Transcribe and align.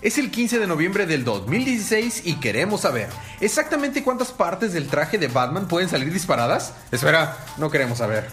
Es 0.00 0.16
el 0.16 0.30
15 0.30 0.60
de 0.60 0.68
noviembre 0.68 1.06
del 1.06 1.24
2016 1.24 2.22
y 2.24 2.36
queremos 2.36 2.82
saber 2.82 3.08
exactamente 3.40 4.04
cuántas 4.04 4.30
partes 4.30 4.72
del 4.72 4.86
traje 4.86 5.18
de 5.18 5.26
Batman 5.26 5.66
pueden 5.66 5.88
salir 5.88 6.12
disparadas. 6.12 6.72
Espera, 6.92 7.36
no 7.56 7.68
queremos 7.68 7.98
saber. 7.98 8.28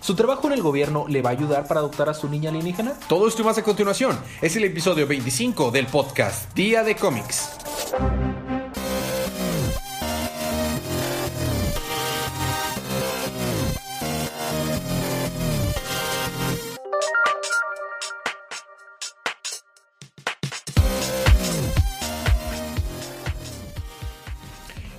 ¿Su 0.00 0.14
trabajo 0.14 0.46
en 0.46 0.52
el 0.52 0.62
gobierno 0.62 1.06
le 1.08 1.22
va 1.22 1.30
a 1.30 1.32
ayudar 1.32 1.66
para 1.66 1.80
adoptar 1.80 2.10
a 2.10 2.14
su 2.14 2.28
niña 2.28 2.50
alienígena? 2.50 2.92
Todo 3.08 3.28
esto 3.28 3.40
y 3.40 3.44
más 3.46 3.56
a 3.56 3.62
continuación. 3.62 4.18
Es 4.42 4.56
el 4.56 4.64
episodio 4.64 5.06
25 5.06 5.70
del 5.70 5.86
podcast 5.86 6.54
Día 6.54 6.84
de 6.84 6.94
Cómics. 6.94 7.48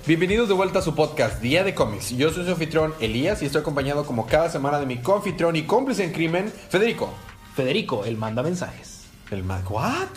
Bienvenidos 0.08 0.48
de 0.48 0.54
vuelta 0.54 0.78
a 0.78 0.82
su 0.82 0.94
podcast 0.94 1.42
Día 1.42 1.64
de 1.64 1.74
Cómics. 1.74 2.16
Yo 2.16 2.30
soy 2.30 2.46
su 2.46 2.52
anfitrión 2.52 2.94
Elías 2.98 3.42
y 3.42 3.44
estoy 3.44 3.60
acompañado 3.60 4.06
como 4.06 4.26
cada 4.26 4.48
semana 4.48 4.80
de 4.80 4.86
mi 4.86 4.96
confitrión 4.96 5.54
y 5.54 5.64
cómplice 5.64 6.02
en 6.02 6.12
crimen, 6.12 6.50
Federico. 6.70 7.10
Federico, 7.54 8.06
él 8.06 8.16
manda 8.16 8.42
mensajes. 8.42 9.04
El 9.30 9.44
¿what? 9.68 10.08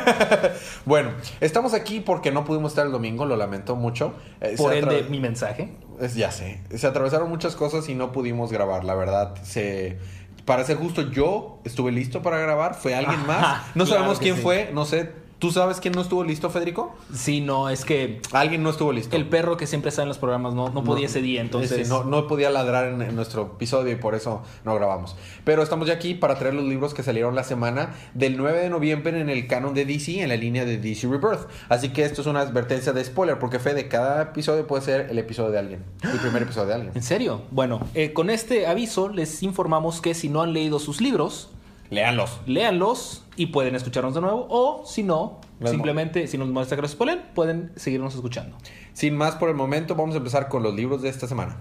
bueno, 0.86 1.10
estamos 1.42 1.74
aquí 1.74 2.00
porque 2.00 2.32
no 2.32 2.46
pudimos 2.46 2.72
estar 2.72 2.86
el 2.86 2.92
domingo, 2.92 3.26
lo 3.26 3.36
lamento 3.36 3.76
mucho. 3.76 4.14
Eh, 4.40 4.54
Por 4.56 4.72
ende, 4.72 5.02
mi 5.10 5.20
mensaje. 5.20 5.70
Es, 6.00 6.14
ya 6.14 6.30
sé, 6.30 6.62
se 6.74 6.86
atravesaron 6.86 7.28
muchas 7.28 7.56
cosas 7.56 7.90
y 7.90 7.94
no 7.94 8.12
pudimos 8.12 8.50
grabar, 8.50 8.84
la 8.84 8.94
verdad. 8.94 9.34
Se, 9.42 9.98
para 10.46 10.64
ser 10.64 10.78
justo, 10.78 11.10
yo 11.10 11.60
estuve 11.64 11.92
listo 11.92 12.22
para 12.22 12.38
grabar, 12.38 12.74
fue 12.74 12.94
alguien 12.94 13.20
más. 13.26 13.66
No 13.74 13.84
sabemos 13.84 14.18
quién 14.18 14.38
fue, 14.38 14.70
no 14.72 14.86
sé, 14.86 15.12
¿Tú 15.40 15.50
sabes 15.50 15.80
quién 15.80 15.94
no 15.94 16.02
estuvo 16.02 16.22
listo, 16.22 16.50
Federico? 16.50 16.94
Sí, 17.14 17.40
no, 17.40 17.70
es 17.70 17.86
que... 17.86 18.20
Alguien 18.30 18.62
no 18.62 18.68
estuvo 18.68 18.92
listo. 18.92 19.16
El 19.16 19.26
perro 19.26 19.56
que 19.56 19.66
siempre 19.66 19.88
está 19.88 20.02
en 20.02 20.08
los 20.08 20.18
programas 20.18 20.52
no, 20.52 20.68
no 20.68 20.84
podía 20.84 21.06
ese 21.06 21.22
día, 21.22 21.40
entonces... 21.40 21.88
no, 21.88 22.04
no 22.04 22.26
podía 22.26 22.50
ladrar 22.50 22.88
en, 22.88 23.16
nuestro 23.16 23.52
episodio 23.54 23.90
y 23.90 23.96
por 23.96 24.14
eso 24.14 24.42
no 24.66 24.74
grabamos. 24.74 25.16
Pero 25.44 25.62
estamos 25.62 25.88
ya 25.88 25.94
aquí 25.94 26.12
para 26.12 26.38
traer 26.38 26.52
los 26.52 26.64
libros 26.64 26.92
que 26.92 27.02
salieron 27.02 27.34
la 27.34 27.42
semana 27.42 27.94
del 28.12 28.36
9 28.36 28.60
de 28.60 28.68
noviembre 28.68 29.18
en 29.18 29.30
el 29.30 29.46
canon 29.46 29.72
de 29.72 29.86
DC, 29.86 30.22
en 30.22 30.28
la 30.28 30.36
línea 30.36 30.66
de 30.66 30.76
DC 30.76 31.08
Rebirth. 31.08 31.48
Así 31.70 31.88
que 31.88 32.04
esto 32.04 32.20
es 32.20 32.26
una 32.26 32.40
advertencia 32.40 32.92
de 32.92 33.02
spoiler, 33.02 33.38
porque 33.38 33.58
Fede, 33.58 33.88
cada 33.88 34.20
episodio 34.20 34.66
puede 34.66 34.82
ser 34.82 35.08
el 35.08 35.18
episodio 35.18 35.52
de 35.52 35.58
alguien. 35.58 35.84
El 36.02 36.18
primer 36.18 36.42
episodio 36.42 36.68
de 36.68 36.74
alguien. 36.74 36.92
¿En 36.94 37.02
serio? 37.02 37.44
Bueno, 37.50 37.80
eh, 37.94 38.12
con 38.12 38.28
este 38.28 38.66
aviso 38.66 39.08
les 39.08 39.42
informamos 39.42 40.02
que 40.02 40.12
si 40.12 40.28
no 40.28 40.42
han 40.42 40.52
leído 40.52 40.78
sus 40.78 41.00
libros... 41.00 41.48
Léanlos. 41.90 42.40
Léanlos 42.46 43.24
y 43.34 43.46
pueden 43.46 43.74
escucharnos 43.74 44.14
de 44.14 44.20
nuevo. 44.20 44.46
O 44.48 44.84
si 44.86 45.02
no, 45.02 45.40
simplemente, 45.64 46.28
si 46.28 46.38
nos 46.38 46.48
molesta 46.48 46.76
que 46.76 46.82
los 46.82 46.92
spoilen, 46.92 47.20
pueden 47.34 47.72
seguirnos 47.74 48.14
escuchando. 48.14 48.56
Sin 48.92 49.16
más 49.16 49.34
por 49.34 49.48
el 49.48 49.56
momento, 49.56 49.96
vamos 49.96 50.14
a 50.14 50.18
empezar 50.18 50.48
con 50.48 50.62
los 50.62 50.72
libros 50.72 51.02
de 51.02 51.08
esta 51.08 51.26
semana. 51.26 51.58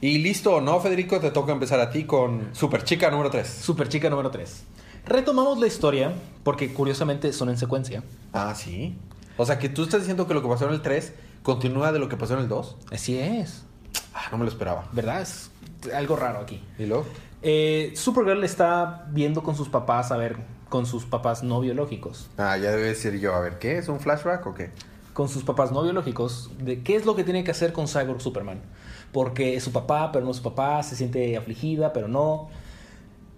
Y 0.00 0.18
listo, 0.18 0.62
¿no, 0.62 0.80
Federico? 0.80 1.20
Te 1.20 1.30
toca 1.30 1.52
empezar 1.52 1.78
a 1.78 1.90
ti 1.90 2.04
con 2.04 2.48
Super 2.54 2.82
Chica 2.82 3.10
número 3.10 3.30
3. 3.30 3.46
Super 3.46 3.88
Chica 3.88 4.08
número 4.08 4.30
3. 4.30 4.64
Retomamos 5.04 5.58
la 5.58 5.66
historia, 5.66 6.14
porque 6.44 6.72
curiosamente 6.72 7.34
son 7.34 7.50
en 7.50 7.58
secuencia. 7.58 8.02
Ah, 8.32 8.54
sí. 8.54 8.96
O 9.36 9.44
sea, 9.44 9.58
que 9.58 9.68
tú 9.68 9.82
estás 9.82 10.00
diciendo 10.00 10.26
que 10.26 10.32
lo 10.32 10.40
que 10.40 10.48
pasó 10.48 10.66
en 10.66 10.72
el 10.72 10.80
3 10.80 11.12
continúa 11.42 11.92
de 11.92 11.98
lo 11.98 12.08
que 12.08 12.16
pasó 12.16 12.34
en 12.34 12.40
el 12.40 12.48
2. 12.48 12.76
Así 12.90 13.18
es. 13.18 13.66
Ah, 14.14 14.28
no 14.30 14.38
me 14.38 14.44
lo 14.44 14.50
esperaba. 14.50 14.88
¿Verdad? 14.92 15.22
Es 15.22 15.50
algo 15.94 16.16
raro 16.16 16.40
aquí. 16.40 16.62
¿Y 16.78 16.86
luego? 16.86 17.06
Eh, 17.42 17.92
Supergirl 17.96 18.44
está 18.44 19.06
viendo 19.10 19.42
con 19.42 19.56
sus 19.56 19.68
papás, 19.68 20.12
a 20.12 20.16
ver, 20.16 20.36
con 20.68 20.86
sus 20.86 21.04
papás 21.04 21.42
no 21.42 21.60
biológicos. 21.60 22.30
Ah, 22.38 22.56
ya 22.56 22.70
debe 22.70 22.88
decir 22.88 23.18
yo, 23.18 23.34
a 23.34 23.40
ver, 23.40 23.58
¿qué? 23.58 23.78
¿Es 23.78 23.88
un 23.88 24.00
flashback 24.00 24.46
o 24.46 24.54
qué? 24.54 24.70
Con 25.12 25.28
sus 25.28 25.42
papás 25.42 25.72
no 25.72 25.82
biológicos, 25.82 26.50
de 26.58 26.82
qué 26.82 26.96
es 26.96 27.04
lo 27.04 27.16
que 27.16 27.24
tiene 27.24 27.44
que 27.44 27.50
hacer 27.50 27.72
con 27.72 27.88
Cyborg 27.88 28.20
Superman. 28.20 28.60
Porque 29.12 29.56
es 29.56 29.64
su 29.64 29.72
papá, 29.72 30.12
pero 30.12 30.24
no 30.24 30.30
es 30.30 30.38
su 30.38 30.42
papá, 30.42 30.82
se 30.82 30.96
siente 30.96 31.36
afligida, 31.36 31.92
pero 31.92 32.08
no. 32.08 32.48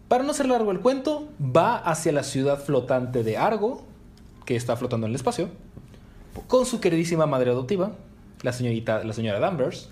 Para 0.09 0.22
no 0.22 0.34
ser 0.34 0.47
largo 0.47 0.71
el 0.71 0.81
cuento, 0.81 1.28
va 1.41 1.77
hacia 1.77 2.12
la 2.12 2.22
ciudad 2.22 2.62
flotante 2.62 3.25
de 3.25 3.38
Argo, 3.38 3.82
que 4.44 4.54
está 4.54 4.77
flotando 4.77 5.06
en 5.06 5.12
el 5.12 5.16
espacio, 5.16 5.48
con 6.47 6.66
su 6.66 6.81
queridísima 6.81 7.27
madre 7.27 7.50
adoptiva, 7.50 7.93
la 8.43 8.53
señorita, 8.53 9.03
la 9.03 9.12
señora 9.15 9.41
Danvers, 9.41 9.88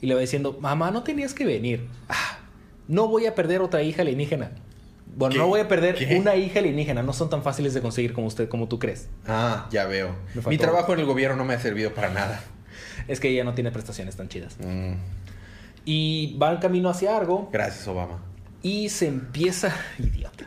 y 0.00 0.06
le 0.06 0.14
va 0.14 0.20
diciendo, 0.20 0.56
mamá, 0.60 0.90
no 0.90 1.02
tenías 1.02 1.34
que 1.34 1.44
venir. 1.44 1.88
Ah, 2.08 2.38
no 2.86 3.08
voy 3.08 3.26
a 3.26 3.34
perder 3.34 3.60
otra 3.60 3.82
hija 3.82 4.02
alienígena. 4.02 4.52
Bueno, 5.16 5.36
no 5.36 5.48
voy 5.48 5.60
a 5.60 5.68
perder 5.68 5.96
una 6.16 6.36
hija 6.36 6.60
alienígena. 6.60 7.02
No 7.02 7.12
son 7.12 7.28
tan 7.30 7.42
fáciles 7.42 7.74
de 7.74 7.80
conseguir 7.80 8.12
como 8.12 8.26
usted, 8.28 8.48
como 8.48 8.68
tú 8.68 8.78
crees. 8.78 9.08
Ah, 9.26 9.68
ya 9.70 9.86
veo. 9.86 10.14
Mi 10.46 10.58
trabajo 10.58 10.92
en 10.92 11.00
el 11.00 11.06
gobierno 11.06 11.36
no 11.36 11.44
me 11.44 11.54
ha 11.54 11.60
servido 11.60 11.92
para 11.92 12.10
nada. 12.10 12.40
Es 13.08 13.20
que 13.20 13.28
ella 13.28 13.42
no 13.42 13.54
tiene 13.54 13.72
prestaciones 13.72 14.16
tan 14.16 14.28
chidas. 14.28 14.56
Mm. 14.60 14.94
Y 15.84 16.36
va 16.40 16.52
en 16.52 16.58
camino 16.58 16.88
hacia 16.88 17.16
Argo. 17.16 17.48
Gracias, 17.52 17.88
Obama. 17.88 18.22
Y 18.62 18.90
se 18.90 19.08
empieza. 19.08 19.74
Idiota. 19.98 20.46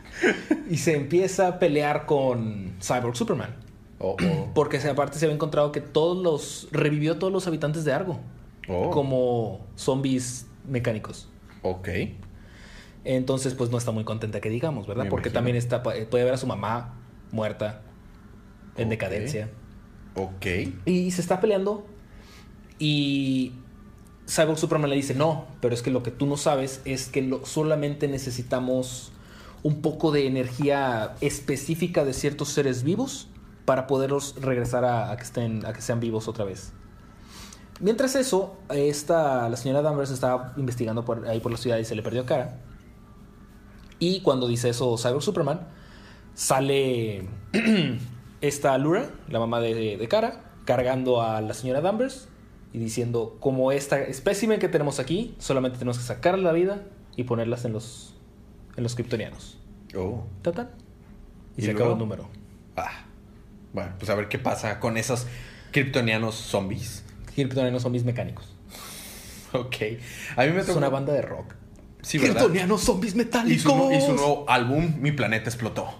y 0.69 0.77
se 0.77 0.95
empieza 0.95 1.47
a 1.47 1.59
pelear 1.59 2.05
con 2.05 2.75
Cyborg 2.81 3.15
Superman. 3.17 3.55
Oh, 3.99 4.15
oh. 4.23 4.51
Porque 4.53 4.77
aparte 4.77 5.19
se 5.19 5.25
había 5.25 5.35
encontrado 5.35 5.71
que 5.71 5.81
todos 5.81 6.21
los. 6.21 6.67
revivió 6.71 7.13
a 7.13 7.19
todos 7.19 7.33
los 7.33 7.47
habitantes 7.47 7.83
de 7.83 7.93
Argo. 7.93 8.19
Oh. 8.67 8.89
como 8.91 9.65
zombies 9.75 10.47
mecánicos. 10.67 11.27
Ok. 11.61 11.89
Entonces, 13.03 13.55
pues 13.55 13.71
no 13.71 13.77
está 13.77 13.91
muy 13.91 14.03
contenta 14.03 14.41
que 14.41 14.49
digamos, 14.49 14.87
¿verdad? 14.87 15.07
Porque 15.09 15.29
también 15.29 15.55
está, 15.55 15.81
puede 15.81 16.23
ver 16.23 16.33
a 16.33 16.37
su 16.37 16.47
mamá 16.47 16.93
muerta, 17.31 17.81
en 18.77 18.89
decadencia. 18.89 19.49
Ok. 20.15 20.45
Y 20.85 21.11
se 21.11 21.21
está 21.21 21.39
peleando. 21.41 21.85
Y 22.77 23.53
Cyborg 24.27 24.57
Superman 24.57 24.89
le 24.89 24.95
dice, 24.95 25.13
no, 25.13 25.47
pero 25.61 25.73
es 25.73 25.81
que 25.81 25.91
lo 25.91 26.03
que 26.03 26.11
tú 26.11 26.25
no 26.25 26.37
sabes 26.37 26.81
es 26.85 27.07
que 27.07 27.39
solamente 27.43 28.07
necesitamos 28.07 29.11
un 29.63 29.81
poco 29.81 30.11
de 30.11 30.25
energía 30.25 31.15
específica 31.21 32.03
de 32.05 32.13
ciertos 32.13 32.49
seres 32.49 32.83
vivos 32.83 33.27
para 33.65 33.87
poderlos 33.87 34.35
regresar 34.41 34.85
a, 34.85 35.15
que, 35.15 35.23
estén, 35.23 35.65
a 35.65 35.73
que 35.73 35.81
sean 35.81 35.99
vivos 35.99 36.27
otra 36.27 36.45
vez. 36.45 36.73
Mientras 37.81 38.15
eso, 38.15 38.57
esta, 38.69 39.49
la 39.49 39.57
señora 39.57 39.81
Danvers 39.81 40.11
estaba 40.11 40.53
investigando 40.55 41.03
por 41.03 41.27
ahí 41.27 41.39
por 41.39 41.51
la 41.51 41.57
ciudad 41.57 41.77
y 41.77 41.85
se 41.85 41.95
le 41.95 42.03
perdió 42.03 42.25
cara. 42.25 42.59
Y 43.97 44.21
cuando 44.21 44.47
dice 44.47 44.69
eso 44.69 44.97
Cyber 44.97 45.21
Superman, 45.21 45.67
sale 46.35 47.27
esta 48.41 48.77
Lura, 48.77 49.09
la 49.29 49.39
mamá 49.39 49.59
de, 49.59 49.97
de, 49.97 50.07
Cara, 50.07 50.43
cargando 50.65 51.21
a 51.21 51.41
la 51.41 51.53
señora 51.55 51.81
Danvers 51.81 52.27
y 52.71 52.77
diciendo, 52.77 53.37
como 53.39 53.71
esta 53.71 53.99
espécimen 53.99 54.59
que 54.59 54.69
tenemos 54.69 54.99
aquí, 54.99 55.35
solamente 55.39 55.77
tenemos 55.77 55.97
que 55.97 56.03
sacarle 56.03 56.43
la 56.43 56.51
vida 56.51 56.83
y 57.15 57.23
ponerlas 57.23 57.65
en 57.65 57.73
los, 57.73 58.13
en 58.77 58.83
los 58.83 58.95
kryptonianos. 58.95 59.57
Oh. 59.95 60.23
Y, 61.57 61.63
se 61.63 61.71
acabó 61.71 61.93
el 61.93 61.97
número. 61.97 62.29
Ah. 62.77 63.05
Bueno, 63.73 63.93
pues 63.97 64.09
a 64.09 64.15
ver 64.15 64.29
qué 64.29 64.39
pasa 64.39 64.79
con 64.79 64.97
esos 64.97 65.25
kryptonianos 65.71 66.35
zombies. 66.35 67.03
Kryptonianos 67.35 67.81
zombies 67.81 68.03
mecánicos. 68.03 68.53
Ok. 69.53 69.75
A 70.35 70.43
mí 70.43 70.51
me 70.51 70.61
tocó... 70.61 70.71
Es 70.71 70.77
una 70.77 70.89
banda 70.89 71.13
de 71.13 71.21
rock. 71.21 71.53
Sí. 72.01 72.19
Kryptonianos 72.19 72.81
zombies 72.81 73.15
metálicos. 73.15 73.57
Y 73.57 74.01
su, 74.01 74.13
nuevo 74.13 74.45
álbum, 74.47 74.95
Mi 74.99 75.11
Planeta 75.11 75.49
Explotó. 75.49 75.93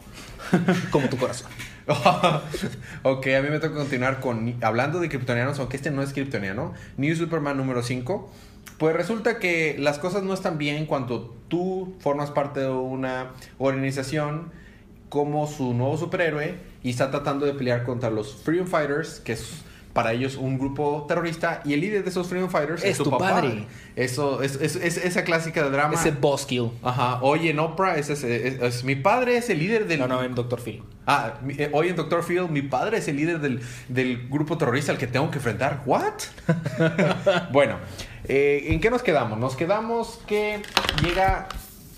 Como 0.91 1.09
tu 1.09 1.17
corazón. 1.17 1.49
ok, 3.03 3.27
a 3.27 3.41
mí 3.41 3.49
me 3.49 3.59
toca 3.59 3.75
continuar 3.75 4.19
con... 4.19 4.55
Hablando 4.61 4.99
de 4.99 5.09
kryptonianos, 5.09 5.59
aunque 5.59 5.77
este 5.77 5.91
no 5.91 6.01
es 6.01 6.13
kryptoniano. 6.13 6.73
New 6.97 7.15
Superman 7.15 7.57
número 7.57 7.83
5. 7.83 8.31
Pues 8.77 8.95
resulta 8.95 9.37
que 9.39 9.75
las 9.77 9.99
cosas 9.99 10.23
no 10.23 10.33
están 10.33 10.57
bien 10.57 10.85
cuando 10.85 11.35
tú 11.47 11.95
formas 11.99 12.31
parte 12.31 12.61
de 12.61 12.69
una 12.69 13.31
organización 13.57 14.51
como 15.09 15.45
su 15.45 15.73
nuevo 15.73 15.97
superhéroe 15.97 16.55
y 16.83 16.89
está 16.89 17.11
tratando 17.11 17.45
de 17.45 17.53
pelear 17.53 17.83
contra 17.83 18.09
los 18.09 18.33
Freedom 18.33 18.65
Fighters, 18.65 19.19
que 19.19 19.33
es 19.33 19.61
para 19.93 20.13
ellos 20.13 20.35
un 20.35 20.57
grupo 20.57 21.05
terrorista 21.07 21.61
y 21.65 21.73
el 21.73 21.81
líder 21.81 22.03
de 22.03 22.09
esos 22.09 22.27
Freedom 22.27 22.49
Fighters 22.49 22.83
es, 22.83 22.97
tu, 22.97 23.09
papá. 23.09 23.31
padre. 23.31 23.65
Eso 23.95 24.41
es, 24.41 24.55
esa 24.55 25.23
clásica 25.23 25.63
de 25.63 25.69
drama. 25.69 25.95
Ese 25.95 26.11
boss 26.11 26.45
kill. 26.45 26.71
Ajá. 26.81 27.19
Hoy 27.21 27.49
en 27.49 27.59
Oprah 27.59 27.97
es, 27.97 28.83
mi 28.83 28.95
padre 28.95 29.37
es 29.37 29.49
el 29.49 29.59
líder 29.59 29.87
del. 29.87 29.99
No, 29.99 30.07
no, 30.07 30.23
en 30.23 30.33
Doctor 30.33 30.61
Phil. 30.61 30.81
Ah, 31.05 31.33
eh, 31.49 31.69
hoy 31.73 31.89
en 31.89 31.95
Doctor 31.95 32.23
Phil, 32.23 32.47
mi 32.49 32.61
padre 32.61 32.99
es 32.99 33.07
el 33.07 33.17
líder 33.17 33.39
del, 33.39 34.27
grupo 34.29 34.57
terrorista 34.57 34.91
al 34.91 34.97
que 34.97 35.07
tengo 35.07 35.29
que 35.29 35.37
enfrentar. 35.37 35.81
¿What? 35.85 36.13
bueno, 37.51 37.77
eh, 38.25 38.67
¿en 38.67 38.79
qué 38.79 38.89
nos 38.89 39.01
quedamos? 39.01 39.37
Nos 39.39 39.55
quedamos 39.55 40.19
que 40.27 40.61
llega 41.03 41.49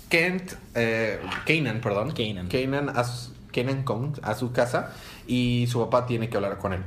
Kent, 0.08 0.54
eh, 0.74 1.20
Kanan, 1.46 1.80
perdón. 1.80 2.12
Kanan. 2.12 2.48
Kanan 2.48 2.88
a, 2.88 3.04
Kanan 3.52 3.84
Kong 3.84 4.18
a 4.22 4.34
su 4.34 4.52
casa 4.52 4.92
y 5.26 5.66
su 5.70 5.78
papá 5.80 6.06
tiene 6.06 6.28
que 6.28 6.36
hablar 6.36 6.58
con 6.58 6.72
él 6.72 6.80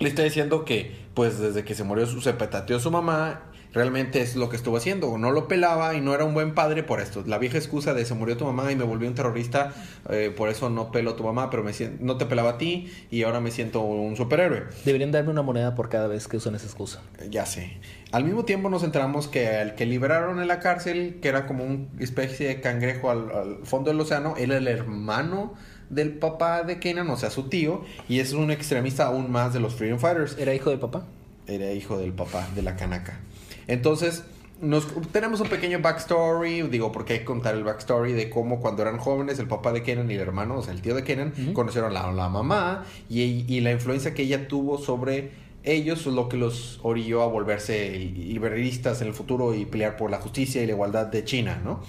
le 0.00 0.08
está 0.08 0.22
diciendo 0.22 0.64
que, 0.64 0.94
pues, 1.14 1.38
desde 1.38 1.64
que 1.64 1.74
se 1.74 1.84
murió, 1.84 2.06
su, 2.06 2.20
se 2.20 2.32
petateó 2.32 2.80
su 2.80 2.90
mamá 2.90 3.50
realmente 3.74 4.22
es 4.22 4.36
lo 4.36 4.48
que 4.48 4.56
estuvo 4.56 4.76
haciendo. 4.76 5.18
No 5.18 5.32
lo 5.32 5.48
pelaba 5.48 5.94
y 5.94 6.00
no 6.00 6.14
era 6.14 6.24
un 6.24 6.32
buen 6.32 6.54
padre 6.54 6.82
por 6.82 7.00
esto. 7.00 7.22
La 7.26 7.38
vieja 7.38 7.58
excusa 7.58 7.92
de 7.92 8.04
se 8.04 8.14
murió 8.14 8.36
tu 8.36 8.44
mamá 8.46 8.72
y 8.72 8.76
me 8.76 8.84
volví 8.84 9.06
un 9.06 9.14
terrorista, 9.14 9.74
eh, 10.08 10.32
por 10.34 10.48
eso 10.48 10.70
no 10.70 10.90
pelo 10.92 11.10
a 11.10 11.16
tu 11.16 11.24
mamá, 11.24 11.50
pero 11.50 11.62
me 11.62 11.72
no 12.00 12.16
te 12.16 12.24
pelaba 12.24 12.50
a 12.50 12.58
ti 12.58 12.90
y 13.10 13.24
ahora 13.24 13.40
me 13.40 13.50
siento 13.50 13.80
un 13.80 14.16
superhéroe. 14.16 14.62
Deberían 14.84 15.10
darme 15.10 15.30
una 15.30 15.42
moneda 15.42 15.74
por 15.74 15.88
cada 15.88 16.06
vez 16.06 16.28
que 16.28 16.36
usan 16.36 16.54
esa 16.54 16.66
excusa. 16.66 17.02
Ya 17.28 17.44
sé. 17.44 17.78
Al 18.12 18.24
mismo 18.24 18.44
tiempo 18.44 18.70
nos 18.70 18.84
enteramos 18.84 19.26
que 19.26 19.60
el 19.60 19.74
que 19.74 19.86
liberaron 19.86 20.40
en 20.40 20.46
la 20.46 20.60
cárcel, 20.60 21.18
que 21.20 21.28
era 21.28 21.46
como 21.46 21.64
una 21.64 21.86
especie 21.98 22.46
de 22.46 22.60
cangrejo 22.60 23.10
al, 23.10 23.30
al 23.32 23.58
fondo 23.64 23.90
del 23.90 24.00
océano, 24.00 24.34
era 24.36 24.56
el 24.56 24.68
hermano 24.68 25.54
del 25.94 26.12
papá 26.14 26.62
de 26.62 26.78
Kanan, 26.78 27.08
o 27.10 27.16
sea, 27.16 27.30
su 27.30 27.44
tío, 27.44 27.82
y 28.08 28.20
es 28.20 28.32
un 28.32 28.50
extremista 28.50 29.06
aún 29.06 29.30
más 29.30 29.52
de 29.52 29.60
los 29.60 29.74
Freedom 29.74 29.98
Fighters. 29.98 30.36
¿Era 30.38 30.54
hijo 30.54 30.70
de 30.70 30.78
papá? 30.78 31.04
Era 31.46 31.72
hijo 31.72 31.98
del 31.98 32.12
papá 32.12 32.48
de 32.54 32.62
la 32.62 32.76
canaca. 32.76 33.20
Entonces, 33.66 34.24
nos, 34.60 34.86
tenemos 35.12 35.40
un 35.40 35.48
pequeño 35.48 35.80
backstory, 35.80 36.62
digo, 36.62 36.92
porque 36.92 37.14
hay 37.14 37.18
que 37.20 37.24
contar 37.24 37.54
el 37.54 37.64
backstory 37.64 38.12
de 38.12 38.30
cómo 38.30 38.60
cuando 38.60 38.82
eran 38.82 38.98
jóvenes 38.98 39.38
el 39.38 39.46
papá 39.46 39.72
de 39.72 39.82
Kenan 39.82 40.10
y 40.10 40.14
el 40.14 40.20
hermano, 40.20 40.58
o 40.58 40.62
sea, 40.62 40.72
el 40.72 40.80
tío 40.80 40.94
de 40.94 41.04
Kenan, 41.04 41.32
conocieron 41.52 41.90
a 41.90 42.02
la, 42.02 42.12
la 42.12 42.28
mamá 42.28 42.84
y, 43.08 43.20
y 43.22 43.60
la 43.60 43.72
influencia 43.72 44.14
que 44.14 44.22
ella 44.22 44.48
tuvo 44.48 44.78
sobre 44.78 45.44
ellos 45.64 46.00
es 46.00 46.12
lo 46.12 46.28
que 46.28 46.36
los 46.36 46.78
orilló 46.82 47.22
a 47.22 47.26
volverse 47.26 47.98
liberalistas 47.98 49.00
en 49.00 49.08
el 49.08 49.14
futuro 49.14 49.54
y 49.54 49.64
pelear 49.64 49.96
por 49.96 50.10
la 50.10 50.18
justicia 50.18 50.62
y 50.62 50.66
la 50.66 50.72
igualdad 50.72 51.06
de 51.06 51.24
China, 51.24 51.60
¿no? 51.64 51.80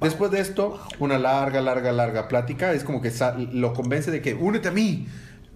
Después 0.00 0.30
de 0.30 0.40
esto, 0.40 0.80
una 0.98 1.18
larga, 1.18 1.60
larga, 1.60 1.92
larga 1.92 2.28
plática, 2.28 2.72
es 2.72 2.84
como 2.84 3.00
que 3.00 3.12
lo 3.52 3.72
convence 3.72 4.10
de 4.10 4.20
que 4.20 4.34
únete 4.34 4.68
a 4.68 4.72
mí. 4.72 5.06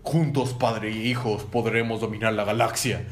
Juntos, 0.02 0.54
padre 0.54 0.90
y 0.90 1.08
hijos, 1.08 1.44
podremos 1.44 2.00
dominar 2.00 2.32
la 2.32 2.44
galaxia. 2.44 3.04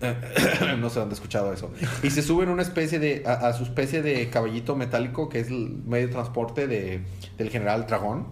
no 0.78 0.90
sé 0.90 1.00
dónde 1.00 1.14
he 1.14 1.16
escuchado 1.16 1.52
eso. 1.52 1.72
Y 2.02 2.10
se 2.10 2.22
suben 2.22 2.48
una 2.48 2.62
especie 2.62 2.98
de, 2.98 3.22
a, 3.26 3.32
a 3.32 3.52
su 3.52 3.64
especie 3.64 4.02
de 4.02 4.28
caballito 4.28 4.76
metálico 4.76 5.28
que 5.28 5.40
es 5.40 5.48
el 5.48 5.82
medio 5.86 6.08
de 6.08 6.12
transporte 6.12 6.66
de, 6.66 7.02
del 7.38 7.50
general 7.50 7.86
Dragón. 7.86 8.28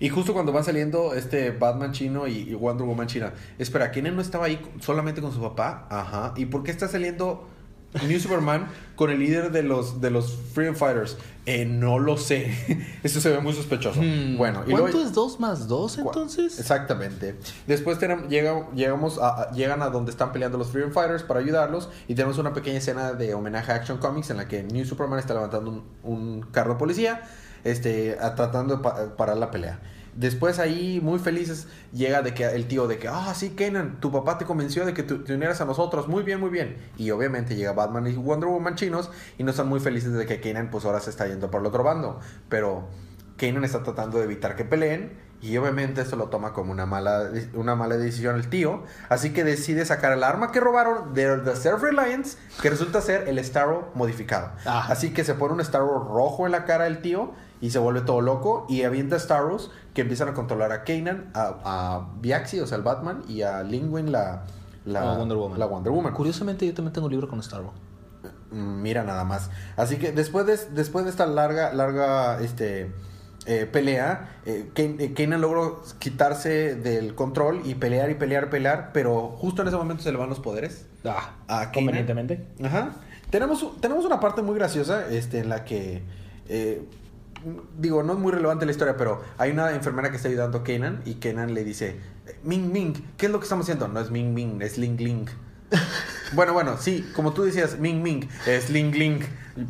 Y 0.00 0.08
justo 0.08 0.32
cuando 0.32 0.52
van 0.52 0.64
saliendo 0.64 1.14
este 1.14 1.50
Batman 1.50 1.92
chino 1.92 2.26
y, 2.26 2.38
y 2.38 2.54
Wonder 2.54 2.86
Woman 2.86 3.06
china, 3.06 3.32
espera, 3.58 3.90
¿quién 3.90 4.14
no 4.14 4.22
estaba 4.22 4.46
ahí 4.46 4.60
solamente 4.80 5.20
con 5.20 5.32
su 5.32 5.40
papá? 5.40 5.86
Ajá. 5.90 6.34
¿Y 6.36 6.46
por 6.46 6.62
qué 6.62 6.70
está 6.70 6.88
saliendo 6.88 7.48
New 8.08 8.18
Superman 8.20 8.66
con 8.96 9.10
el 9.10 9.18
líder 9.20 9.50
de 9.52 9.62
los, 9.62 10.00
de 10.00 10.10
los 10.10 10.36
Freedom 10.52 10.74
Fighters? 10.74 11.16
Eh, 11.46 11.64
no 11.66 11.98
lo 11.98 12.16
sé. 12.16 12.54
Eso 13.02 13.20
se 13.20 13.30
ve 13.30 13.38
muy 13.40 13.52
sospechoso. 13.52 14.00
Hmm, 14.00 14.36
Bueno, 14.36 14.62
y 14.66 14.70
¿Cuánto 14.70 14.88
luego- 14.92 15.00
es 15.08 15.12
2 15.12 15.40
más 15.40 15.68
2 15.68 15.98
Cua- 15.98 16.06
entonces? 16.06 16.58
Exactamente. 16.58 17.36
Después 17.66 17.98
tenemos, 17.98 18.28
llega- 18.28 18.68
llegamos 18.74 19.18
a, 19.18 19.42
a- 19.42 19.50
llegan 19.52 19.82
a 19.82 19.90
donde 19.90 20.10
están 20.10 20.32
peleando 20.32 20.58
los 20.58 20.68
Freedom 20.68 20.92
Fighters 20.92 21.22
para 21.22 21.40
ayudarlos 21.40 21.88
y 22.08 22.14
tenemos 22.14 22.38
una 22.38 22.52
pequeña 22.52 22.78
escena 22.78 23.12
de 23.12 23.34
homenaje 23.34 23.72
a 23.72 23.76
Action 23.76 23.98
Comics 23.98 24.30
en 24.30 24.38
la 24.38 24.48
que 24.48 24.62
New 24.62 24.84
Superman 24.84 25.18
está 25.18 25.34
levantando 25.34 25.70
un, 25.70 25.82
un 26.02 26.42
carro 26.50 26.74
de 26.74 26.78
policía 26.78 27.22
este, 27.64 28.16
a- 28.20 28.34
tratando 28.34 28.76
de 28.76 28.82
pa- 28.82 29.16
parar 29.16 29.36
la 29.36 29.50
pelea. 29.50 29.80
Después 30.16 30.58
ahí, 30.58 31.00
muy 31.02 31.18
felices, 31.18 31.66
llega 31.92 32.22
de 32.22 32.34
que 32.34 32.44
el 32.46 32.66
tío 32.68 32.86
de 32.86 32.98
que, 32.98 33.08
ah, 33.08 33.32
sí, 33.34 33.50
Kenan, 33.50 33.98
tu 34.00 34.12
papá 34.12 34.38
te 34.38 34.44
convenció 34.44 34.86
de 34.86 34.94
que 34.94 35.02
tú- 35.02 35.24
te 35.24 35.34
unieras 35.34 35.60
a 35.60 35.64
nosotros. 35.64 36.06
Muy 36.08 36.22
bien, 36.22 36.38
muy 36.40 36.50
bien. 36.50 36.76
Y 36.96 37.10
obviamente 37.10 37.56
llega 37.56 37.72
Batman 37.72 38.06
y 38.06 38.14
Wonder 38.14 38.48
Woman 38.48 38.76
chinos 38.76 39.10
y 39.38 39.42
no 39.44 39.50
están 39.50 39.68
muy 39.68 39.80
felices 39.80 40.12
de 40.12 40.24
que 40.26 40.40
Kenan 40.40 40.70
pues 40.70 40.84
ahora 40.84 41.00
se 41.00 41.10
está 41.10 41.26
yendo 41.26 41.50
por 41.50 41.60
el 41.62 41.66
otro 41.66 41.82
bando. 41.82 42.20
Pero 42.48 42.88
Kanan 43.36 43.64
está 43.64 43.82
tratando 43.82 44.18
de 44.18 44.24
evitar 44.24 44.54
que 44.54 44.64
peleen 44.64 45.18
y 45.42 45.56
obviamente 45.58 46.00
esto 46.00 46.16
lo 46.16 46.28
toma 46.28 46.52
como 46.54 46.70
una 46.72 46.86
mala, 46.86 47.28
una 47.52 47.74
mala 47.74 47.96
decisión 47.96 48.36
el 48.36 48.48
tío. 48.48 48.84
Así 49.08 49.32
que 49.32 49.42
decide 49.44 49.84
sacar 49.84 50.12
el 50.12 50.22
arma 50.22 50.52
que 50.52 50.60
robaron 50.60 51.12
de 51.12 51.38
The 51.38 51.56
Self-Reliance, 51.56 52.38
que 52.62 52.70
resulta 52.70 53.00
ser 53.02 53.28
el 53.28 53.44
Starro 53.44 53.90
modificado. 53.94 54.52
Ah. 54.64 54.86
Así 54.88 55.12
que 55.12 55.24
se 55.24 55.34
pone 55.34 55.54
un 55.54 55.64
Starro 55.64 55.98
rojo 55.98 56.46
en 56.46 56.52
la 56.52 56.64
cara 56.64 56.84
del 56.84 57.02
tío 57.02 57.32
y 57.64 57.70
se 57.70 57.78
vuelve 57.78 58.02
todo 58.02 58.20
loco 58.20 58.66
y 58.68 58.82
avienta 58.82 59.18
Starros 59.18 59.70
que 59.94 60.02
empiezan 60.02 60.28
a 60.28 60.34
controlar 60.34 60.70
a 60.70 60.84
Kanan, 60.84 61.30
a, 61.32 61.54
a 61.64 62.08
Biaxi, 62.20 62.60
o 62.60 62.66
sea, 62.66 62.76
el 62.76 62.82
Batman, 62.82 63.22
y 63.26 63.40
a 63.40 63.62
Lingwin, 63.62 64.12
la, 64.12 64.44
la, 64.84 65.16
Wonder 65.16 65.38
Woman. 65.38 65.58
la 65.58 65.64
Wonder 65.64 65.90
Woman. 65.90 66.12
Curiosamente, 66.12 66.66
yo 66.66 66.74
también 66.74 66.92
tengo 66.92 67.06
un 67.06 67.12
libro 67.12 67.26
con 67.26 67.40
Star 67.40 67.62
Wars. 67.62 67.78
Mm, 68.50 68.82
Mira 68.82 69.02
nada 69.02 69.24
más. 69.24 69.48
Así 69.76 69.96
que 69.96 70.12
después 70.12 70.44
de, 70.44 70.58
después 70.74 71.06
de 71.06 71.10
esta 71.10 71.24
larga, 71.24 71.72
larga 71.72 72.38
este, 72.42 72.92
eh, 73.46 73.64
pelea, 73.64 74.40
eh, 74.44 74.70
eh, 74.76 75.14
Kanan 75.16 75.40
logró 75.40 75.82
quitarse 75.98 76.74
del 76.74 77.14
control 77.14 77.62
y 77.64 77.76
pelear 77.76 78.10
y 78.10 78.14
pelear, 78.14 78.50
pelear, 78.50 78.90
pero 78.92 79.28
justo 79.38 79.62
en 79.62 79.68
ese 79.68 79.78
momento 79.78 80.02
se 80.02 80.12
le 80.12 80.18
van 80.18 80.28
los 80.28 80.40
poderes. 80.40 80.84
Ah, 81.06 81.32
¿A 81.48 81.72
convenientemente. 81.72 82.46
Ajá. 82.62 82.90
Tenemos, 83.30 83.80
tenemos 83.80 84.04
una 84.04 84.20
parte 84.20 84.42
muy 84.42 84.54
graciosa 84.54 85.08
este, 85.08 85.38
en 85.38 85.48
la 85.48 85.64
que... 85.64 86.02
eh, 86.50 86.86
digo, 87.78 88.02
no 88.02 88.14
es 88.14 88.18
muy 88.18 88.32
relevante 88.32 88.66
la 88.66 88.72
historia, 88.72 88.96
pero 88.96 89.22
hay 89.38 89.50
una 89.50 89.72
enfermera 89.72 90.10
que 90.10 90.16
está 90.16 90.28
ayudando 90.28 90.58
a 90.58 90.64
Kanan 90.64 91.02
y 91.04 91.14
Kanan 91.14 91.54
le 91.54 91.64
dice, 91.64 92.00
Ming 92.42 92.72
Ming, 92.72 92.94
¿qué 93.16 93.26
es 93.26 93.32
lo 93.32 93.38
que 93.38 93.44
estamos 93.44 93.64
haciendo? 93.64 93.88
No 93.88 94.00
es 94.00 94.10
Ming 94.10 94.34
Ming, 94.34 94.62
es 94.62 94.78
Ling 94.78 94.98
Ling. 94.98 95.26
bueno, 96.32 96.52
bueno, 96.52 96.76
sí, 96.78 97.10
como 97.14 97.32
tú 97.32 97.42
decías, 97.42 97.78
Ming 97.78 98.02
Ming, 98.02 98.28
es 98.46 98.70
Ling 98.70 98.92
Ling. 98.92 99.20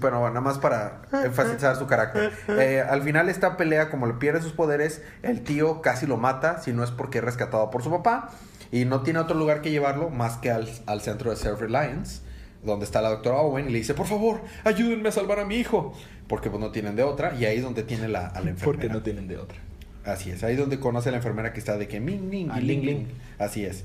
Pero 0.01 0.19
bueno, 0.21 0.29
nada 0.29 0.41
más 0.41 0.59
para 0.59 1.03
enfatizar 1.25 1.77
su 1.77 1.87
carácter. 1.87 2.33
Eh, 2.49 2.81
al 2.81 3.03
final 3.03 3.29
esta 3.29 3.57
pelea, 3.59 3.91
como 3.91 4.07
le 4.07 4.15
pierde 4.15 4.41
sus 4.41 4.53
poderes, 4.53 5.03
el 5.23 5.43
tío 5.43 5.83
casi 5.83 6.07
lo 6.07 6.17
mata, 6.17 6.63
si 6.63 6.73
no 6.73 6.83
es 6.83 6.91
porque 6.91 7.19
es 7.19 7.25
rescatado 7.25 7.71
por 7.71 7.83
su 7.83 7.91
papá. 7.91 8.31
Y 8.73 8.87
no 8.87 9.03
tiene 9.03 9.19
otro 9.19 9.37
lugar 9.37 9.61
que 9.61 9.71
llevarlo 9.71 10.09
más 10.09 10.39
que 10.39 10.51
al, 10.51 10.69
al 10.87 11.03
centro 11.03 11.31
de 11.31 11.37
Self-Reliance, 11.37 12.23
donde 12.65 12.85
está 12.85 13.03
la 13.03 13.11
doctora 13.11 13.37
Owen, 13.39 13.69
y 13.69 13.73
le 13.73 13.79
dice, 13.79 13.95
por 13.95 14.07
favor, 14.07 14.41
ayúdenme 14.65 15.09
a 15.09 15.13
salvar 15.13 15.39
a 15.41 15.45
mi 15.45 15.57
hijo. 15.57 15.93
Porque 16.29 16.49
pues 16.51 16.61
no 16.61 16.71
tienen 16.71 16.97
de 16.97 17.03
otra, 17.03 17.35
y 17.39 17.45
ahí 17.45 17.59
es 17.59 17.63
donde 17.63 17.83
tiene 17.83 18.09
la, 18.09 18.27
a 18.27 18.41
la 18.41 18.51
enfermera. 18.51 18.65
Porque 18.65 18.89
no 18.89 19.03
tienen 19.03 19.29
de 19.29 19.37
otra. 19.37 19.59
Así 20.05 20.31
es, 20.31 20.45
ahí 20.45 20.53
es 20.53 20.59
donde 20.59 20.79
conoce 20.79 21.09
a 21.09 21.13
la 21.13 21.19
enfermera 21.19 21.55
que 21.55 21.59
está 21.59 21.79
de 21.79 21.89
que 21.89 21.99
Ming, 21.99 22.29
Ming, 22.29 22.51
Ah, 22.51 22.61
Ling, 22.61 22.85
Ling. 22.85 23.07
Así 23.39 23.65
es. 23.65 23.85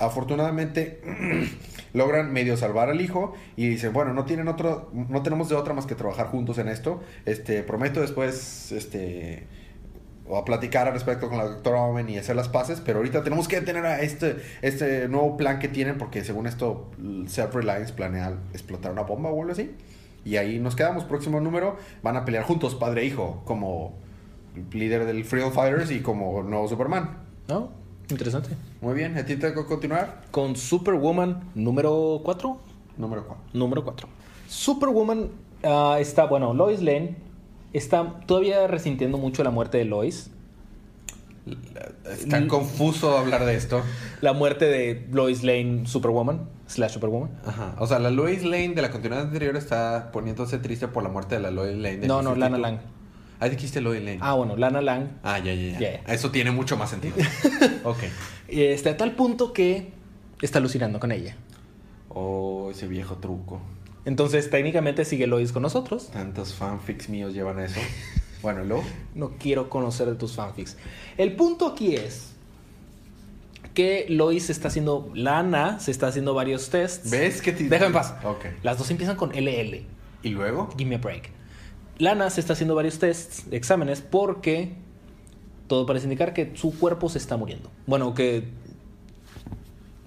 Afortunadamente 0.00 1.00
logran 1.94 2.32
medio 2.32 2.56
salvar 2.56 2.90
al 2.90 3.00
hijo 3.00 3.34
y 3.56 3.68
dicen, 3.68 3.92
bueno, 3.92 4.12
no 4.12 4.24
tienen 4.24 4.48
otro, 4.48 4.90
no 4.92 5.22
tenemos 5.22 5.48
de 5.48 5.54
otra 5.54 5.72
más 5.72 5.86
que 5.86 5.94
trabajar 5.94 6.26
juntos 6.26 6.58
en 6.58 6.66
esto. 6.68 7.00
Este, 7.26 7.62
prometo 7.62 8.00
después, 8.00 8.72
este, 8.72 9.44
o 10.32 10.38
a 10.38 10.46
platicar 10.46 10.86
al 10.86 10.94
respecto 10.94 11.28
con 11.28 11.36
la 11.36 11.44
doctora 11.44 11.82
Owen 11.82 12.08
y 12.08 12.16
hacer 12.16 12.34
las 12.34 12.48
paces, 12.48 12.80
pero 12.80 13.00
ahorita 13.00 13.22
tenemos 13.22 13.48
que 13.48 13.60
detener 13.60 13.84
a 13.84 14.00
este, 14.00 14.36
este 14.62 15.06
nuevo 15.06 15.36
plan 15.36 15.58
que 15.58 15.68
tienen 15.68 15.98
porque 15.98 16.24
según 16.24 16.46
esto, 16.46 16.90
Self-Reliance 17.26 17.92
planea 17.92 18.38
explotar 18.54 18.92
una 18.92 19.02
bomba 19.02 19.28
o 19.28 19.38
algo 19.40 19.52
así. 19.52 19.72
Y 20.24 20.36
ahí 20.36 20.58
nos 20.58 20.74
quedamos, 20.74 21.04
próximo 21.04 21.38
número, 21.38 21.76
van 22.02 22.16
a 22.16 22.24
pelear 22.24 22.44
juntos, 22.44 22.74
padre 22.74 23.02
e 23.02 23.04
hijo, 23.04 23.42
como 23.44 23.92
líder 24.72 25.04
del 25.04 25.22
Freedom 25.26 25.52
Fighters 25.52 25.90
y 25.90 26.00
como 26.00 26.42
nuevo 26.42 26.66
Superman. 26.66 27.18
¿No? 27.48 27.68
Interesante. 28.08 28.56
Muy 28.80 28.94
bien, 28.94 29.18
¿a 29.18 29.26
ti 29.26 29.36
te 29.36 29.52
que 29.52 29.64
continuar? 29.66 30.22
Con 30.30 30.56
Superwoman 30.56 31.50
número 31.54 32.22
4. 32.24 32.58
Número 32.96 33.26
4. 33.26 33.44
Número 33.52 33.84
4. 33.84 34.08
Superwoman 34.48 35.28
ah, 35.62 35.98
está, 36.00 36.24
bueno, 36.24 36.54
Lois 36.54 36.80
Lane 36.80 37.31
está 37.72 38.20
todavía 38.26 38.66
resintiendo 38.66 39.18
mucho 39.18 39.42
la 39.44 39.50
muerte 39.50 39.78
de 39.78 39.84
Lois. 39.84 40.30
Es 42.10 42.28
tan 42.28 42.46
confuso 42.46 43.18
hablar 43.18 43.44
de 43.44 43.56
esto. 43.56 43.82
La 44.20 44.32
muerte 44.32 44.66
de 44.66 45.08
Lois 45.10 45.42
Lane, 45.42 45.86
Superwoman, 45.86 46.48
slash 46.66 46.92
Superwoman. 46.92 47.30
Ajá. 47.44 47.74
O 47.78 47.86
sea, 47.86 47.98
la 47.98 48.10
Lois 48.10 48.44
Lane 48.44 48.70
de 48.70 48.82
la 48.82 48.90
continuidad 48.90 49.24
anterior 49.24 49.56
está 49.56 50.10
poniéndose 50.12 50.58
triste 50.58 50.86
por 50.86 51.02
la 51.02 51.08
muerte 51.08 51.34
de 51.34 51.40
la 51.40 51.50
Lois 51.50 51.76
Lane. 51.76 51.98
del 51.98 52.08
No, 52.08 52.22
no, 52.22 52.34
Lana. 52.36 52.58
Lang. 52.58 52.78
Ah, 53.40 53.48
dijiste 53.48 53.80
Lois 53.80 54.00
Lane. 54.00 54.18
Ah, 54.20 54.34
bueno, 54.34 54.56
Lana 54.56 54.80
Lang. 54.80 55.08
Ah, 55.24 55.40
ya, 55.40 55.52
ya, 55.52 55.78
ya. 55.78 55.88
Eso 56.06 56.30
tiene 56.30 56.52
mucho 56.52 56.76
más 56.76 56.90
sentido. 56.90 57.16
ok. 57.84 57.98
Este, 58.46 58.90
a 58.90 58.96
tal 58.96 59.16
punto 59.16 59.52
que 59.52 59.90
está 60.40 60.60
alucinando 60.60 61.00
con 61.00 61.10
ella. 61.10 61.34
Oh, 62.08 62.68
ese 62.70 62.86
viejo 62.86 63.16
truco. 63.16 63.60
Entonces, 64.04 64.50
técnicamente 64.50 65.04
sigue 65.04 65.26
Lois 65.26 65.52
con 65.52 65.62
nosotros. 65.62 66.08
Tantos 66.08 66.54
fanfics 66.54 67.08
míos 67.08 67.34
llevan 67.34 67.58
a 67.58 67.66
eso. 67.66 67.80
Bueno, 68.42 68.64
¿y 68.64 68.66
luego? 68.66 68.82
No 69.14 69.34
quiero 69.38 69.70
conocer 69.70 70.08
de 70.08 70.16
tus 70.16 70.34
fanfics. 70.34 70.76
El 71.16 71.36
punto 71.36 71.64
aquí 71.64 71.94
es 71.94 72.32
que 73.72 74.06
Lois 74.08 74.50
está 74.50 74.66
haciendo, 74.66 75.12
Lana 75.14 75.78
se 75.78 75.92
está 75.92 76.08
haciendo 76.08 76.34
varios 76.34 76.68
tests. 76.68 77.08
¿Ves 77.08 77.40
que 77.40 77.52
te... 77.52 77.68
Déjame 77.68 77.86
en 77.86 77.92
paz. 77.92 78.14
Ok. 78.24 78.46
Las 78.64 78.78
dos 78.78 78.90
empiezan 78.90 79.14
con 79.14 79.30
LL. 79.30 79.84
¿Y 80.24 80.28
luego? 80.30 80.70
Give 80.76 80.90
me 80.90 80.96
a 80.96 80.98
break. 80.98 81.30
Lana 81.98 82.30
se 82.30 82.40
está 82.40 82.54
haciendo 82.54 82.74
varios 82.74 82.98
tests, 82.98 83.44
exámenes, 83.52 84.00
porque 84.00 84.72
todo 85.68 85.86
parece 85.86 86.06
indicar 86.06 86.34
que 86.34 86.52
su 86.54 86.76
cuerpo 86.78 87.08
se 87.08 87.18
está 87.18 87.36
muriendo. 87.36 87.70
Bueno, 87.86 88.12
que 88.14 88.48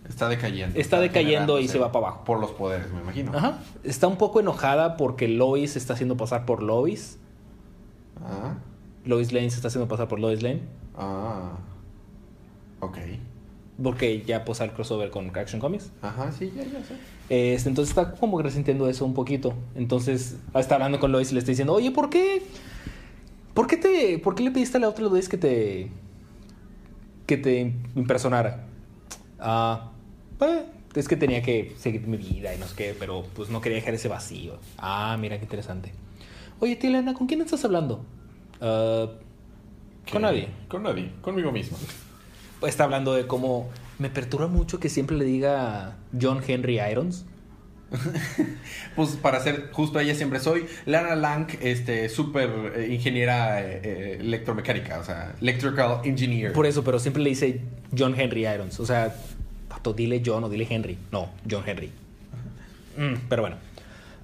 Está 0.07 0.29
decayendo. 0.29 0.79
Está 0.79 1.00
decayendo 1.00 1.59
y 1.59 1.67
se 1.67 1.79
va 1.79 1.91
para 1.91 2.07
abajo. 2.07 2.24
Por 2.24 2.39
los 2.39 2.51
poderes, 2.51 2.91
me 2.91 3.01
imagino. 3.01 3.35
ajá, 3.35 3.59
está 3.83 4.07
un 4.07 4.17
poco 4.17 4.39
enojada 4.39 4.97
porque 4.97 5.27
Lois 5.27 5.71
se 5.71 5.79
está 5.79 5.93
haciendo 5.93 6.17
pasar 6.17 6.45
por 6.45 6.62
Lois. 6.62 7.17
Ah. 8.24 8.55
Lois 9.03 9.33
Lane 9.33 9.50
se 9.50 9.57
está 9.57 9.67
haciendo 9.67 9.88
pasar 9.88 10.07
por 10.07 10.19
Lois 10.19 10.41
Lane. 10.41 10.62
Ah. 10.95 11.53
Ok. 12.79 12.97
Porque 13.81 14.21
ya 14.21 14.45
posa 14.45 14.63
el 14.63 14.71
crossover 14.71 15.09
con 15.09 15.35
Action 15.35 15.59
Comics. 15.59 15.91
Ajá, 16.01 16.31
sí, 16.31 16.51
ya, 16.55 16.63
ya 16.63 16.83
sé. 16.83 16.95
Este, 17.27 17.67
entonces 17.67 17.89
está 17.89 18.13
como 18.13 18.41
resintiendo 18.41 18.88
eso 18.88 19.05
un 19.05 19.13
poquito. 19.13 19.53
Entonces 19.75 20.38
está 20.53 20.75
hablando 20.75 21.00
con 21.00 21.12
Lois 21.12 21.31
y 21.31 21.33
le 21.33 21.39
está 21.39 21.51
diciendo, 21.51 21.74
oye, 21.74 21.91
¿por 21.91 22.09
qué? 22.09 22.43
¿Por 23.53 23.67
qué 23.67 23.77
te. 23.77 24.19
¿Por 24.19 24.35
qué 24.35 24.43
le 24.43 24.51
pediste 24.51 24.77
a 24.77 24.81
la 24.81 24.89
otra 24.89 25.03
Lois 25.03 25.27
que 25.27 25.38
te. 25.38 25.91
que 27.25 27.38
te 27.38 27.74
impersonara? 27.95 28.65
Ah. 29.39 29.91
Pues, 30.38 30.63
es 30.96 31.08
que 31.08 31.15
tenía 31.15 31.42
que 31.42 31.75
seguir 31.77 32.08
mi 32.08 32.18
vida 32.18 32.54
y 32.54 32.58
no 32.58 32.68
sé 32.68 32.75
qué, 32.75 32.96
pero 32.98 33.25
pues 33.36 33.50
no 33.50 33.62
quería 33.62 33.77
dejar 33.77 33.94
ese 33.94 34.08
vacío. 34.08 34.60
Ah, 34.77 35.18
mira 35.20 35.38
qué 35.38 35.44
interesante. 35.44 35.92
Oye, 36.60 36.75
tía 36.75 36.89
Elena, 36.89 37.13
¿con 37.13 37.27
quién 37.27 37.42
estás 37.42 37.65
hablando? 37.65 38.06
Ah, 38.62 39.08
con 40.12 40.22
nadie. 40.22 40.48
Con 40.68 40.84
nadie, 40.84 41.12
conmigo 41.22 41.51
mismo. 41.51 41.77
Pues 42.60 42.72
está 42.72 42.86
hablando 42.86 43.13
de 43.13 43.27
cómo 43.27 43.70
me 44.00 44.10
perturba 44.10 44.48
mucho 44.48 44.80
que 44.80 44.89
siempre 44.89 45.18
le 45.18 45.25
diga 45.25 45.98
John 46.20 46.42
Henry 46.46 46.80
Irons. 46.80 47.25
pues 48.96 49.12
para 49.12 49.39
ser 49.42 49.70
justo 49.72 50.00
ella 50.00 50.15
siempre 50.15 50.39
soy 50.39 50.65
Lana 50.86 51.15
Lang, 51.15 51.48
este 51.62 52.10
súper 52.10 52.74
eh, 52.75 52.88
ingeniera 52.92 53.62
eh, 53.62 53.82
eh, 53.84 54.18
electromecánica, 54.20 55.00
o 55.00 55.04
sea, 55.04 55.36
electrical 55.39 56.01
engineer. 56.04 56.51
Por 56.51 56.65
eso, 56.65 56.84
pero 56.84 57.00
siempre 57.00 57.22
le 57.22 57.30
dice 57.30 57.62
John 57.96 58.20
Henry 58.20 58.48
Irons, 58.48 58.80
o 58.80 58.86
sea, 58.86 59.15
dile 59.96 60.22
John 60.25 60.44
o 60.44 60.50
dile 60.50 60.67
Henry, 60.70 60.98
no, 61.12 61.29
John 61.50 61.63
Henry. 61.65 61.91
Mm, 62.98 63.27
pero 63.29 63.41
bueno. 63.44 63.58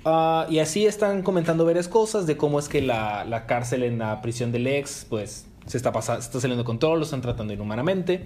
Ah, 0.05 0.47
y 0.49 0.59
así 0.59 0.85
están 0.85 1.21
comentando 1.21 1.65
varias 1.65 1.87
cosas 1.87 2.25
de 2.25 2.35
cómo 2.37 2.57
es 2.59 2.67
que 2.67 2.81
la, 2.81 3.23
la 3.25 3.45
cárcel 3.45 3.83
en 3.83 3.99
la 3.99 4.21
prisión 4.21 4.51
del 4.51 4.65
ex, 4.67 5.05
pues 5.09 5.45
se 5.67 5.77
está, 5.77 5.91
pasando, 5.91 6.21
se 6.21 6.27
está 6.27 6.39
saliendo 6.41 6.63
de 6.63 6.65
control, 6.65 6.99
lo 6.99 7.05
están 7.05 7.21
tratando 7.21 7.53
inhumanamente. 7.53 8.25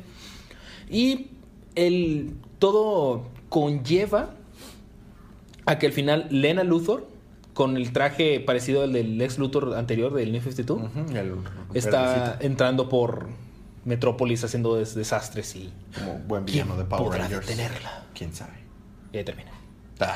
Y 0.90 1.28
el, 1.76 2.34
todo 2.60 3.28
conlleva 3.50 4.30
a 5.66 5.78
que 5.80 5.88
al 5.88 5.92
final 5.94 6.28
Lena 6.30 6.64
Luthor, 6.64 7.08
con 7.54 7.76
el 7.78 7.92
traje 7.92 8.40
parecido 8.40 8.84
al 8.84 8.94
del 8.94 9.20
ex 9.22 9.38
Luthor 9.40 9.76
anterior 9.76 10.14
del 10.14 10.32
New 10.32 10.42
52, 10.42 10.80
Ujú, 10.82 11.18
el 11.18 11.36
está 11.74 12.02
verdecito. 12.02 12.46
entrando 12.46 12.90
por 12.90 13.28
Metrópolis 13.86 14.44
haciendo 14.44 14.76
des- 14.76 14.96
desastres 14.96 15.56
y 15.56 15.72
como 15.98 16.20
buen 16.20 16.46
villano 16.46 16.76
de 16.76 16.84
Power 16.86 17.04
podrá 17.06 17.24
Rangers. 17.24 17.48
detenerla? 17.48 18.04
¿Quién 18.14 18.34
sabe? 18.34 18.54
y 19.14 19.18
ahí 19.20 19.24
termina. 19.24 19.52
Ah. 20.02 20.16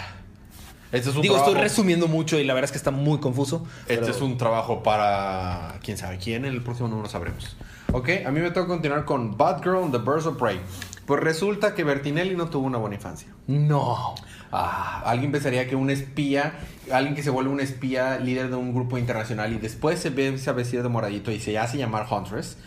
Este 0.91 1.11
es 1.11 1.15
un 1.15 1.21
Digo, 1.21 1.35
trabajo, 1.35 1.51
estoy 1.51 1.63
resumiendo 1.63 2.07
mucho 2.07 2.37
y 2.39 2.43
la 2.43 2.53
verdad 2.55 2.65
es 2.65 2.71
que 2.71 2.77
está 2.79 2.91
muy 2.91 3.19
confuso. 3.19 3.65
Este 3.81 3.99
pero- 3.99 4.07
es 4.11 4.21
un 4.21 4.37
trabajo 4.37 4.81
para 4.83 5.79
quién 5.83 5.97
sabe 5.97 6.17
quién. 6.17 6.43
En 6.45 6.51
el 6.53 6.61
próximo 6.63 6.89
lo 6.89 7.07
sabremos. 7.07 7.55
Ok, 7.93 8.09
a 8.25 8.31
mí 8.31 8.39
me 8.39 8.49
toca 8.51 8.67
continuar 8.67 9.05
con 9.05 9.37
Batgirl 9.37 9.77
and 9.83 9.91
the 9.91 9.99
Birds 9.99 10.25
of 10.25 10.37
Prey. 10.37 10.59
Pues 11.05 11.21
resulta 11.21 11.73
que 11.75 11.83
Bertinelli 11.83 12.35
no 12.35 12.49
tuvo 12.49 12.65
una 12.67 12.77
buena 12.77 12.95
infancia. 12.95 13.29
No. 13.47 14.15
Ah, 14.51 15.01
alguien 15.05 15.31
pensaría 15.31 15.67
que 15.67 15.75
un 15.75 15.89
espía, 15.91 16.53
alguien 16.91 17.15
que 17.15 17.23
se 17.23 17.29
vuelve 17.29 17.51
un 17.51 17.59
espía 17.61 18.17
líder 18.19 18.49
de 18.49 18.55
un 18.55 18.73
grupo 18.73 18.97
internacional 18.97 19.53
y 19.53 19.57
después 19.59 19.99
se 19.99 20.09
ve 20.09 20.37
se 20.39 20.51
vestido 20.51 20.83
de 20.83 20.89
moradito 20.89 21.31
y 21.31 21.39
se 21.39 21.57
hace 21.57 21.77
llamar 21.77 22.07
Huntress, 22.11 22.57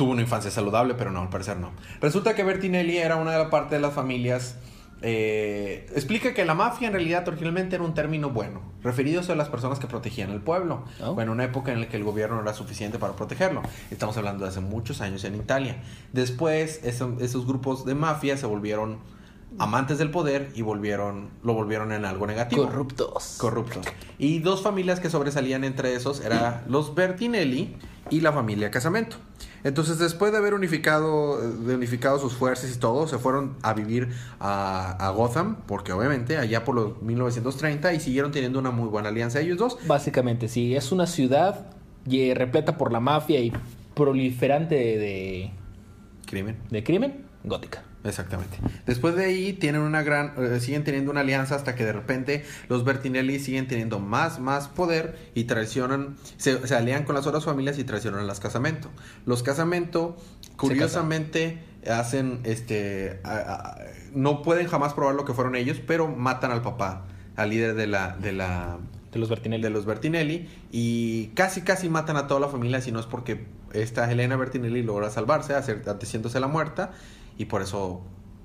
tuvo 0.00 0.12
una 0.12 0.22
infancia 0.22 0.50
saludable, 0.50 0.94
pero 0.94 1.10
no, 1.10 1.20
al 1.20 1.28
parecer 1.28 1.58
no. 1.58 1.72
Resulta 2.00 2.34
que 2.34 2.42
Bertinelli 2.42 2.96
era 2.96 3.16
una 3.16 3.32
de 3.32 3.38
la 3.38 3.50
parte 3.50 3.74
de 3.74 3.82
las 3.82 3.92
familias. 3.92 4.56
eh, 5.02 5.86
explica 5.94 6.32
que 6.34 6.44
la 6.46 6.54
mafia 6.54 6.86
en 6.88 6.92
realidad 6.94 7.26
originalmente 7.28 7.74
era 7.76 7.84
un 7.84 7.92
término 7.94 8.30
bueno, 8.30 8.60
referidos 8.82 9.28
a 9.30 9.34
las 9.34 9.48
personas 9.50 9.78
que 9.78 9.86
protegían 9.86 10.30
el 10.30 10.40
pueblo. 10.40 10.84
Oh. 11.02 11.12
Bueno, 11.14 11.32
una 11.32 11.44
época 11.44 11.70
en 11.72 11.80
la 11.80 11.88
que 11.88 11.96
el 11.98 12.04
gobierno 12.04 12.36
no 12.36 12.42
era 12.42 12.54
suficiente 12.54 12.98
para 12.98 13.14
protegerlo. 13.14 13.60
Estamos 13.90 14.16
hablando 14.16 14.44
de 14.44 14.50
hace 14.50 14.60
muchos 14.60 15.00
años 15.02 15.24
en 15.24 15.34
Italia. 15.36 15.82
Después, 16.14 16.80
eso- 16.82 17.16
esos 17.20 17.46
grupos 17.46 17.84
de 17.84 17.94
mafia 17.94 18.36
se 18.38 18.46
volvieron 18.46 18.98
amantes 19.58 19.98
del 19.98 20.10
poder 20.10 20.50
y 20.54 20.62
volvieron, 20.62 21.28
lo 21.42 21.52
volvieron 21.54 21.92
en 21.92 22.04
algo 22.06 22.26
negativo. 22.26 22.64
Corruptos. 22.66 23.36
Corruptos. 23.38 23.86
Y 24.18 24.38
dos 24.38 24.62
familias 24.62 24.98
que 25.00 25.10
sobresalían 25.10 25.64
entre 25.64 25.94
esos 25.94 26.20
eran 26.24 26.62
los 26.68 26.94
Bertinelli 26.94 27.74
y 28.10 28.20
la 28.22 28.32
familia 28.32 28.70
Casamento. 28.70 29.16
Entonces, 29.64 29.98
después 29.98 30.32
de 30.32 30.38
haber 30.38 30.54
unificado, 30.54 31.40
de 31.40 31.74
unificado 31.74 32.18
sus 32.18 32.32
fuerzas 32.34 32.74
y 32.74 32.78
todo, 32.78 33.06
se 33.06 33.18
fueron 33.18 33.56
a 33.62 33.74
vivir 33.74 34.08
a, 34.38 34.92
a 34.92 35.10
Gotham, 35.10 35.56
porque 35.66 35.92
obviamente 35.92 36.38
allá 36.38 36.64
por 36.64 36.74
los 36.74 37.02
1930 37.02 37.92
y 37.94 38.00
siguieron 38.00 38.32
teniendo 38.32 38.58
una 38.58 38.70
muy 38.70 38.88
buena 38.88 39.08
alianza 39.10 39.40
ellos 39.40 39.58
dos. 39.58 39.78
Básicamente, 39.86 40.48
sí. 40.48 40.74
Es 40.74 40.92
una 40.92 41.06
ciudad 41.06 41.66
y- 42.06 42.32
repleta 42.34 42.78
por 42.78 42.90
la 42.92 43.00
mafia 43.00 43.40
y 43.40 43.52
proliferante 43.94 44.74
de, 44.74 44.96
de, 44.98 45.50
Crimen. 46.26 46.56
de 46.70 46.82
crimen 46.84 47.24
gótica. 47.44 47.82
Exactamente. 48.02 48.56
Después 48.86 49.14
de 49.14 49.26
ahí 49.26 49.52
tienen 49.52 49.82
una 49.82 50.02
gran, 50.02 50.32
eh, 50.38 50.58
siguen 50.60 50.84
teniendo 50.84 51.10
una 51.10 51.20
alianza 51.20 51.54
hasta 51.54 51.74
que 51.74 51.84
de 51.84 51.92
repente 51.92 52.44
los 52.68 52.82
Bertinelli 52.84 53.38
siguen 53.38 53.68
teniendo 53.68 53.98
más, 53.98 54.40
más 54.40 54.68
poder 54.68 55.18
y 55.34 55.44
traicionan, 55.44 56.16
se, 56.38 56.66
se 56.66 56.74
alían 56.74 57.04
con 57.04 57.14
las 57.14 57.26
otras 57.26 57.44
familias 57.44 57.78
y 57.78 57.84
traicionan 57.84 58.20
a 58.20 58.24
las 58.24 58.40
Casamento. 58.40 58.88
Los 59.26 59.42
Casamento, 59.42 60.16
curiosamente, 60.56 61.58
hacen, 61.90 62.40
este, 62.44 63.20
a- 63.24 63.36
a- 63.36 63.78
no 64.14 64.42
pueden 64.42 64.66
jamás 64.66 64.94
probar 64.94 65.14
lo 65.14 65.24
que 65.24 65.34
fueron 65.34 65.54
ellos, 65.54 65.80
pero 65.86 66.08
matan 66.08 66.50
al 66.52 66.62
papá, 66.62 67.04
al 67.36 67.50
líder 67.50 67.74
de 67.74 67.86
la, 67.86 68.16
de 68.16 68.32
la, 68.32 68.78
De 69.12 69.18
los 69.18 69.28
Bertinelli. 69.28 69.62
de 69.62 69.70
los 69.70 69.86
Bertinelli 69.86 70.48
y 70.72 71.28
casi 71.34 71.62
casi 71.62 71.88
matan 71.88 72.16
a 72.16 72.26
toda 72.26 72.40
la 72.40 72.48
familia 72.48 72.80
si 72.80 72.92
no 72.92 73.00
es 73.00 73.06
porque 73.06 73.44
esta 73.72 74.10
Helena 74.10 74.36
Bertinelli 74.36 74.82
logra 74.82 75.10
salvarse 75.10 75.54
hacer- 75.54 75.82
la 76.40 76.48
muerta 76.48 76.92
y 77.40 77.46
por 77.46 77.62
eso 77.62 78.02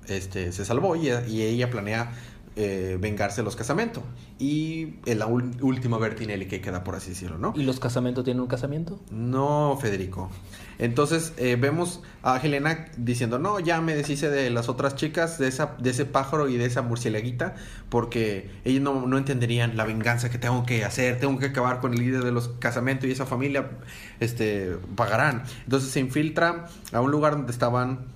este 0.08 0.52
se 0.52 0.64
salvó 0.64 0.96
y, 0.96 1.10
y 1.28 1.42
ella 1.42 1.68
planea 1.68 2.12
eh, 2.58 2.96
vengarse 2.98 3.42
de 3.42 3.44
los 3.44 3.54
casamentos 3.54 4.02
y 4.38 4.94
es 5.04 5.18
la 5.18 5.26
última 5.26 5.98
Bertinelli 5.98 6.46
que 6.46 6.62
queda 6.62 6.82
por 6.82 6.94
así 6.94 7.10
decirlo 7.10 7.36
¿no? 7.36 7.52
¿Y 7.54 7.64
los 7.64 7.78
casamentos 7.78 8.24
tienen 8.24 8.40
un 8.40 8.46
casamiento? 8.46 8.98
No, 9.10 9.76
Federico. 9.78 10.30
Entonces 10.78 11.34
eh, 11.36 11.56
vemos 11.60 12.00
a 12.22 12.38
Helena 12.38 12.86
diciendo, 12.96 13.38
no, 13.38 13.60
ya 13.60 13.82
me 13.82 13.94
deshice 13.94 14.30
de 14.30 14.48
las 14.48 14.70
otras 14.70 14.94
chicas, 14.94 15.38
de, 15.38 15.48
esa, 15.48 15.76
de 15.78 15.90
ese 15.90 16.06
pájaro 16.06 16.48
y 16.48 16.56
de 16.56 16.64
esa 16.64 16.80
murcielaguita, 16.80 17.56
porque 17.90 18.50
ellos 18.64 18.82
no, 18.82 19.06
no 19.06 19.18
entenderían 19.18 19.76
la 19.76 19.84
venganza 19.84 20.30
que 20.30 20.38
tengo 20.38 20.64
que 20.64 20.86
hacer, 20.86 21.18
tengo 21.20 21.38
que 21.38 21.46
acabar 21.46 21.80
con 21.80 21.92
el 21.92 22.00
líder 22.00 22.24
de 22.24 22.32
los 22.32 22.48
casamentos 22.58 23.06
y 23.06 23.12
esa 23.12 23.26
familia 23.26 23.70
este, 24.18 24.78
pagarán. 24.96 25.42
Entonces 25.64 25.90
se 25.90 26.00
infiltra 26.00 26.68
a 26.92 27.02
un 27.02 27.10
lugar 27.10 27.32
donde 27.36 27.52
estaban 27.52 28.15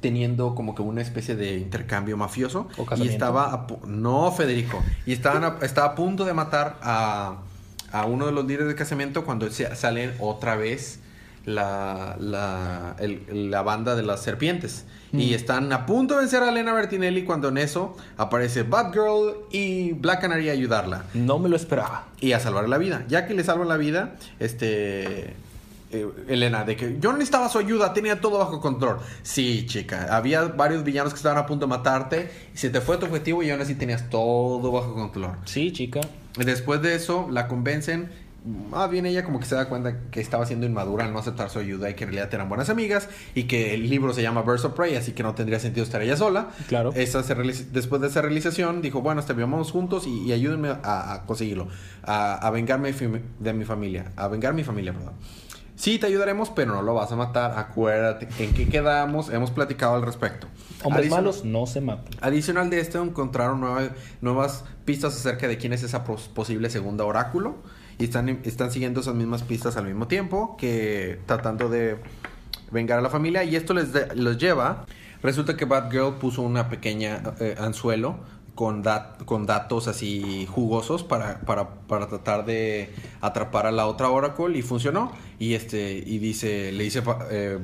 teniendo 0.00 0.54
como 0.54 0.74
que 0.74 0.82
una 0.82 1.00
especie 1.02 1.36
de 1.36 1.56
intercambio 1.58 2.16
mafioso 2.16 2.68
¿O 2.76 2.86
y 2.96 3.08
estaba 3.08 3.52
a 3.52 3.66
no 3.86 4.30
Federico 4.32 4.82
y 5.06 5.12
estaban 5.12 5.44
a- 5.44 5.58
estaba 5.62 5.88
a 5.88 5.94
punto 5.94 6.24
de 6.24 6.32
matar 6.34 6.76
a, 6.82 7.38
a 7.92 8.04
uno 8.06 8.26
de 8.26 8.32
los 8.32 8.44
líderes 8.46 8.68
de 8.68 8.74
casamiento 8.74 9.24
cuando 9.24 9.48
salen 9.50 10.12
otra 10.18 10.56
vez 10.56 11.00
la, 11.44 12.16
la, 12.18 12.96
el- 12.98 13.50
la 13.50 13.62
banda 13.62 13.94
de 13.94 14.02
las 14.02 14.20
serpientes 14.22 14.84
y 15.12 15.30
Mm. 15.30 15.34
están 15.34 15.72
a 15.72 15.86
punto 15.86 16.14
de 16.14 16.20
vencer 16.22 16.42
a 16.42 16.48
Elena 16.50 16.72
Bertinelli 16.72 17.22
cuando 17.24 17.48
en 17.48 17.58
eso 17.58 17.96
aparece 18.18 18.64
Batgirl 18.64 19.36
y 19.52 19.92
Black 19.92 20.20
Canary 20.22 20.48
a 20.50 20.52
ayudarla 20.52 21.04
No 21.14 21.38
me 21.38 21.48
lo 21.48 21.54
esperaba. 21.54 22.06
y 22.20 22.32
a 22.32 22.40
salvarle 22.40 22.68
la 22.68 22.78
vida. 22.78 23.04
Ya 23.08 23.26
que 23.26 23.34
le 23.34 23.44
salvan 23.44 23.68
la 23.68 23.76
vida, 23.76 24.16
este. 24.40 25.36
Eh, 25.90 26.08
Elena, 26.28 26.64
de 26.64 26.76
que 26.76 26.96
yo 27.00 27.10
no 27.12 27.18
necesitaba 27.18 27.48
su 27.48 27.58
ayuda, 27.58 27.92
tenía 27.92 28.20
todo 28.20 28.38
bajo 28.38 28.60
control. 28.60 28.98
Sí, 29.22 29.66
chica, 29.66 30.14
había 30.16 30.42
varios 30.44 30.84
villanos 30.84 31.12
que 31.12 31.18
estaban 31.18 31.38
a 31.38 31.46
punto 31.46 31.66
de 31.66 31.70
matarte, 31.70 32.30
y 32.54 32.58
se 32.58 32.70
te 32.70 32.80
fue 32.80 32.96
tu 32.98 33.06
objetivo 33.06 33.42
y 33.42 33.50
aún 33.50 33.60
así 33.60 33.74
tenías 33.74 34.10
todo 34.10 34.70
bajo 34.72 34.94
control. 34.94 35.36
Sí, 35.44 35.72
chica. 35.72 36.00
Después 36.36 36.82
de 36.82 36.94
eso, 36.94 37.28
la 37.30 37.48
convencen. 37.48 38.26
Más 38.70 38.88
bien 38.88 39.06
ella 39.06 39.24
como 39.24 39.40
que 39.40 39.46
se 39.46 39.56
da 39.56 39.68
cuenta 39.68 40.02
que 40.12 40.20
estaba 40.20 40.46
siendo 40.46 40.66
inmadura 40.66 41.04
al 41.04 41.12
no 41.12 41.18
aceptar 41.18 41.50
su 41.50 41.58
ayuda 41.58 41.90
y 41.90 41.94
que 41.94 42.04
en 42.04 42.10
realidad 42.10 42.32
eran 42.32 42.48
buenas 42.48 42.70
amigas 42.70 43.08
y 43.34 43.44
que 43.44 43.74
el 43.74 43.90
libro 43.90 44.14
se 44.14 44.22
llama 44.22 44.42
Birds 44.42 44.64
of 44.64 44.74
Prey, 44.74 44.94
así 44.94 45.10
que 45.10 45.24
no 45.24 45.34
tendría 45.34 45.58
sentido 45.58 45.82
estar 45.82 46.00
ella 46.00 46.16
sola. 46.16 46.50
Claro. 46.68 46.92
Esa 46.94 47.24
se 47.24 47.34
después 47.34 48.00
de 48.00 48.06
esa 48.06 48.22
realización 48.22 48.82
dijo, 48.82 49.00
bueno, 49.00 49.18
este, 49.20 49.32
vivamos 49.32 49.72
juntos 49.72 50.06
y, 50.06 50.28
y 50.28 50.32
ayúdenme 50.32 50.68
a, 50.68 51.14
a 51.14 51.26
conseguirlo, 51.26 51.66
a, 52.04 52.34
a 52.34 52.50
vengarme 52.52 52.92
de 52.92 53.52
mi 53.52 53.64
familia, 53.64 54.12
a 54.14 54.28
vengar 54.28 54.54
mi 54.54 54.62
familia, 54.62 54.92
perdón. 54.92 55.14
Sí, 55.76 55.98
te 55.98 56.06
ayudaremos, 56.06 56.50
pero 56.50 56.74
no 56.74 56.82
lo 56.82 56.94
vas 56.94 57.12
a 57.12 57.16
matar. 57.16 57.58
Acuérdate 57.58 58.28
en 58.42 58.54
qué 58.54 58.66
quedamos, 58.68 59.28
hemos 59.30 59.50
platicado 59.50 59.94
al 59.94 60.02
respecto. 60.02 60.46
Hombres 60.82 61.10
malos 61.10 61.44
no 61.44 61.66
se 61.66 61.80
matan. 61.80 62.06
Adicional 62.22 62.70
de 62.70 62.80
esto, 62.80 63.02
encontraron 63.02 63.62
nuevas 64.22 64.64
pistas 64.84 65.14
acerca 65.14 65.48
de 65.48 65.58
quién 65.58 65.72
es 65.72 65.82
esa 65.82 66.02
pos- 66.04 66.28
posible 66.28 66.70
segunda 66.70 67.04
oráculo. 67.04 67.56
Y 67.98 68.04
están, 68.04 68.40
están 68.44 68.70
siguiendo 68.70 69.00
esas 69.00 69.14
mismas 69.14 69.42
pistas 69.42 69.76
al 69.76 69.84
mismo 69.86 70.06
tiempo, 70.08 70.56
que 70.58 71.18
tratando 71.26 71.68
de 71.68 71.96
vengar 72.70 72.98
a 72.98 73.02
la 73.02 73.08
familia. 73.10 73.44
Y 73.44 73.54
esto 73.56 73.72
les, 73.74 73.92
de- 73.92 74.14
los 74.16 74.38
lleva. 74.38 74.86
Resulta 75.22 75.56
que 75.56 75.64
Batgirl 75.64 76.14
puso 76.18 76.42
una 76.42 76.68
pequeña 76.68 77.22
eh, 77.40 77.54
anzuelo 77.58 78.18
con, 78.56 78.82
dat- 78.82 79.24
con 79.24 79.46
datos 79.46 79.86
así 79.86 80.46
jugosos 80.50 81.04
para, 81.04 81.38
para, 81.42 81.68
para 81.86 82.08
tratar 82.08 82.44
de 82.44 82.92
atrapar 83.20 83.66
a 83.66 83.70
la 83.70 83.86
otra 83.86 84.08
Oracle 84.10 84.58
y 84.58 84.62
funcionó. 84.62 85.12
Y 85.38 85.54
este 85.54 85.92
y 86.04 86.18
dice, 86.18 86.72
le 86.72 86.82
dice, 86.82 87.02
eh, 87.30 87.58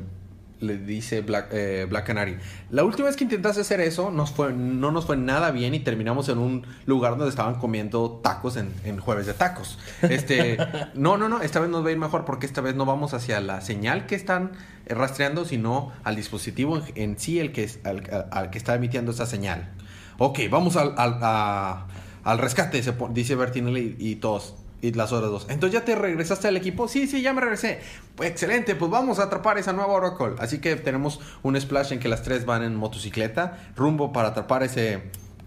le 0.61 0.77
dice 0.79 1.23
Black, 1.23 1.49
eh, 1.51 1.87
Black 1.91 2.07
Canary. 2.07 2.37
La 2.71 2.85
última 2.85 3.09
vez 3.09 3.17
que 3.17 3.25
intentaste 3.25 3.63
hacer 3.63 3.81
eso 3.81 4.13
nos 4.13 4.31
fue, 4.31 4.53
no 4.53 4.93
nos 4.93 5.07
fue 5.07 5.17
nada 5.17 5.51
bien 5.51 5.75
y 5.75 5.81
terminamos 5.81 6.29
en 6.29 6.39
un 6.39 6.65
lugar 6.87 7.13
donde 7.17 7.31
estaban 7.31 7.57
comiendo 7.57 8.21
tacos 8.23 8.57
en, 8.57 8.71
en 8.85 9.01
jueves 9.01 9.27
de 9.27 9.35
tacos. 9.35 9.79
Este, 10.03 10.59
no, 10.95 11.17
no, 11.17 11.29
no, 11.29 11.41
esta 11.43 11.59
vez 11.59 11.69
nos 11.69 11.83
va 11.85 11.89
a 11.89 11.93
ir 11.93 11.99
mejor 11.99 12.25
porque 12.25 12.47
esta 12.47 12.61
vez 12.61 12.77
no 12.77 12.85
vamos 12.87 13.13
hacia 13.13 13.41
la 13.41 13.61
señal 13.61 14.07
que 14.07 14.15
están 14.15 14.53
rastreando, 14.87 15.45
sino 15.47 15.91
al 16.05 16.15
dispositivo 16.15 16.77
en, 16.77 16.85
en 17.13 17.19
sí 17.19 17.41
el 17.41 17.51
que, 17.51 17.65
es- 17.65 17.81
al, 17.85 18.03
al- 18.13 18.29
al 18.31 18.51
que 18.51 18.59
está 18.59 18.75
emitiendo 18.77 19.11
esa 19.11 19.27
señal. 19.27 19.69
Ok, 20.25 20.39
vamos 20.49 20.77
al, 20.77 20.95
al, 20.97 22.39
rescate, 22.39 22.81
dice 23.11 23.35
Bertinelli 23.35 23.97
y, 23.99 24.15
todos. 24.15 24.55
Y 24.81 24.93
las 24.93 25.11
otras 25.11 25.33
dos. 25.33 25.47
Entonces 25.49 25.81
ya 25.81 25.85
te 25.85 25.97
regresaste 25.97 26.47
al 26.47 26.57
equipo. 26.57 26.87
Sí, 26.87 27.09
sí, 27.09 27.23
ya 27.23 27.33
me 27.33 27.41
regresé. 27.41 27.81
Excelente, 28.21 28.77
pues 28.77 28.89
vamos 28.89 29.19
a 29.19 29.25
atrapar 29.25 29.59
esa 29.59 29.73
nueva 29.73 29.93
Oracle. 29.93 30.37
Así 30.39 30.61
que 30.61 30.77
tenemos 30.77 31.19
un 31.43 31.61
splash 31.61 31.93
en 31.93 31.99
que 31.99 32.07
las 32.07 32.23
tres 32.23 32.47
van 32.47 32.63
en 32.63 32.77
motocicleta 32.77 33.59
rumbo 33.75 34.13
para 34.13 34.29
atrapar 34.29 34.63
ese 34.63 35.03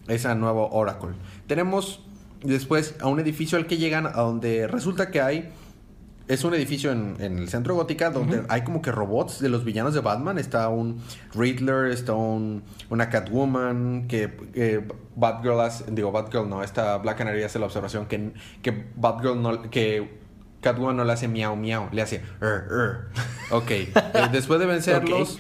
esa 0.10 0.36
nueva 0.36 0.64
Oracle. 0.64 1.12
Tenemos 1.48 2.02
después 2.44 2.96
a 3.00 3.08
un 3.08 3.22
edificio 3.22 3.58
al 3.58 3.68
que 3.68 3.78
llegan 3.78 4.06
a 4.06 4.12
donde 4.12 4.68
resulta 4.68 5.10
que 5.10 5.22
hay 5.22 5.54
es 6.28 6.44
un 6.44 6.54
edificio 6.54 6.92
en, 6.92 7.16
en 7.20 7.38
el 7.38 7.50
centro 7.50 7.76
gótica 7.76 8.10
donde 8.10 8.44
hay 8.50 8.64
como 8.64 8.82
que 8.82 8.92
robots 8.92 9.40
de 9.40 9.50
los 9.50 9.64
villanos 9.64 9.94
de 9.94 10.00
Batman. 10.02 10.38
Está 10.38 10.70
un 10.70 11.02
Riddler, 11.34 11.92
está 11.92 12.14
un, 12.14 12.64
una 12.90 13.10
Catwoman, 13.10 14.08
que 14.08 14.36
eh, 14.56 14.88
Batgirl 15.16 15.60
hace, 15.60 15.86
digo 15.92 16.12
Batgirl 16.12 16.50
no, 16.50 16.64
esta 16.64 16.98
Black 16.98 17.18
Canary 17.18 17.44
hace 17.44 17.60
la 17.60 17.66
observación 17.68 18.08
que, 18.08 18.34
que 18.62 18.88
Batgirl 18.96 19.42
no, 19.42 19.70
que 19.70 20.20
Catwoman 20.62 20.98
no 20.98 21.04
le 21.06 21.14
hace 21.14 21.28
miau 21.28 21.56
miau, 21.56 21.90
le 21.92 22.02
hace 22.02 22.22
"Er, 22.42 22.66
er". 22.72 23.08
Ok, 23.52 23.70
eh, 23.72 23.94
después 24.32 24.60
de 24.60 24.66
vencerlos. 24.66 25.40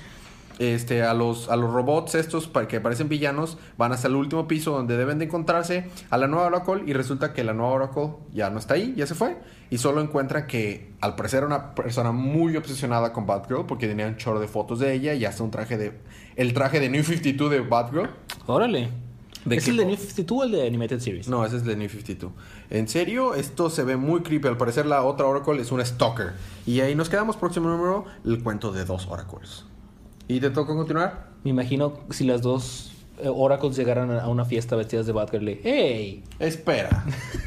Este, 0.60 1.04
a 1.04 1.14
los, 1.14 1.50
a 1.50 1.56
los 1.56 1.72
robots 1.72 2.16
estos 2.16 2.50
que 2.68 2.80
parecen 2.80 3.10
villanos 3.10 3.58
van 3.78 3.92
hasta 3.92 4.08
el 4.08 4.16
último 4.16 4.48
piso 4.48 4.72
donde 4.72 4.98
deben 4.98 5.20
de 5.20 5.26
encontrarse 5.26 5.90
a 6.10 6.18
la 6.18 6.28
nueva 6.28 6.48
Oracle 6.48 6.84
y 6.86 6.94
resulta 6.94 7.34
que 7.34 7.44
la 7.44 7.54
nueva 7.54 7.74
Oracle 7.74 8.10
ya 8.34 8.50
no 8.50 8.60
está 8.60 8.76
ahí, 8.76 8.94
ya 8.96 9.08
se 9.08 9.16
fue 9.16 9.38
y 9.70 9.78
solo 9.78 10.02
encuentra 10.02 10.48
que 10.48 10.92
al 11.02 11.16
parecer 11.16 11.40
era 11.40 11.48
una 11.48 11.76
persona 11.76 12.12
muy 12.12 12.56
obsesionada 12.56 13.12
con 13.12 13.26
Batgirl 13.26 13.66
porque 13.66 13.88
tenía 13.88 14.08
un 14.08 14.18
chorro 14.18 14.40
de 14.40 14.48
fotos 14.48 14.80
de 14.80 14.94
ella 14.94 15.14
y 15.14 15.26
hasta 15.26 15.44
un 15.44 15.52
traje 15.52 15.78
de 15.78 15.94
el 16.36 16.54
traje 16.54 16.80
de 16.80 16.90
New 16.90 17.04
52 17.04 17.52
de 17.52 17.60
Batgirl. 17.62 18.10
Órale. 18.48 18.90
¿De 19.46 19.58
¿Es 19.58 19.68
el 19.68 19.78
de 19.78 19.86
New 19.86 19.96
52 19.96 20.40
o 20.40 20.44
el 20.44 20.52
de 20.52 20.68
Animated 20.68 21.00
Series? 21.00 21.28
No, 21.28 21.46
ese 21.46 21.58
es 21.58 21.66
de 21.66 21.76
New 21.76 21.88
52. 21.88 22.32
En 22.72 22.88
serio, 22.88 23.36
esto 23.36 23.70
se 23.70 23.84
ve 23.84 23.96
muy 23.96 24.22
creepy. 24.22 24.48
Al 24.48 24.58
parecer 24.58 24.88
la 24.88 25.04
otra 25.04 25.28
Oracle 25.28 25.62
es 25.62 25.72
una 25.72 25.86
Stalker. 25.86 26.34
Y 26.66 26.80
ahí 26.80 26.96
nos 26.96 27.10
quedamos, 27.10 27.38
próximo 27.38 27.70
número, 27.70 28.06
el 28.26 28.42
cuento 28.42 28.72
de 28.72 28.86
dos 28.86 29.08
Oracles. 29.08 29.66
¿Y 30.28 30.40
te 30.40 30.50
toca 30.50 30.74
continuar? 30.74 31.28
Me 31.44 31.52
imagino 31.52 32.00
si 32.10 32.24
las 32.24 32.42
dos 32.42 32.92
eh, 33.20 33.30
Oracles 33.32 33.76
llegaran 33.76 34.12
a 34.12 34.28
una 34.28 34.44
fiesta 34.44 34.76
vestidas 34.76 35.06
de 35.06 35.12
Batgirl. 35.12 35.46
le, 35.46 35.62
¡Hey! 35.64 36.24
Espera. 36.40 37.06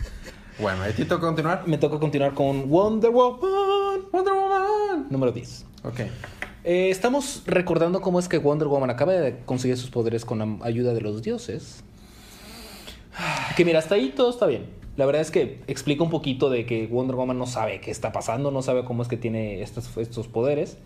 bueno, 0.61 0.82
¿a 0.82 0.87
ti 0.88 1.02
te 1.02 1.04
toca 1.06 1.26
continuar? 1.26 1.66
Me 1.66 1.76
toca 1.76 1.99
continuar 1.99 2.35
con 2.35 2.68
Wonder 2.68 3.11
Woman. 3.11 4.02
Wonder 4.12 4.32
Woman. 4.32 5.06
Número 5.11 5.32
10. 5.32 5.66
Ok. 5.82 6.00
Eh, 6.62 6.90
estamos 6.90 7.42
recordando 7.47 8.00
cómo 8.00 8.20
es 8.20 8.28
que 8.28 8.38
Wonder 8.38 8.68
Woman 8.68 8.90
acaba 8.90 9.12
de 9.12 9.40
conseguir 9.44 9.76
sus 9.76 9.90
poderes 9.90 10.25
con 10.25 10.38
la 10.38 10.64
ayuda 10.64 10.94
de 10.94 11.00
los 11.00 11.20
dioses. 11.23 11.82
Que 13.56 13.64
mira, 13.64 13.80
hasta 13.80 13.97
ahí 13.97 14.12
todo 14.14 14.30
está 14.30 14.47
bien. 14.47 14.66
La 14.97 15.04
verdad 15.04 15.23
es 15.23 15.32
que 15.32 15.62
explica 15.66 16.04
un 16.04 16.11
poquito 16.11 16.49
de 16.49 16.64
que 16.64 16.87
Wonder 16.87 17.16
Woman 17.16 17.38
no 17.38 17.47
sabe 17.47 17.80
qué 17.80 17.90
está 17.90 18.12
pasando, 18.12 18.52
no 18.52 18.62
sabe 18.62 18.85
cómo 18.85 19.02
es 19.02 19.08
que 19.08 19.16
tiene 19.16 19.62
estos, 19.62 19.97
estos 19.97 20.28
poderes 20.28 20.78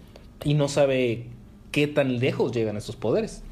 y 0.44 0.54
no 0.54 0.68
sabe 0.68 1.28
qué 1.72 1.88
tan 1.88 2.20
lejos 2.20 2.52
llegan 2.52 2.76
estos 2.76 2.94
poderes. 2.94 3.42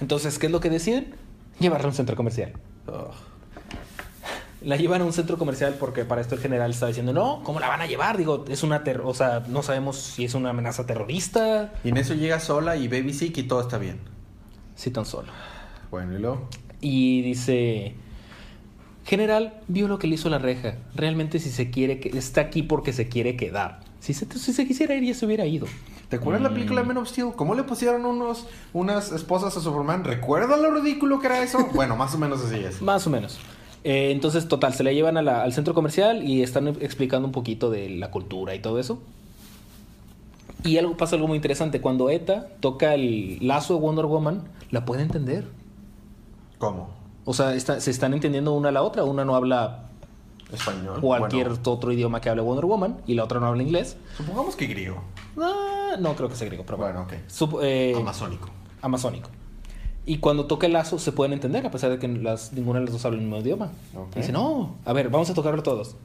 Entonces, 0.00 0.38
¿qué 0.38 0.46
es 0.46 0.52
lo 0.52 0.60
que 0.60 0.70
deciden? 0.70 1.14
Llevarla 1.58 1.86
a 1.86 1.88
un 1.88 1.94
centro 1.94 2.14
comercial. 2.14 2.52
La 4.62 4.76
llevan 4.76 5.02
a 5.02 5.04
un 5.04 5.12
centro 5.12 5.36
comercial 5.36 5.76
porque 5.78 6.04
para 6.04 6.20
esto 6.20 6.36
el 6.36 6.40
general 6.40 6.70
está 6.70 6.86
diciendo, 6.86 7.12
no, 7.12 7.42
¿cómo 7.44 7.60
la 7.60 7.68
van 7.68 7.80
a 7.80 7.86
llevar? 7.86 8.16
Digo, 8.16 8.44
es 8.48 8.62
una, 8.62 8.82
ter 8.82 9.00
o 9.00 9.12
sea, 9.12 9.42
no 9.48 9.62
sabemos 9.62 9.96
si 9.96 10.24
es 10.24 10.34
una 10.34 10.50
amenaza 10.50 10.86
terrorista, 10.86 11.72
Y 11.84 11.90
en 11.90 11.96
eso 11.96 12.14
llega 12.14 12.40
sola 12.40 12.76
y 12.76 12.88
Baby 12.88 13.12
Sick 13.12 13.36
y 13.38 13.42
todo 13.42 13.60
está 13.60 13.78
bien. 13.78 13.98
si 14.74 14.90
tan 14.90 15.04
solo. 15.04 15.32
Bueno, 15.90 16.16
y 16.16 16.18
luego. 16.18 16.48
Y 16.80 17.22
dice, 17.22 17.94
general, 19.04 19.60
vio 19.68 19.86
lo 19.86 19.98
que 19.98 20.06
le 20.06 20.14
hizo 20.14 20.28
la 20.28 20.38
reja. 20.38 20.76
Realmente 20.94 21.38
si 21.38 21.50
se 21.50 21.70
quiere, 21.70 22.00
que 22.00 22.16
está 22.16 22.40
aquí 22.40 22.62
porque 22.62 22.92
se 22.92 23.08
quiere 23.08 23.36
quedar. 23.36 23.80
Si 24.00 24.12
se, 24.14 24.26
si 24.38 24.52
se 24.52 24.66
quisiera 24.66 24.94
ir, 24.94 25.04
ya 25.04 25.14
se 25.14 25.24
hubiera 25.26 25.46
ido. 25.46 25.66
¿Te 26.08 26.16
acuerdas 26.16 26.42
la 26.42 26.50
película 26.50 26.82
Man 26.84 26.96
of 26.98 27.08
Steel? 27.08 27.32
¿Cómo 27.34 27.54
le 27.54 27.62
pusieron 27.64 28.04
unos, 28.04 28.46
unas 28.72 29.10
esposas 29.12 29.56
a 29.56 29.60
Superman? 29.60 30.04
¿Recuerda 30.04 30.56
lo 30.56 30.70
ridículo 30.70 31.18
que 31.18 31.26
era 31.26 31.42
eso? 31.42 31.58
bueno, 31.74 31.96
más 31.96 32.14
o 32.14 32.18
menos 32.18 32.44
así 32.44 32.56
es. 32.56 32.80
Más 32.82 33.06
o 33.06 33.10
menos. 33.10 33.38
Eh, 33.82 34.10
entonces, 34.12 34.46
total, 34.48 34.74
se 34.74 34.82
la 34.84 34.92
llevan 34.92 35.16
a 35.16 35.22
la- 35.22 35.42
al 35.42 35.52
centro 35.52 35.74
comercial 35.74 36.22
y 36.22 36.42
están 36.42 36.68
explicando 36.68 37.26
un 37.26 37.32
poquito 37.32 37.70
de 37.70 37.88
la 37.90 38.10
cultura 38.10 38.54
y 38.54 38.60
todo 38.60 38.78
eso. 38.78 39.00
Y 40.62 40.78
algo 40.78 40.96
pasa 40.96 41.16
algo 41.16 41.28
muy 41.28 41.36
interesante. 41.36 41.80
Cuando 41.80 42.08
Eta 42.10 42.46
toca 42.60 42.94
el 42.94 43.38
lazo 43.46 43.74
de 43.74 43.80
Wonder 43.80 44.06
Woman, 44.06 44.42
la 44.70 44.84
puede 44.84 45.02
entender. 45.02 45.44
¿Cómo? 46.58 46.88
O 47.26 47.34
sea, 47.34 47.54
está- 47.54 47.80
se 47.80 47.90
están 47.90 48.14
entendiendo 48.14 48.52
una 48.52 48.70
a 48.70 48.72
la 48.72 48.82
otra. 48.82 49.04
Una 49.04 49.24
no 49.26 49.34
habla 49.36 49.84
Español. 50.52 51.00
cualquier 51.00 51.48
Bueno, 51.48 51.62
otro 51.66 51.92
idioma 51.92 52.20
que 52.22 52.30
hable 52.30 52.40
Wonder 52.42 52.64
Woman 52.64 52.98
y 53.06 53.14
la 53.14 53.24
otra 53.24 53.40
no 53.40 53.46
habla 53.46 53.62
inglés. 53.62 53.96
supongamos 54.16 54.56
que 54.56 54.66
griego. 54.66 55.02
Ah, 55.38 55.83
no 55.96 56.14
creo 56.16 56.28
que 56.28 56.36
sea 56.36 56.46
griego, 56.46 56.64
pero 56.64 56.78
Bueno, 56.78 57.02
ok. 57.02 57.12
Sup- 57.28 57.60
eh, 57.62 57.94
Amazónico. 57.96 58.48
amazónico. 58.82 59.30
Y 60.06 60.18
cuando 60.18 60.46
toca 60.46 60.66
el 60.66 60.74
lazo 60.74 60.98
se 60.98 61.12
pueden 61.12 61.32
entender, 61.32 61.64
a 61.66 61.70
pesar 61.70 61.90
de 61.90 61.98
que 61.98 62.06
las, 62.08 62.52
ninguna 62.52 62.78
de 62.80 62.84
las 62.86 62.92
dos 62.92 63.04
habla 63.06 63.18
el 63.18 63.24
mismo 63.24 63.38
idioma. 63.40 63.70
Ok. 63.96 64.16
Y 64.16 64.20
Dice, 64.20 64.32
no, 64.32 64.76
a 64.84 64.92
ver, 64.92 65.08
vamos 65.08 65.30
a 65.30 65.34
tocarlo 65.34 65.62
todos. 65.62 65.96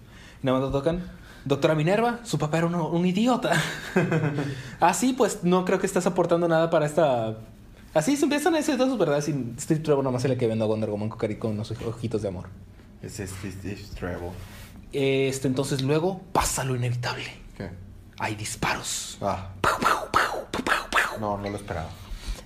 Y 0.42 0.46
nada 0.46 0.60
más 0.60 0.70
lo 0.72 0.78
tocan. 0.78 1.04
Doctora 1.46 1.76
Minerva, 1.76 2.20
su 2.24 2.38
papá 2.38 2.58
era 2.60 2.68
un, 2.68 2.76
un 2.76 3.06
idiota. 3.06 3.52
Así, 4.80 5.14
pues 5.14 5.44
no 5.44 5.66
creo 5.66 5.80
que 5.80 5.86
estás 5.86 6.06
aportando 6.06 6.48
nada 6.48 6.70
para 6.70 6.86
esta. 6.86 7.38
Así 7.94 8.16
se 8.18 8.24
empiezan 8.26 8.54
a 8.54 8.58
decir 8.58 8.78
todos, 8.78 8.98
¿verdad? 8.98 9.22
Sin 9.22 9.56
Steve 9.60 9.80
Trevor 9.80 10.04
nomás 10.04 10.22
se 10.22 10.30
le 10.30 10.38
que 10.38 10.48
vendo 10.48 10.66
a 10.66 10.68
Wonder 10.68 10.90
Woman 10.90 11.10
con, 11.10 11.52
unos 11.52 11.72
ojitos 11.72 12.22
de 12.22 12.28
amor. 12.28 12.48
Es 13.02 13.20
es 13.20 13.32
Treble. 13.96 14.30
Este, 14.92 15.48
entonces 15.48 15.82
luego 15.82 16.22
pasa 16.32 16.64
lo 16.64 16.76
inevitable. 16.76 17.26
¿Qué? 17.58 17.70
Hay 18.20 18.36
disparos. 18.36 19.18
Ah, 19.22 19.50
Pau, 19.62 19.72
pau, 20.12 20.64
pau, 20.92 21.20
no, 21.20 21.38
no 21.38 21.50
lo 21.50 21.56
esperaba. 21.56 21.88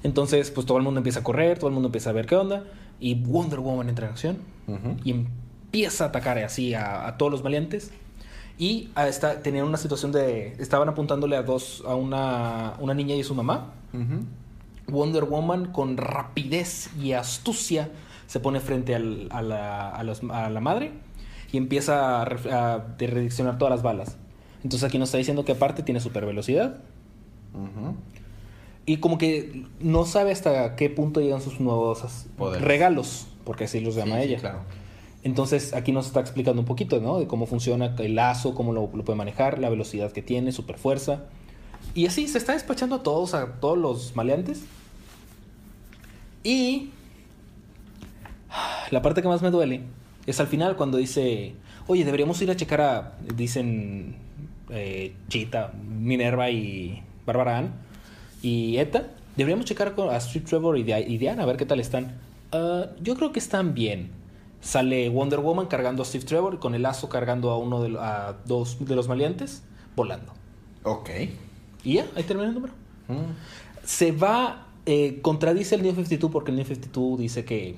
Entonces, 0.03 0.51
pues 0.51 0.65
todo 0.65 0.77
el 0.77 0.83
mundo 0.83 0.99
empieza 0.99 1.19
a 1.19 1.23
correr, 1.23 1.57
todo 1.57 1.67
el 1.69 1.73
mundo 1.73 1.87
empieza 1.87 2.09
a 2.09 2.13
ver 2.13 2.25
qué 2.25 2.35
onda. 2.35 2.63
Y 2.99 3.15
Wonder 3.15 3.59
Woman 3.59 3.89
entra 3.89 4.05
en 4.07 4.11
acción 4.11 4.37
y 5.03 5.11
empieza 5.11 6.05
a 6.05 6.07
atacar 6.07 6.37
así 6.39 6.73
a, 6.73 7.07
a 7.07 7.17
todos 7.17 7.31
los 7.31 7.41
valientes. 7.41 7.91
Y 8.57 8.91
a 8.95 9.07
esta, 9.07 9.41
tenían 9.41 9.65
una 9.65 9.77
situación 9.77 10.11
de. 10.11 10.55
Estaban 10.59 10.87
apuntándole 10.89 11.35
a 11.35 11.41
dos, 11.43 11.83
a 11.87 11.95
una, 11.95 12.73
una 12.79 12.93
niña 12.93 13.15
y 13.15 13.23
su 13.23 13.33
mamá. 13.33 13.71
Wonder 14.87 15.23
Woman, 15.25 15.71
con 15.71 15.97
rapidez 15.97 16.89
y 16.99 17.13
astucia, 17.13 17.89
se 18.27 18.39
pone 18.39 18.59
frente 18.59 18.93
al- 18.95 19.27
a, 19.31 19.41
la, 19.41 19.89
a 19.89 20.03
los- 20.03 20.21
a 20.29 20.49
la 20.49 20.59
madre 20.59 20.91
y 21.51 21.57
empieza 21.57 22.21
a, 22.21 22.23
a 22.23 22.85
redireccionar 22.99 23.57
todas 23.57 23.71
las 23.71 23.81
balas. 23.81 24.17
Entonces 24.63 24.83
aquí 24.87 24.97
nos 24.97 25.09
está 25.09 25.17
diciendo 25.17 25.43
que 25.45 25.51
aparte 25.53 25.83
tiene 25.83 25.99
super 25.99 26.25
velocidad. 26.25 26.77
Y 28.85 28.97
como 28.97 29.17
que 29.17 29.65
no 29.79 30.05
sabe 30.05 30.31
hasta 30.31 30.75
qué 30.75 30.89
punto 30.89 31.21
llegan 31.21 31.41
sus 31.41 31.59
nuevos 31.59 32.25
Poderes. 32.37 32.65
regalos, 32.65 33.27
porque 33.45 33.65
así 33.65 33.79
los 33.79 33.95
llama 33.95 34.17
Sí, 34.17 34.23
sí, 34.23 34.27
ella. 34.29 34.39
claro. 34.39 34.59
Entonces 35.23 35.73
aquí 35.73 35.93
nos 35.93 36.07
está 36.07 36.19
explicando 36.19 36.61
un 36.61 36.65
poquito, 36.65 36.99
¿no? 36.99 37.17
De 37.19 37.27
cómo 37.27 37.45
funciona 37.45 37.95
el 37.97 38.15
lazo, 38.15 38.53
cómo 38.55 38.73
lo, 38.73 38.89
lo 38.93 39.05
puede 39.05 39.15
manejar, 39.17 39.59
la 39.59 39.69
velocidad 39.69 40.11
que 40.11 40.21
tiene, 40.21 40.51
super 40.51 40.77
fuerza. 40.77 41.25
Y 41.93 42.07
así 42.07 42.27
se 42.27 42.37
está 42.37 42.53
despachando 42.53 42.95
a 42.97 43.03
todos, 43.03 43.33
a 43.33 43.53
todos 43.61 43.77
los 43.77 44.15
maleantes. 44.17 44.63
Y 46.43 46.89
la 48.91 49.01
parte 49.01 49.21
que 49.21 49.27
más 49.29 49.41
me 49.41 49.49
duele 49.49 49.81
es 50.25 50.39
al 50.41 50.47
final 50.47 50.75
cuando 50.75 50.97
dice, 50.97 51.55
oye, 51.87 52.03
deberíamos 52.03 52.41
ir 52.41 52.51
a 52.51 52.55
checar 52.57 52.81
a, 52.81 53.13
dicen 53.35 54.15
eh, 54.73 55.13
Chita, 55.29 55.71
Minerva 55.87 56.49
y 56.49 57.01
Bárbara 57.25 57.57
Ann 57.59 57.71
y 58.41 58.77
Eta, 58.77 59.07
deberíamos 59.37 59.65
checar 59.65 59.93
con- 59.95 60.09
a 60.09 60.17
Street 60.17 60.45
Trevor 60.45 60.77
y, 60.77 60.83
Dia- 60.83 60.99
y 60.99 61.17
Diana 61.17 61.43
a 61.43 61.45
ver 61.45 61.57
qué 61.57 61.65
tal 61.65 61.79
están. 61.79 62.17
Ah, 62.51 62.87
yo 63.01 63.15
creo 63.15 63.31
que 63.31 63.39
están 63.39 63.73
bien. 63.73 64.11
Sale 64.61 65.09
Wonder 65.09 65.39
Woman 65.39 65.67
cargando 65.67 66.03
a 66.03 66.05
Steve 66.05 66.23
Trevor 66.25 66.59
con 66.59 66.73
el 66.75 66.83
lazo 66.83 67.09
cargando 67.09 67.51
a 67.51 67.57
uno 67.57 67.81
de, 67.83 67.97
a 67.99 68.35
dos 68.45 68.77
de 68.85 68.95
los 68.95 69.07
maleantes 69.07 69.63
volando. 69.95 70.33
Ok. 70.83 71.09
Y 71.83 71.95
ya, 71.95 72.05
ahí 72.15 72.23
termina 72.23 72.47
el 72.49 72.53
número. 72.55 72.73
Mm. 73.09 73.33
Se 73.83 74.13
va, 74.13 74.67
eh, 74.85 75.19
contradice 75.21 75.75
el 75.75 75.81
New 75.83 75.91
52 75.93 76.31
porque 76.31 76.51
el 76.51 76.57
New 76.57 76.65
52 76.65 77.19
dice 77.19 77.43
que 77.43 77.75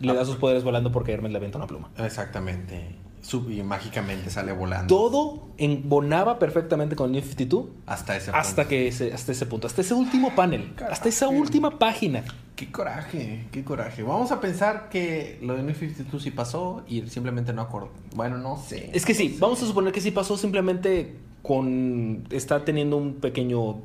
le 0.00 0.14
da 0.14 0.24
sus 0.24 0.36
poderes 0.36 0.62
volando 0.62 0.92
porque 0.92 1.12
Hermes 1.12 1.32
le 1.32 1.38
avienta 1.38 1.58
una 1.58 1.66
pluma. 1.66 1.90
Exactamente. 1.98 2.94
Sub- 3.28 3.50
y 3.50 3.62
mágicamente 3.62 4.30
sale 4.30 4.52
volando. 4.52 4.86
Todo 4.94 5.48
embonaba 5.58 6.38
perfectamente 6.38 6.96
con 6.96 7.06
el 7.06 7.12
New 7.12 7.20
52 7.22 7.66
Hasta 7.84 8.16
ese 8.16 8.30
hasta 8.30 8.62
punto. 8.62 8.68
que 8.70 8.88
ese, 8.88 9.12
hasta 9.12 9.32
ese 9.32 9.44
punto, 9.44 9.66
hasta 9.66 9.82
ese 9.82 9.92
último 9.92 10.34
panel, 10.34 10.72
hasta 10.90 11.10
esa 11.10 11.28
última 11.28 11.78
página. 11.78 12.24
Qué 12.56 12.72
coraje, 12.72 13.44
qué 13.52 13.64
coraje. 13.64 14.02
Vamos 14.02 14.32
a 14.32 14.40
pensar 14.40 14.88
que 14.88 15.38
lo 15.42 15.56
de 15.56 15.62
New 15.62 15.74
52 15.74 16.22
sí 16.22 16.30
pasó 16.30 16.82
y 16.88 17.02
simplemente 17.08 17.52
no 17.52 17.60
acordó. 17.60 17.90
Bueno, 18.14 18.38
no 18.38 18.56
sé. 18.56 18.90
Es 18.94 19.04
que 19.04 19.12
sí, 19.12 19.28
sé. 19.28 19.36
vamos 19.40 19.62
a 19.62 19.66
suponer 19.66 19.92
que 19.92 20.00
sí 20.00 20.10
pasó 20.10 20.38
simplemente 20.38 21.18
con 21.42 22.24
está 22.30 22.64
teniendo 22.64 22.96
un 22.96 23.16
pequeño 23.16 23.76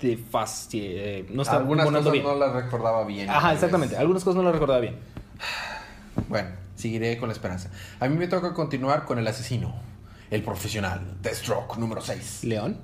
desfase, 0.00 0.78
eh, 1.18 1.26
no 1.30 1.42
está 1.42 1.56
Algunas 1.58 1.86
cosas 1.86 2.10
bien. 2.10 2.24
no 2.24 2.34
las 2.36 2.54
recordaba 2.54 3.04
bien. 3.04 3.28
Ajá, 3.28 3.52
exactamente. 3.52 3.98
Algunas 3.98 4.24
cosas 4.24 4.36
no 4.36 4.44
las 4.44 4.52
recordaba 4.54 4.80
bien. 4.80 4.96
Bueno, 6.28 6.48
seguiré 6.74 7.18
con 7.18 7.28
la 7.28 7.32
esperanza. 7.32 7.70
A 8.00 8.08
mí 8.08 8.16
me 8.16 8.26
toca 8.26 8.54
continuar 8.54 9.04
con 9.04 9.18
el 9.18 9.26
asesino, 9.26 9.74
el 10.30 10.42
profesional, 10.42 11.16
Deathstroke 11.22 11.78
número 11.78 12.00
6. 12.00 12.44
León. 12.44 12.78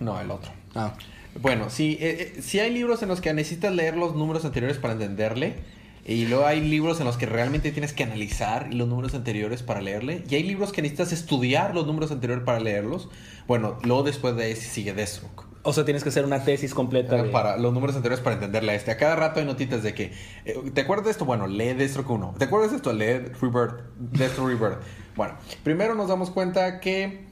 No, 0.00 0.20
el 0.20 0.30
otro. 0.30 0.52
Ah. 0.74 0.94
Bueno, 1.40 1.70
sí, 1.70 1.98
eh, 2.00 2.34
eh, 2.36 2.42
sí 2.42 2.58
hay 2.58 2.72
libros 2.72 3.02
en 3.02 3.08
los 3.08 3.20
que 3.20 3.32
necesitas 3.32 3.72
leer 3.72 3.96
los 3.96 4.14
números 4.14 4.44
anteriores 4.44 4.78
para 4.78 4.94
entenderle. 4.94 5.56
Y 6.04 6.24
luego 6.24 6.46
hay 6.46 6.62
libros 6.62 7.00
en 7.00 7.06
los 7.06 7.18
que 7.18 7.26
realmente 7.26 7.70
tienes 7.70 7.92
que 7.92 8.02
analizar 8.02 8.72
los 8.72 8.88
números 8.88 9.14
anteriores 9.14 9.62
para 9.62 9.82
leerle. 9.82 10.24
Y 10.28 10.36
hay 10.36 10.42
libros 10.42 10.72
que 10.72 10.80
necesitas 10.80 11.12
estudiar 11.12 11.74
los 11.74 11.86
números 11.86 12.10
anteriores 12.10 12.44
para 12.44 12.60
leerlos. 12.60 13.10
Bueno, 13.46 13.78
luego 13.84 14.04
después 14.04 14.34
de 14.34 14.50
ese 14.50 14.68
sigue 14.70 14.94
Deathstroke. 14.94 15.47
O 15.64 15.72
sea, 15.72 15.84
tienes 15.84 16.02
que 16.02 16.08
hacer 16.10 16.24
una 16.24 16.44
tesis 16.44 16.72
completa. 16.74 17.16
de- 17.22 17.30
Para 17.30 17.56
los 17.56 17.72
números 17.72 17.94
anteriores 17.96 18.22
para 18.22 18.34
entenderle 18.36 18.72
a 18.72 18.74
este. 18.74 18.90
A 18.90 18.96
cada 18.96 19.16
rato 19.16 19.40
hay 19.40 19.46
notitas 19.46 19.82
de 19.82 19.92
que. 19.94 20.12
eh, 20.44 20.54
¿Te 20.72 20.80
acuerdas 20.82 21.06
de 21.06 21.10
esto? 21.12 21.24
Bueno, 21.24 21.46
lee 21.46 21.74
Deathstroke 21.74 22.10
1. 22.10 22.34
¿Te 22.38 22.44
acuerdas 22.44 22.70
de 22.70 22.76
esto? 22.76 22.92
Lee 22.92 23.18
Rebirth. 23.40 23.80
Deathstroke 23.98 24.48
Rebirth. 24.58 24.78
Bueno, 25.16 25.34
primero 25.64 25.94
nos 25.94 26.08
damos 26.08 26.30
cuenta 26.30 26.80
que 26.80 27.26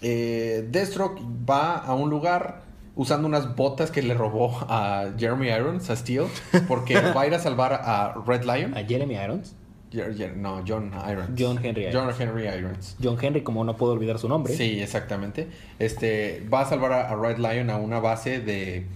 eh, 0.00 0.66
Deathstroke 0.70 1.20
va 1.48 1.76
a 1.76 1.94
un 1.94 2.08
lugar 2.10 2.62
usando 2.94 3.26
unas 3.26 3.56
botas 3.56 3.90
que 3.90 4.02
le 4.02 4.14
robó 4.14 4.56
a 4.68 5.06
Jeremy 5.18 5.48
Irons, 5.48 5.88
a 5.90 5.96
Steel, 5.96 6.26
porque 6.68 6.94
va 7.16 7.22
a 7.22 7.26
ir 7.26 7.34
a 7.34 7.38
salvar 7.38 7.72
a 7.72 8.14
Red 8.26 8.42
Lion. 8.44 8.76
A 8.76 8.84
Jeremy 8.84 9.14
Irons. 9.16 9.54
No, 10.36 10.62
John 10.66 10.92
Irons. 11.08 11.30
John 11.38 11.58
Henry 11.62 11.88
John 11.92 12.10
Henry 12.18 12.46
Irons. 12.46 12.96
John 13.02 13.18
Henry, 13.20 13.42
como 13.42 13.64
no 13.64 13.76
puedo 13.76 13.92
olvidar 13.92 14.18
su 14.18 14.28
nombre. 14.28 14.54
Sí, 14.54 14.80
exactamente. 14.80 15.48
Este 15.78 16.46
va 16.52 16.62
a 16.62 16.66
salvar 16.66 16.92
a, 16.92 17.10
a 17.10 17.16
Red 17.16 17.38
Lion 17.38 17.70
a 17.70 17.76
una 17.76 18.00
base 18.00 18.40
de, 18.40 18.86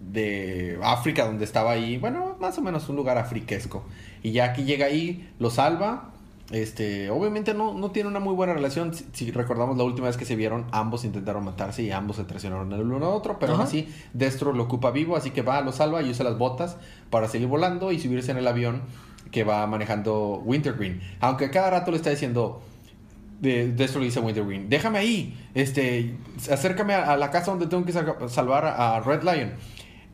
de 0.00 0.78
África 0.82 1.24
donde 1.24 1.44
estaba 1.44 1.72
ahí, 1.72 1.98
bueno, 1.98 2.36
más 2.40 2.58
o 2.58 2.62
menos 2.62 2.88
un 2.88 2.96
lugar 2.96 3.18
afriquesco. 3.18 3.84
Y 4.22 4.32
ya 4.32 4.52
que 4.52 4.64
llega 4.64 4.86
ahí, 4.86 5.30
lo 5.38 5.50
salva. 5.50 6.06
Este, 6.50 7.10
obviamente 7.10 7.54
no, 7.54 7.74
no 7.74 7.92
tiene 7.92 8.08
una 8.08 8.18
muy 8.18 8.34
buena 8.34 8.52
relación. 8.54 8.92
Si, 8.92 9.06
si 9.12 9.30
recordamos 9.30 9.78
la 9.78 9.84
última 9.84 10.08
vez 10.08 10.16
que 10.16 10.24
se 10.24 10.34
vieron, 10.34 10.66
ambos 10.72 11.04
intentaron 11.04 11.44
matarse 11.44 11.84
y 11.84 11.92
ambos 11.92 12.16
se 12.16 12.24
traicionaron 12.24 12.72
el 12.72 12.80
uno 12.80 12.96
al 12.96 13.02
otro. 13.04 13.38
Pero 13.38 13.52
aún 13.52 13.62
así, 13.62 13.88
Destro 14.14 14.52
lo 14.52 14.64
ocupa 14.64 14.90
vivo, 14.90 15.14
así 15.16 15.30
que 15.30 15.42
va, 15.42 15.60
lo 15.60 15.70
salva 15.70 16.02
y 16.02 16.10
usa 16.10 16.24
las 16.24 16.38
botas 16.38 16.76
para 17.08 17.28
seguir 17.28 17.46
volando 17.46 17.92
y 17.92 18.00
subirse 18.00 18.32
en 18.32 18.38
el 18.38 18.48
avión 18.48 18.82
que 19.30 19.44
va 19.44 19.66
manejando 19.66 20.42
Wintergreen. 20.44 21.00
Aunque 21.20 21.50
cada 21.50 21.70
rato 21.70 21.90
le 21.90 21.96
está 21.98 22.10
diciendo, 22.10 22.62
de, 23.40 23.72
de 23.72 23.84
esto 23.84 24.00
dice 24.00 24.18
a 24.18 24.22
Wintergreen, 24.22 24.68
déjame 24.68 24.98
ahí, 24.98 25.38
este, 25.54 26.14
acércame 26.50 26.94
a, 26.94 27.12
a 27.12 27.16
la 27.16 27.30
casa 27.30 27.50
donde 27.50 27.66
tengo 27.66 27.84
que 27.84 27.92
sa- 27.92 28.28
salvar 28.28 28.64
a, 28.66 29.00
Red 29.00 29.22
Lion. 29.22 29.52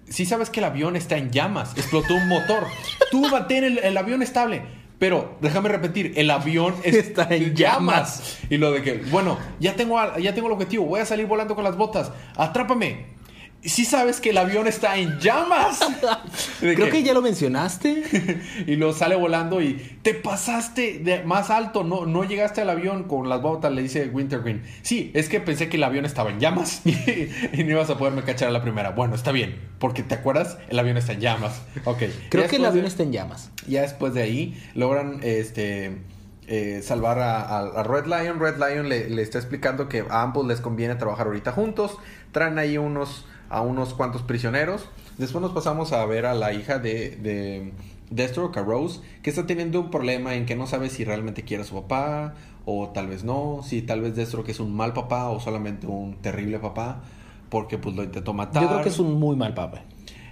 Si 0.09 0.25
sabes 0.25 0.51
que 0.51 0.61
el 0.61 0.65
avión 0.67 0.95
está 0.95 1.17
en 1.17 1.31
llamas, 1.31 1.77
explotó 1.77 2.15
un 2.15 2.29
motor. 2.29 2.65
Tú 3.11 3.23
mantén 3.29 3.65
el, 3.65 3.79
el 3.79 3.97
avión 3.97 4.23
estable. 4.23 4.63
Pero 4.99 5.37
déjame 5.43 5.69
repetir, 5.69 6.13
el 6.17 6.31
avión 6.31 6.75
es- 6.85 6.95
Está 6.95 7.27
en 7.35 7.55
llamas. 7.55 8.39
Y 8.49 8.57
lo 8.59 8.71
de 8.73 8.83
que, 8.83 9.03
bueno, 9.11 9.37
ya 9.61 9.75
tengo, 9.75 9.99
ya 10.19 10.35
tengo 10.35 10.47
el 10.47 10.53
objetivo, 10.55 10.87
voy 10.87 11.01
a 11.01 11.05
salir 11.07 11.27
volando 11.27 11.55
con 11.55 11.65
las 11.65 11.77
botas. 11.77 12.13
Atrápame. 12.37 13.16
Si 13.63 13.85
sabes 13.85 14.21
que 14.21 14.31
el 14.31 14.39
avión 14.39 14.69
está 14.69 14.97
en 14.97 15.19
llamas. 15.19 15.81
Creo 16.61 16.89
que 16.91 17.03
ya 17.03 17.13
lo 17.15 17.21
mencionaste. 17.23 18.41
y 18.67 18.77
lo 18.77 18.93
sale 18.93 19.17
volando 19.17 19.61
y 19.61 19.75
te 20.03 20.15
pasaste 20.15 21.01
de 21.01 21.25
más 21.25 21.51
alto, 21.51 21.83
no, 21.83 22.07
no 22.07 22.23
llegaste 22.23 22.61
al 22.61 22.71
avión 22.71 23.05
con 23.05 23.29
las 23.29 23.43
botas, 23.43 23.73
le 23.73 23.83
dice 23.83 24.07
Wintergreen. 24.07 24.63
Sí, 24.83 25.11
es 25.15 25.29
que 25.29 25.41
pensé 25.41 25.69
que 25.69 25.79
el 25.79 25.85
avión 25.85 26.05
estaba 26.05 26.31
en 26.31 26.39
llamas 26.39 26.83
y, 26.85 26.91
y 27.53 27.65
no 27.65 27.71
ibas 27.73 27.91
a 27.91 27.99
poderme 27.99 28.23
cachar 28.23 28.49
a 28.49 28.53
la 28.53 28.63
primera. 28.63 28.91
Bueno, 28.91 29.17
está 29.17 29.33
bien, 29.33 29.59
porque 29.81 30.05
te 30.05 30.15
acuerdas, 30.15 30.59
el 30.69 30.79
avión 30.79 30.97
está 30.97 31.13
en 31.15 31.21
llamas. 31.21 31.61
Ok. 31.85 32.05
Creo 32.31 32.47
que 32.49 32.57
el 32.57 32.65
avión 32.67 32.85
de- 32.85 32.89
está 32.89 33.03
en 33.03 33.11
llamas. 33.13 33.51
Ya 33.67 33.83
después 33.83 34.15
de 34.15 34.23
ahí 34.23 34.63
logran 34.75 35.19
este 35.25 35.99
eh, 36.47 36.83
salvar 36.85 37.19
a, 37.19 37.41
a- 37.41 37.81
a 37.81 37.83
Red 37.83 38.07
Lion. 38.07 38.39
Red 38.39 38.59
Lion 38.59 38.89
le, 38.89 39.11
le 39.11 39.23
está 39.23 39.39
explicando 39.39 39.89
que 39.89 40.05
a 40.09 40.23
ambos 40.23 40.47
les 40.47 40.61
conviene 40.61 40.95
trabajar 40.95 41.27
ahorita 41.27 41.51
juntos. 41.51 41.97
Traen 42.31 42.59
ahí 42.61 42.79
unos 42.79 43.27
a 43.49 43.61
unos 43.61 43.95
cuantos 43.95 44.23
prisioneros. 44.23 44.89
Después 45.19 45.43
nos 45.43 45.53
pasamos 45.53 45.93
a 45.93 46.05
ver 46.07 46.27
a 46.27 46.35
la 46.35 46.53
hija 46.53 46.79
de, 46.79 47.17
de 47.17 47.73
Deathstroke, 48.11 48.59
a 48.59 48.63
Rose, 48.63 49.01
que 49.23 49.31
está 49.31 49.47
teniendo 49.47 49.81
un 49.81 49.91
problema 49.91 50.35
en 50.35 50.47
que 50.47 50.57
no 50.57 50.67
sabe 50.67 50.91
si 50.91 51.05
realmente 51.05 51.43
quiere 51.43 51.63
a 51.63 51.67
su 51.67 51.75
papá 51.75 52.35
o 52.65 52.89
tal 52.89 53.07
vez 53.07 53.25
no, 53.25 53.61
si 53.63 53.83
tal 53.83 54.01
vez 54.01 54.17
Deathstroke 54.17 54.51
es 54.51 54.61
un 54.61 54.75
mal 54.75 54.93
papá 54.93 55.29
o 55.29 55.41
solamente 55.41 55.87
un 55.87 56.17
terrible 56.17 56.59
papá 56.59 57.03
porque 57.49 57.79
pues 57.79 57.95
lo 57.95 58.03
intentó 58.03 58.33
matar. 58.33 58.63
Yo 58.63 58.69
creo 58.69 58.83
que 58.83 58.89
es 58.89 58.99
un 58.99 59.15
muy 59.15 59.37
mal 59.37 59.55
papá. 59.55 59.83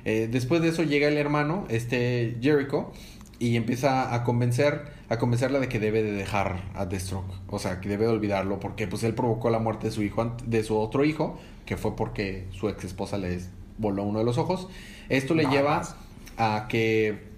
Eh, 0.04 0.28
después 0.30 0.60
de 0.60 0.68
eso 0.68 0.82
llega 0.82 1.08
el 1.08 1.16
hermano, 1.16 1.64
este 1.68 2.36
Jericho, 2.40 2.92
y 3.38 3.56
empieza 3.56 4.14
a 4.14 4.24
convencer, 4.24 4.84
a 5.14 5.18
convencerla 5.18 5.58
de 5.60 5.68
que 5.68 5.78
debe 5.78 6.02
de 6.02 6.12
dejar 6.12 6.70
a 6.74 6.86
Deathstroke. 6.86 7.32
O 7.48 7.58
sea, 7.58 7.80
que 7.80 7.88
debe 7.88 8.04
de 8.04 8.10
olvidarlo 8.10 8.60
porque 8.60 8.86
pues 8.86 9.02
él 9.04 9.14
provocó 9.14 9.50
la 9.50 9.58
muerte 9.58 9.86
de 9.88 9.92
su 9.92 10.02
hijo, 10.02 10.36
de 10.46 10.62
su 10.62 10.76
otro 10.76 11.04
hijo, 11.04 11.38
que 11.66 11.76
fue 11.76 11.96
porque 11.96 12.46
su 12.52 12.68
ex 12.68 12.84
esposa 12.84 13.18
le 13.18 13.40
voló 13.78 14.04
uno 14.04 14.18
de 14.20 14.24
los 14.24 14.38
ojos. 14.38 14.68
Esto 15.08 15.34
le 15.34 15.44
Nada 15.44 15.54
lleva 15.56 15.76
más. 15.78 15.96
a 16.36 16.66
que 16.68 17.32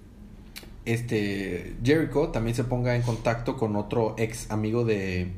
este 0.85 1.75
Jericho 1.83 2.29
también 2.29 2.55
se 2.55 2.65
ponga 2.65 2.95
en 2.95 3.03
contacto 3.03 3.57
con 3.57 3.75
otro 3.77 4.15
ex 4.19 4.51
amigo 4.51 4.85
de 4.85 5.33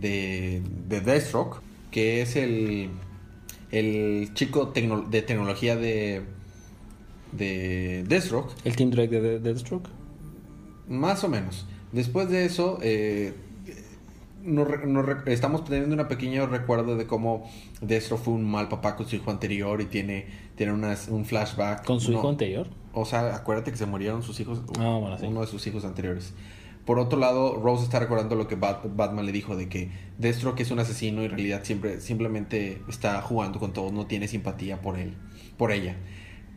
de, 0.00 0.62
de 0.88 1.00
Deathstroke, 1.00 1.60
que 1.90 2.22
es 2.22 2.34
el 2.36 2.90
el 3.70 4.30
chico 4.34 4.72
tecno- 4.72 5.08
de 5.08 5.22
tecnología 5.22 5.76
de 5.76 6.22
de 7.32 8.04
Deathstroke, 8.08 8.52
El 8.64 8.76
Team 8.76 8.90
Drake 8.90 9.20
de 9.20 9.38
Deathstroke. 9.40 9.88
Más 10.88 11.24
o 11.24 11.28
menos. 11.28 11.66
Después 11.92 12.28
de 12.28 12.44
eso, 12.44 12.78
eh, 12.82 13.34
nos 14.42 14.68
estamos 15.26 15.64
teniendo 15.64 15.96
un 16.00 16.08
pequeño 16.08 16.46
recuerdo 16.46 16.96
de 16.96 17.06
cómo 17.06 17.48
Deathstroke 17.80 18.22
fue 18.22 18.34
un 18.34 18.44
mal 18.50 18.68
papá 18.68 18.94
con 18.96 19.06
su 19.08 19.16
hijo 19.16 19.30
anterior 19.30 19.80
y 19.80 19.86
tiene, 19.86 20.26
tiene 20.56 20.72
unas- 20.72 21.08
un 21.08 21.24
flashback. 21.24 21.84
Con 21.84 22.00
su 22.00 22.12
No, 22.12 22.18
hijo 22.18 22.28
anterior. 22.28 22.66
O 22.92 23.04
sea, 23.06 23.34
acuérdate 23.34 23.70
que 23.70 23.76
se 23.76 23.86
murieron 23.86 24.22
sus 24.22 24.38
hijos, 24.40 24.60
Ah, 24.78 24.98
bueno, 25.00 25.18
sí. 25.18 25.26
uno 25.26 25.40
de 25.40 25.46
sus 25.46 25.66
hijos 25.66 25.84
anteriores. 25.84 26.34
Por 26.84 26.98
otro 26.98 27.18
lado, 27.18 27.58
Rose 27.62 27.84
está 27.84 27.98
recordando 27.98 28.34
lo 28.36 28.46
que 28.46 28.56
Bat- 28.56 28.94
Batman 28.94 29.24
le 29.24 29.32
dijo 29.32 29.56
de 29.56 29.70
que 29.70 29.90
Deathstroke 30.18 30.60
es 30.60 30.70
un 30.70 30.78
asesino 30.80 31.22
y 31.22 31.24
en 31.24 31.30
realidad 31.30 31.60
siempre 31.64 31.98
simplemente 32.00 32.82
está 32.88 33.22
jugando 33.22 33.58
con 33.58 33.72
todos, 33.72 33.90
no 33.92 34.04
tiene 34.06 34.28
simpatía 34.28 34.82
por 34.82 34.98
él, 34.98 35.14
por 35.56 35.72
ella. 35.72 35.96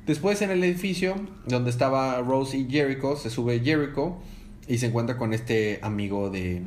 Después 0.07 0.41
en 0.41 0.51
el 0.51 0.63
edificio 0.63 1.15
donde 1.45 1.69
estaba 1.69 2.21
Rose 2.21 2.57
y 2.57 2.69
Jericho, 2.69 3.17
se 3.17 3.29
sube 3.29 3.59
Jericho 3.59 4.17
y 4.65 4.77
se 4.77 4.85
encuentra 4.85 5.17
con 5.17 5.33
este 5.33 5.79
amigo 5.81 6.29
de, 6.29 6.61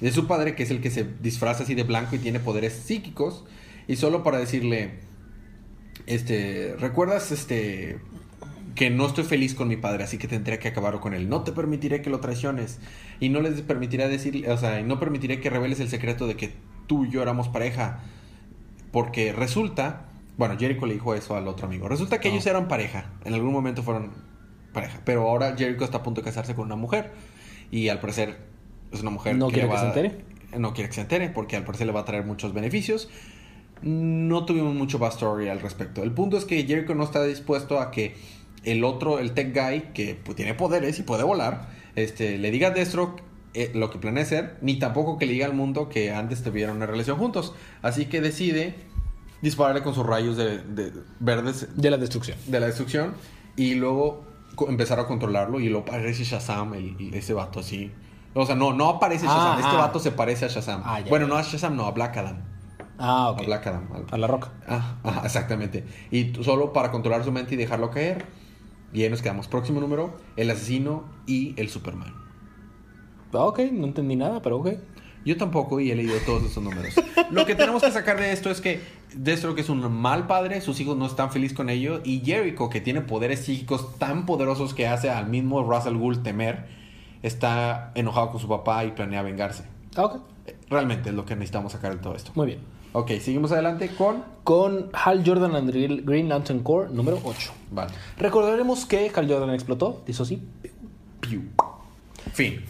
de 0.00 0.12
su 0.12 0.28
padre, 0.28 0.54
que 0.54 0.62
es 0.62 0.70
el 0.70 0.80
que 0.80 0.90
se 0.90 1.04
disfraza 1.20 1.64
así 1.64 1.74
de 1.74 1.82
blanco 1.82 2.14
y 2.14 2.20
tiene 2.20 2.38
poderes 2.38 2.74
psíquicos. 2.74 3.44
Y 3.88 3.96
solo 3.96 4.22
para 4.22 4.38
decirle, 4.38 5.00
este, 6.06 6.76
¿recuerdas 6.78 7.32
este 7.32 7.98
que 8.76 8.90
no 8.90 9.06
estoy 9.06 9.24
feliz 9.24 9.54
con 9.54 9.66
mi 9.66 9.76
padre, 9.76 10.04
así 10.04 10.18
que 10.18 10.28
tendré 10.28 10.60
que 10.60 10.68
acabar 10.68 11.00
con 11.00 11.12
él? 11.12 11.28
No 11.28 11.42
te 11.42 11.50
permitiré 11.50 12.02
que 12.02 12.10
lo 12.10 12.20
traiciones 12.20 12.78
y 13.18 13.30
no 13.30 13.40
les 13.40 13.60
permitiré 13.62 14.06
decir, 14.06 14.48
o 14.48 14.56
sea, 14.58 14.80
no 14.82 15.00
permitiré 15.00 15.40
que 15.40 15.50
reveles 15.50 15.80
el 15.80 15.88
secreto 15.88 16.28
de 16.28 16.36
que 16.36 16.52
tú 16.86 17.04
y 17.04 17.10
yo 17.10 17.20
éramos 17.20 17.48
pareja, 17.48 18.04
porque 18.92 19.32
resulta, 19.32 20.06
bueno, 20.36 20.56
Jericho 20.58 20.86
le 20.86 20.94
dijo 20.94 21.14
eso 21.14 21.36
al 21.36 21.48
otro 21.48 21.66
amigo. 21.66 21.88
Resulta 21.88 22.20
que 22.20 22.28
ellos 22.28 22.46
eran 22.46 22.68
pareja, 22.68 23.10
en 23.24 23.34
algún 23.34 23.52
momento 23.52 23.82
fueron 23.82 24.12
pareja, 24.72 25.00
pero 25.04 25.22
ahora 25.22 25.54
Jericho 25.56 25.84
está 25.84 25.98
a 25.98 26.02
punto 26.02 26.20
de 26.20 26.26
casarse 26.26 26.54
con 26.54 26.66
una 26.66 26.76
mujer 26.76 27.12
y 27.70 27.88
al 27.88 28.00
parecer 28.00 28.38
es 28.92 29.00
una 29.00 29.10
mujer 29.10 29.36
¿No 29.36 29.48
que 29.48 29.54
quiere 29.54 29.68
que 29.68 29.78
se 29.78 29.86
entere? 29.86 30.24
No 30.58 30.74
quiere 30.74 30.88
que 30.88 30.94
se 30.94 31.00
entere 31.00 31.30
porque 31.30 31.56
al 31.56 31.64
parecer 31.64 31.86
le 31.86 31.92
va 31.92 32.00
a 32.00 32.04
traer 32.04 32.24
muchos 32.24 32.52
beneficios. 32.52 33.08
No 33.82 34.44
tuvimos 34.44 34.74
mucho 34.74 34.98
backstory 34.98 35.48
al 35.48 35.60
respecto. 35.60 36.02
El 36.02 36.12
punto 36.12 36.36
es 36.36 36.44
que 36.44 36.64
Jericho 36.64 36.94
no 36.94 37.04
está 37.04 37.22
dispuesto 37.24 37.80
a 37.80 37.90
que 37.90 38.14
el 38.64 38.84
otro, 38.84 39.18
el 39.18 39.32
tech 39.32 39.54
guy, 39.54 39.92
que 39.94 40.18
pues, 40.22 40.36
tiene 40.36 40.54
poderes 40.54 40.98
y 40.98 41.02
puede 41.02 41.24
volar, 41.24 41.68
este, 41.94 42.36
le 42.36 42.50
diga 42.50 42.68
a 42.68 42.70
Deathstroke 42.72 43.22
eh, 43.54 43.70
lo 43.74 43.90
que 43.90 43.98
planea 43.98 44.22
hacer, 44.22 44.56
ni 44.60 44.78
tampoco 44.78 45.18
que 45.18 45.26
le 45.26 45.32
diga 45.32 45.46
al 45.46 45.54
mundo 45.54 45.88
que 45.88 46.12
antes 46.12 46.42
tuvieron 46.42 46.76
una 46.76 46.86
relación 46.86 47.16
juntos. 47.16 47.54
Así 47.80 48.06
que 48.06 48.20
decide 48.20 48.74
dispararle 49.42 49.82
con 49.82 49.94
sus 49.94 50.04
rayos 50.06 50.36
de, 50.36 50.58
de 50.58 50.92
verdes 51.20 51.68
De 51.76 51.90
la 51.90 51.96
destrucción. 51.98 52.38
de 52.46 52.60
la 52.60 52.66
destrucción 52.66 53.14
y 53.56 53.74
luego 53.74 54.24
empezar 54.68 54.98
a 55.00 55.06
controlarlo 55.06 55.60
y 55.60 55.68
lo 55.68 55.84
parece 55.84 56.24
Shazam, 56.24 56.74
el, 56.74 57.12
ese 57.14 57.34
vato 57.34 57.60
así, 57.60 57.92
O 58.34 58.44
sea, 58.46 58.54
no, 58.54 58.72
no 58.72 58.88
aparece 58.88 59.26
Ah, 59.28 59.34
Shazam. 59.34 59.58
este 59.60 59.76
ah. 59.76 59.78
vato 59.86 59.98
se 59.98 60.12
parece 60.12 60.44
a 60.46 60.48
Shazam. 60.48 60.82
Ah, 60.84 61.00
ya, 61.00 61.08
bueno, 61.10 61.26
ya. 61.26 61.32
no 61.34 61.38
a 61.38 61.42
Shazam, 61.42 61.76
no, 61.76 61.86
a 61.86 61.90
Black 61.92 62.16
Adam. 62.16 62.38
Ah, 62.98 63.30
ok. 63.30 63.40
A 63.42 63.44
Black 63.44 63.66
Adam. 63.66 63.88
al- 63.94 64.06
A 64.10 64.16
la 64.18 64.26
roca. 64.26 64.50
Ah, 64.66 65.22
exactamente. 65.24 65.84
Y 66.10 66.32
solo 66.42 66.72
para 66.72 66.90
controlar 66.90 67.24
su 67.24 67.32
mente 67.32 67.54
y 67.54 67.56
dejarlo 67.58 67.90
caer. 67.90 68.24
Y 68.92 69.02
ahí 69.02 69.10
nos 69.10 69.20
quedamos. 69.20 69.48
Próximo 69.48 69.80
número, 69.80 70.16
el 70.36 70.50
asesino 70.50 71.04
y 71.26 71.54
el 71.60 71.68
Superman. 71.68 72.14
Ah, 73.34 73.44
ok, 73.44 73.58
no 73.72 73.84
entendí 73.86 74.16
nada, 74.16 74.40
pero 74.40 74.56
ok. 74.58 74.68
Yo 75.26 75.36
tampoco 75.36 75.80
y 75.80 75.90
he 75.90 75.96
leído 75.96 76.16
todos 76.24 76.44
esos 76.44 76.62
números. 76.62 76.94
Lo 77.30 77.44
que 77.44 77.56
tenemos 77.56 77.82
que 77.82 77.90
sacar 77.90 78.18
de 78.18 78.32
esto 78.32 78.48
es 78.48 78.60
que 78.60 78.80
Destro 79.12 79.56
que 79.56 79.62
es 79.62 79.68
un 79.68 79.92
mal 79.92 80.28
padre, 80.28 80.60
sus 80.60 80.78
hijos 80.78 80.96
no 80.96 81.04
están 81.04 81.32
felices 81.32 81.56
con 81.56 81.68
ello 81.68 82.00
y 82.04 82.20
Jericho 82.24 82.70
que 82.70 82.80
tiene 82.80 83.00
poderes 83.00 83.40
psíquicos 83.40 83.98
tan 83.98 84.24
poderosos 84.24 84.72
que 84.72 84.86
hace 84.86 85.10
al 85.10 85.28
mismo 85.28 85.64
Russell 85.64 85.96
Gould 85.96 86.22
temer, 86.22 86.66
está 87.22 87.90
enojado 87.96 88.30
con 88.30 88.40
su 88.40 88.46
papá 88.48 88.84
y 88.84 88.92
planea 88.92 89.22
vengarse. 89.22 89.64
Ah, 89.96 90.04
ok. 90.04 90.20
Eh, 90.46 90.56
Realmente 90.70 91.08
es 91.08 91.14
lo 91.16 91.24
que 91.26 91.34
necesitamos 91.34 91.72
sacar 91.72 91.96
de 91.96 91.98
todo 92.00 92.14
esto. 92.14 92.30
Muy 92.36 92.46
bien. 92.46 92.60
Ok, 92.92 93.10
seguimos 93.20 93.50
adelante 93.50 93.88
con... 93.88 94.22
Con 94.44 94.90
Hal 94.92 95.22
Jordan 95.26 95.56
and 95.56 95.70
Green 96.06 96.28
Lantern 96.28 96.60
Corps, 96.60 96.90
número 96.90 97.18
8. 97.24 97.52
Vale. 97.72 97.90
Recordaremos 98.16 98.86
que 98.86 99.10
Hal 99.14 99.28
Jordan 99.28 99.50
explotó, 99.54 100.02
hizo 100.06 100.22
así. 100.22 100.40
Piu. 101.20 101.42
Fin. 102.32 102.60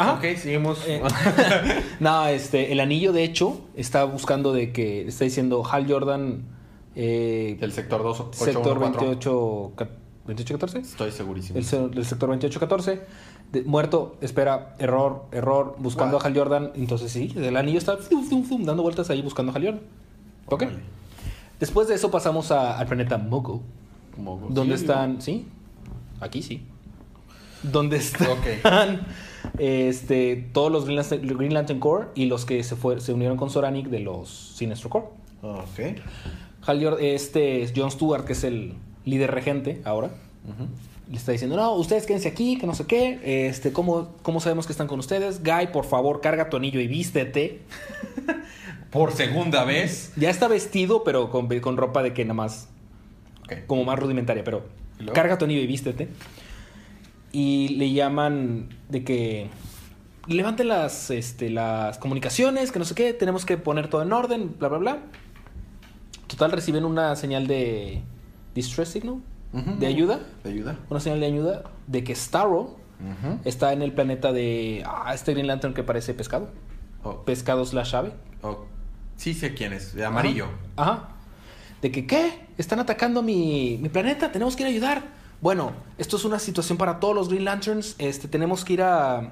Ajá. 0.00 0.14
Ok, 0.14 0.36
seguimos. 0.36 0.82
Eh, 0.86 1.02
no, 2.00 2.26
este, 2.26 2.72
el 2.72 2.80
anillo 2.80 3.12
de 3.12 3.24
hecho 3.24 3.60
está 3.74 4.04
buscando 4.04 4.52
de 4.52 4.72
que, 4.72 5.06
está 5.08 5.24
diciendo 5.24 5.62
Hal 5.70 5.86
Jordan, 5.90 6.44
eh, 6.96 7.56
Del 7.60 7.72
sector 7.72 8.02
2, 8.02 8.24
sector 8.32 8.78
28, 8.78 9.72
ca- 9.76 9.88
2814. 10.26 10.78
Estoy 10.78 11.10
segurísimo. 11.12 11.58
El, 11.58 11.64
sector 11.64 12.28
2814. 12.30 13.00
de- 13.52 13.62
muerto, 13.62 14.16
espera, 14.20 14.74
error, 14.78 15.24
error, 15.32 15.74
buscando 15.78 16.16
What? 16.16 16.24
a 16.24 16.28
Hal 16.28 16.36
Jordan. 16.36 16.70
Entonces 16.76 17.10
sí, 17.12 17.32
el 17.36 17.56
anillo 17.56 17.78
está 17.78 17.96
fum, 17.96 18.24
fum, 18.24 18.44
fum, 18.44 18.64
dando 18.64 18.82
vueltas 18.82 19.10
ahí 19.10 19.22
buscando 19.22 19.52
a 19.52 19.56
Hal 19.56 19.64
Jordan. 19.64 19.80
Ok. 20.46 20.64
Después 21.58 21.88
de 21.88 21.94
eso 21.94 22.10
pasamos 22.10 22.50
a- 22.52 22.78
al 22.78 22.86
planeta 22.86 23.18
Mogo. 23.18 23.60
Como- 24.14 24.48
Donde 24.50 24.76
sí, 24.76 24.82
están, 24.84 25.20
¿sí? 25.20 25.46
Aquí 26.20 26.42
sí. 26.42 26.62
Donde 27.62 27.96
están 27.98 28.28
Ok. 28.30 28.46
Este, 29.58 30.48
todos 30.52 30.70
los 30.72 30.84
Green 30.84 30.96
Lantern, 30.96 31.26
Green 31.38 31.54
Lantern 31.54 31.80
Corps 31.80 32.08
y 32.14 32.26
los 32.26 32.44
que 32.44 32.62
se, 32.62 32.76
fue, 32.76 33.00
se 33.00 33.12
unieron 33.12 33.36
con 33.36 33.50
Soranic 33.50 33.86
de 33.88 34.00
los 34.00 34.28
Sinestro 34.56 34.90
Corps. 34.90 35.06
Ok. 35.42 35.98
Hal 36.66 36.82
Jordan- 36.84 36.98
este 37.02 37.62
es 37.62 37.72
John 37.74 37.90
Stewart, 37.90 38.24
que 38.24 38.32
es 38.34 38.44
el 38.44 38.74
líder 39.04 39.30
regente 39.30 39.80
ahora, 39.84 40.10
le 41.10 41.16
está 41.16 41.32
diciendo, 41.32 41.56
no, 41.56 41.72
ustedes 41.74 42.06
quédense 42.06 42.28
aquí, 42.28 42.56
que 42.58 42.66
no 42.66 42.74
sé 42.74 42.86
qué, 42.86 43.46
este, 43.48 43.72
¿cómo, 43.72 44.10
¿cómo 44.22 44.40
sabemos 44.40 44.66
que 44.66 44.72
están 44.72 44.86
con 44.86 44.98
ustedes? 45.00 45.42
Guy, 45.42 45.68
por 45.72 45.84
favor, 45.84 46.20
carga 46.20 46.48
tu 46.50 46.56
anillo 46.56 46.80
y 46.80 46.86
vístete. 46.86 47.60
Por 48.90 49.12
segunda 49.12 49.62
vez. 49.64 50.12
Ya 50.16 50.30
está 50.30 50.48
vestido, 50.48 51.04
pero 51.04 51.30
con, 51.30 51.46
con 51.60 51.76
ropa 51.76 52.02
de 52.02 52.12
que 52.12 52.24
nada 52.24 52.34
más 52.34 52.68
como 53.68 53.84
más 53.84 53.96
rudimentaria, 53.98 54.42
pero 54.44 54.64
carga 55.12 55.38
tu 55.38 55.44
anillo 55.44 55.60
y 55.60 55.66
vístete. 55.68 56.08
Y 57.32 57.68
le 57.76 57.92
llaman 57.92 58.68
de 58.88 59.04
que 59.04 59.48
levanten 60.26 60.68
las, 60.68 61.10
este, 61.10 61.50
las 61.50 61.98
comunicaciones, 61.98 62.72
que 62.72 62.78
no 62.78 62.84
sé 62.84 62.94
qué, 62.94 63.12
tenemos 63.12 63.44
que 63.44 63.56
poner 63.56 63.88
todo 63.88 64.02
en 64.02 64.12
orden, 64.12 64.54
bla, 64.58 64.68
bla, 64.68 64.78
bla. 64.78 64.98
Total, 66.26 66.52
reciben 66.52 66.84
una 66.84 67.16
señal 67.16 67.46
de 67.46 68.02
distress 68.54 68.88
signal, 68.90 69.16
de 69.52 69.86
ayuda, 69.86 70.20
¿Te 70.44 70.48
ayuda? 70.50 70.78
una 70.88 71.00
señal 71.00 71.18
de 71.20 71.26
ayuda 71.26 71.62
de 71.88 72.04
que 72.04 72.14
Starro 72.14 72.76
está 73.44 73.72
en 73.72 73.82
el 73.82 73.92
planeta 73.92 74.32
de 74.32 74.84
ah, 74.86 75.12
este 75.14 75.32
Green 75.32 75.46
Lantern 75.48 75.74
que 75.74 75.82
parece 75.82 76.14
pescado, 76.14 76.50
Oh, 77.02 77.22
pescado 77.24 77.64
slash 77.64 77.94
ave. 77.96 78.12
oh. 78.42 78.66
Sí 79.16 79.34
sé 79.34 79.54
quién 79.54 79.72
es. 79.72 79.94
De 79.94 80.04
amarillo. 80.04 80.46
Ajá. 80.76 80.92
Ajá. 80.92 81.08
De 81.82 81.90
que, 81.90 82.06
¿qué? 82.06 82.46
Están 82.58 82.78
atacando 82.78 83.22
mi, 83.22 83.78
mi 83.80 83.88
planeta, 83.88 84.30
tenemos 84.32 84.54
que 84.56 84.62
ir 84.62 84.66
a 84.66 84.70
ayudar. 84.70 85.02
Bueno, 85.40 85.72
esto 85.96 86.16
es 86.16 86.24
una 86.24 86.38
situación 86.38 86.76
para 86.76 87.00
todos 87.00 87.14
los 87.14 87.28
Green 87.28 87.44
Lanterns, 87.44 87.94
este, 87.98 88.28
tenemos 88.28 88.64
que 88.64 88.74
ir 88.74 88.82
a, 88.82 89.18
a 89.18 89.30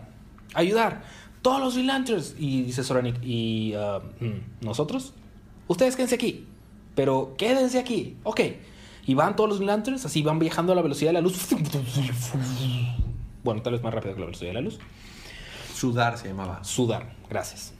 ayudar. 0.54 1.02
Todos 1.42 1.60
los 1.60 1.74
Green 1.74 1.86
Lanterns. 1.86 2.34
Y 2.38 2.62
dice 2.62 2.82
Soranic, 2.82 3.22
¿y 3.22 3.74
ah, 3.74 4.00
mm, 4.20 4.64
nosotros? 4.64 5.12
Ustedes 5.66 5.96
quédense 5.96 6.14
aquí, 6.14 6.46
pero 6.94 7.34
quédense 7.36 7.78
aquí. 7.78 8.16
Ok. 8.24 8.40
Y 9.06 9.14
van 9.14 9.36
todos 9.36 9.48
los 9.48 9.58
Green 9.58 9.68
Lanterns, 9.68 10.04
así 10.04 10.22
van 10.22 10.38
viajando 10.38 10.72
a 10.72 10.76
la 10.76 10.82
velocidad 10.82 11.10
de 11.10 11.14
la 11.14 11.20
luz. 11.20 11.48
Bueno, 13.44 13.62
tal 13.62 13.72
vez 13.72 13.82
más 13.82 13.94
rápido 13.94 14.14
que 14.14 14.20
la 14.20 14.26
velocidad 14.26 14.50
de 14.50 14.54
la 14.54 14.60
luz. 14.60 14.78
Sudar 15.74 16.18
se 16.18 16.28
llamaba. 16.28 16.64
Sudar, 16.64 17.14
gracias. 17.30 17.72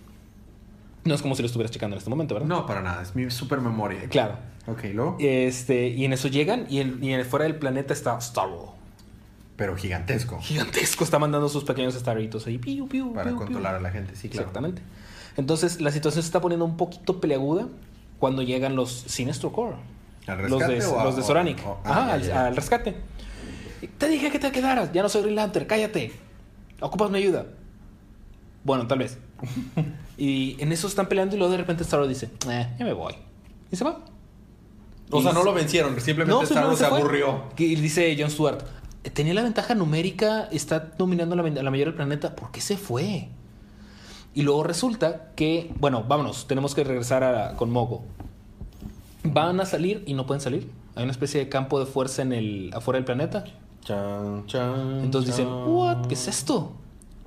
No 1.08 1.14
es 1.14 1.22
como 1.22 1.34
si 1.34 1.42
lo 1.42 1.46
estuvieras 1.46 1.70
checando 1.72 1.94
en 1.96 1.98
este 1.98 2.10
momento, 2.10 2.34
¿verdad? 2.34 2.48
No, 2.48 2.66
para 2.66 2.82
nada. 2.82 3.02
Es 3.02 3.16
mi 3.16 3.28
super 3.30 3.60
memoria. 3.60 4.00
Claro. 4.08 4.36
Ok, 4.66 4.84
luego. 4.92 5.16
Este, 5.18 5.88
y 5.88 6.04
en 6.04 6.12
eso 6.12 6.28
llegan 6.28 6.66
y, 6.68 6.78
el, 6.78 7.02
y 7.02 7.12
en- 7.12 7.24
fuera 7.24 7.44
del 7.44 7.56
planeta 7.56 7.92
está 7.94 8.20
Starro. 8.20 8.74
Pero 9.56 9.74
gigantesco. 9.76 10.38
Gigantesco, 10.40 11.02
está 11.02 11.18
mandando 11.18 11.48
sus 11.48 11.64
pequeños 11.64 11.94
staritos 11.94 12.46
ahí. 12.46 12.58
Piu, 12.58 12.86
piu, 12.88 13.12
Para 13.12 13.30
piu, 13.30 13.38
controlar 13.38 13.74
a 13.74 13.80
la 13.80 13.90
gente. 13.90 14.14
Sí, 14.14 14.28
claro. 14.28 14.42
Exactamente. 14.48 14.82
Entonces 15.36 15.80
la 15.80 15.90
situación 15.90 16.22
se 16.22 16.26
está 16.28 16.40
poniendo 16.40 16.64
un 16.64 16.76
poquito 16.76 17.20
peleaguda 17.20 17.66
cuando 18.18 18.42
llegan 18.42 18.76
los 18.76 18.90
Sinestro 18.92 19.50
Core. 19.52 19.76
¿Al 20.26 20.42
Los 20.50 20.60
de, 20.60 20.66
rescate 20.66 20.94
o 20.94 21.04
los 21.04 21.16
de 21.16 21.22
Soranic. 21.22 21.58
o- 21.66 21.80
ah, 21.84 21.90
Ajá, 21.90 22.06
ya, 22.08 22.12
al, 22.14 22.22
ya, 22.22 22.46
al 22.48 22.56
rescate. 22.56 22.96
Te 23.96 24.08
dije 24.08 24.30
que 24.30 24.38
te 24.38 24.52
quedaras. 24.52 24.92
Ya 24.92 25.02
no 25.02 25.08
soy 25.08 25.22
Green 25.22 25.36
Lantern. 25.36 25.64
Cállate. 25.66 26.12
Ocupas 26.80 27.10
mi 27.10 27.18
ayuda. 27.18 27.46
Bueno, 28.62 28.86
tal 28.86 28.98
vez. 28.98 29.16
Y 30.18 30.56
en 30.58 30.72
eso 30.72 30.86
están 30.88 31.06
peleando 31.08 31.36
y 31.36 31.38
luego 31.38 31.52
de 31.52 31.58
repente 31.58 31.84
Starro 31.84 32.06
dice, 32.08 32.28
eh, 32.50 32.74
ya 32.78 32.84
me 32.84 32.92
voy. 32.92 33.14
Y 33.70 33.76
se 33.76 33.84
va. 33.84 34.00
O 35.10 35.20
Y 35.20 35.22
sea, 35.22 35.32
no 35.32 35.38
se- 35.40 35.44
lo 35.46 35.54
vencieron. 35.54 35.98
Simplemente 36.00 36.46
se- 36.46 36.52
Star 36.52 36.64
no, 36.64 36.68
Wars 36.70 36.80
se 36.80 36.86
fue. 36.86 36.98
aburrió. 36.98 37.44
Y 37.56 37.76
dice 37.76 38.14
John 38.18 38.30
Stewart, 38.30 38.62
tenía 39.14 39.32
la 39.34 39.42
ventaja 39.42 39.74
numérica, 39.74 40.48
está 40.52 40.80
dominando 40.98 41.34
la, 41.36 41.42
la 41.42 41.70
mayoría 41.70 41.86
del 41.86 41.94
planeta, 41.94 42.34
¿por 42.36 42.50
qué 42.50 42.60
se 42.60 42.76
fue? 42.76 43.28
Y 44.34 44.42
luego 44.42 44.62
resulta 44.64 45.30
que, 45.34 45.72
bueno, 45.80 46.04
vámonos, 46.06 46.46
tenemos 46.46 46.74
que 46.74 46.84
regresar 46.84 47.24
a- 47.24 47.54
con 47.54 47.70
Mogo. 47.70 48.04
Van 49.24 49.60
a 49.60 49.66
salir 49.66 50.02
y 50.06 50.14
no 50.14 50.26
pueden 50.26 50.40
salir. 50.40 50.70
Hay 50.94 51.02
una 51.04 51.12
especie 51.12 51.40
de 51.40 51.48
campo 51.48 51.78
de 51.80 51.86
fuerza 51.86 52.22
en 52.22 52.32
el, 52.32 52.70
afuera 52.74 52.98
del 52.98 53.04
planeta. 53.04 53.44
Chan, 53.84 54.46
chan, 54.46 55.00
Entonces 55.04 55.36
dicen, 55.36 55.48
chan. 55.48 55.68
¿what? 55.68 56.06
¿Qué 56.06 56.14
es 56.14 56.28
esto? 56.28 56.72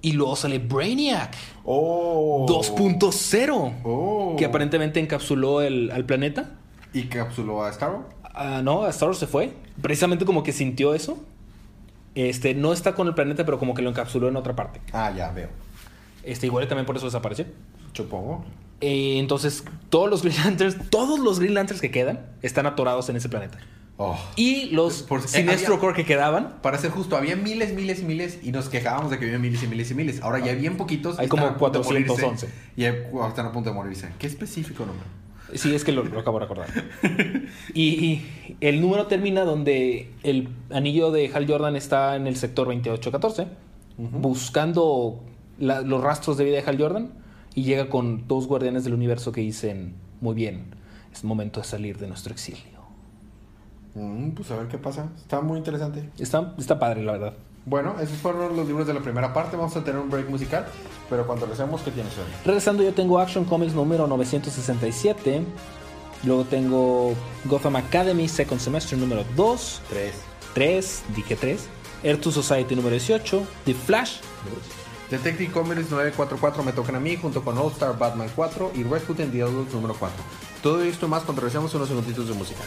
Y 0.02 0.14
luego 0.14 0.36
sale 0.36 0.58
Brainiac 0.60 1.36
Oh. 1.64 2.46
2.0, 2.48 3.74
Oh. 3.84 4.36
que 4.38 4.46
aparentemente 4.46 5.00
encapsuló 5.00 5.62
el, 5.62 5.92
al 5.92 6.06
planeta. 6.06 6.52
¿Y 6.94 7.04
capsuló 7.04 7.64
a 7.64 7.70
Star 7.70 7.92
Wars? 7.92 8.06
Ah, 8.24 8.62
no, 8.64 8.88
Star 8.88 9.10
Wars 9.10 9.20
se 9.20 9.28
fue. 9.28 9.54
Precisamente 9.82 10.26
como 10.26 10.44
que 10.44 10.52
sintió 10.52 10.94
eso. 10.94 11.18
Este, 12.16 12.54
no 12.56 12.74
está 12.74 12.94
con 12.96 13.08
el 13.08 13.14
planeta, 13.14 13.46
pero 13.46 13.60
como 13.60 13.74
que 13.74 13.82
lo 13.82 13.90
encapsuló 13.90 14.28
en 14.28 14.36
otra 14.36 14.56
parte. 14.56 14.82
Ah, 14.92 15.14
ya 15.16 15.32
veo. 15.32 15.50
Este, 16.24 16.48
igual 16.48 16.68
también 16.68 16.86
por 16.86 16.98
eso 16.98 17.06
desapareció. 17.06 17.46
Supongo. 17.94 18.44
Eh, 18.82 19.18
entonces, 19.20 19.64
todos 19.90 20.10
los 20.10 20.24
Green 20.24 20.38
Lanterns, 20.44 20.90
todos 20.90 21.20
los 21.20 21.40
Green 21.40 21.54
Lanterns 21.54 21.82
que 21.82 21.92
quedan, 21.92 22.26
están 22.42 22.66
atorados 22.66 23.08
en 23.10 23.16
ese 23.16 23.30
planeta. 23.30 23.60
Oh. 23.98 24.18
Y 24.36 24.68
los 24.72 25.04
Por- 25.04 25.22
Sinestro 25.28 25.76
había- 25.76 25.80
Corps 25.80 25.96
que 25.96 26.06
quedaban, 26.06 26.56
Para 26.64 26.78
ser 26.80 26.90
justo, 26.92 27.16
había 27.16 27.36
miles, 27.36 27.74
miles 27.76 28.02
y 28.02 28.06
miles 28.06 28.40
y 28.42 28.52
nos 28.52 28.68
quejábamos 28.70 29.12
de 29.12 29.20
que 29.20 29.26
había 29.26 29.38
miles 29.38 29.62
y 29.62 29.68
miles 29.68 29.92
y 29.92 29.94
miles. 29.96 30.22
Ahora 30.22 30.40
ya 30.40 30.52
hay 30.54 30.58
bien 30.58 30.76
poquitos. 30.78 31.20
Hay 31.20 31.28
como 31.28 31.44
están 31.44 31.56
a 31.56 31.60
punto 31.60 31.80
de 31.80 31.86
411. 31.86 32.48
morirse. 32.48 32.50
Y 32.76 32.84
están 33.28 33.46
a 33.46 33.52
punto 33.52 33.70
de 33.70 33.76
morirse. 33.76 34.10
¿Qué 34.18 34.26
específico 34.28 34.86
número? 34.86 35.06
Sí, 35.54 35.76
es 35.76 35.84
que 35.84 35.92
lo, 35.92 36.04
lo 36.04 36.20
acabo 36.20 36.40
de 36.40 36.46
recordar. 36.46 36.68
y, 37.74 37.82
y 37.84 38.26
el 38.62 38.80
número 38.82 39.08
termina 39.08 39.42
donde 39.44 40.10
el 40.24 40.48
anillo 40.72 41.12
de 41.12 41.30
Hal 41.34 41.46
Jordan 41.46 41.76
está 41.76 42.16
en 42.16 42.26
el 42.26 42.38
sector 42.38 42.68
2814, 42.68 43.48
buscando 43.98 45.24
la- 45.60 45.82
los 45.82 46.02
rastros 46.02 46.38
de 46.38 46.46
vida 46.46 46.56
de 46.58 46.64
Hal 46.68 46.78
Jordan, 46.80 47.12
y 47.54 47.64
llega 47.64 47.90
con 47.90 48.28
dos 48.28 48.48
guardianes 48.48 48.84
del 48.86 48.94
universo 48.94 49.32
que 49.32 49.42
dicen, 49.42 49.94
muy 50.22 50.34
bien, 50.36 50.68
es 51.14 51.24
momento 51.26 51.60
de 51.60 51.68
salir 51.68 51.98
de 51.98 52.08
nuestro 52.08 52.32
exilio. 52.34 52.71
Mm, 53.94 54.32
pues 54.32 54.50
a 54.52 54.58
ver 54.58 54.68
qué 54.68 54.78
pasa. 54.78 55.10
Está 55.18 55.42
muy 55.42 55.58
interesante. 55.58 56.10
Está, 56.18 56.54
está 56.58 56.80
padre, 56.80 57.04
la 57.04 57.14
verdad. 57.14 57.34
Bueno, 57.66 57.96
esos 58.00 58.18
fueron 58.18 58.56
los 58.56 58.66
libros 58.68 58.88
de 58.88 58.94
la 58.94 59.02
primera 59.02 59.34
parte. 59.34 59.56
Vamos 59.56 59.76
a 59.76 59.84
tener 59.84 60.02
un 60.02 60.10
break 60.10 60.30
musical. 60.30 60.66
Pero 61.10 61.28
cuando 61.28 61.46
regresemos, 61.46 61.82
¿qué 61.82 61.92
tienes 61.92 62.18
hoy? 62.18 62.24
Regresando, 62.46 62.84
yo 62.84 62.94
tengo 62.94 63.20
Action 63.20 63.46
Comics 63.46 63.74
número 63.74 64.08
967. 64.08 65.44
Luego 66.24 66.44
tengo 66.46 67.14
Gotham 67.46 67.76
Academy 67.76 68.28
Second 68.28 68.60
Semester 68.60 68.98
número 68.98 69.24
2. 69.36 69.82
Tres. 69.90 70.14
3, 70.54 71.04
dije 71.16 71.36
3. 71.36 71.70
Earth 72.04 72.22
to 72.22 72.32
Society 72.32 72.76
número 72.76 72.94
18. 72.96 73.46
The 73.66 73.74
Flash. 73.74 74.18
Detective 75.12 75.52
Comics 75.52 75.92
944 75.92 76.64
me 76.64 76.72
tocan 76.72 76.96
a 76.96 77.00
mí 77.00 77.18
junto 77.18 77.44
con 77.44 77.58
All 77.58 77.72
Star 77.72 77.98
Batman 77.98 78.30
4 78.34 78.72
y 78.76 78.84
Rasputin 78.84 79.30
The 79.30 79.42
Adults 79.44 79.74
número 79.74 79.94
4. 80.00 80.18
Todo 80.64 80.82
esto 80.84 81.08
más 81.08 81.24
cuando 81.24 81.42
regresemos 81.42 81.74
unos 81.76 81.90
segunditos 81.90 82.28
de 82.30 82.34
música. 82.34 82.62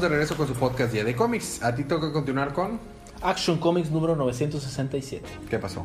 Estamos 0.00 0.02
de 0.02 0.08
regreso 0.16 0.34
con 0.36 0.46
su 0.48 0.54
podcast 0.54 0.92
Día 0.94 1.04
de 1.04 1.14
Cómics. 1.14 1.62
A 1.62 1.74
ti 1.74 1.84
toca 1.84 2.10
continuar 2.10 2.54
con... 2.54 2.80
Action 3.20 3.58
Comics 3.58 3.90
número 3.90 4.16
967. 4.16 5.28
¿Qué 5.50 5.58
pasó? 5.58 5.84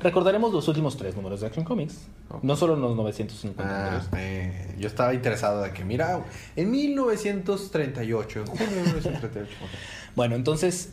Recordaremos 0.00 0.52
los 0.52 0.68
últimos 0.68 0.96
tres 0.96 1.16
números 1.16 1.40
de 1.40 1.48
Action 1.48 1.64
Comics. 1.64 2.06
No 2.42 2.54
solo 2.54 2.76
los 2.76 2.94
950 2.94 3.64
Ah, 3.64 3.84
números. 3.90 4.08
eh, 4.16 4.76
yo 4.78 4.86
estaba 4.86 5.12
interesado 5.12 5.62
de 5.62 5.72
que, 5.72 5.84
mira, 5.84 6.20
en 6.54 6.70
1938, 6.70 8.38
en 8.40 8.46
junio 8.46 8.66
de 8.68 8.82
1938. 8.82 9.50
ok. 9.60 9.70
Bueno, 10.14 10.36
entonces, 10.36 10.92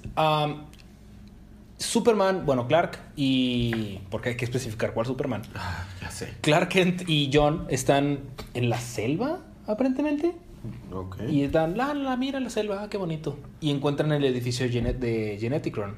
Superman, 1.77 2.47
bueno, 2.47 2.67
Clark 2.67 2.97
y... 3.15 3.99
Porque 4.09 4.29
hay 4.29 4.37
que 4.37 4.45
especificar 4.45 4.93
cuál 4.93 5.05
Superman. 5.05 5.43
Ah, 5.53 5.85
ya 6.01 6.09
sé. 6.09 6.33
Clark 6.41 6.69
Kent 6.69 7.03
y 7.07 7.29
John 7.31 7.67
están 7.69 8.21
en 8.55 8.69
la 8.69 8.79
selva, 8.79 9.41
aparentemente. 9.67 10.33
Y 11.29 11.43
están, 11.43 11.77
la, 11.77 11.93
la, 11.93 12.15
mira 12.17 12.39
la 12.39 12.49
selva, 12.49 12.83
ah, 12.83 12.89
qué 12.89 12.97
bonito. 12.97 13.37
Y 13.61 13.71
encuentran 13.71 14.11
el 14.11 14.23
edificio 14.23 14.67
de 14.69 15.37
Geneticron. 15.39 15.95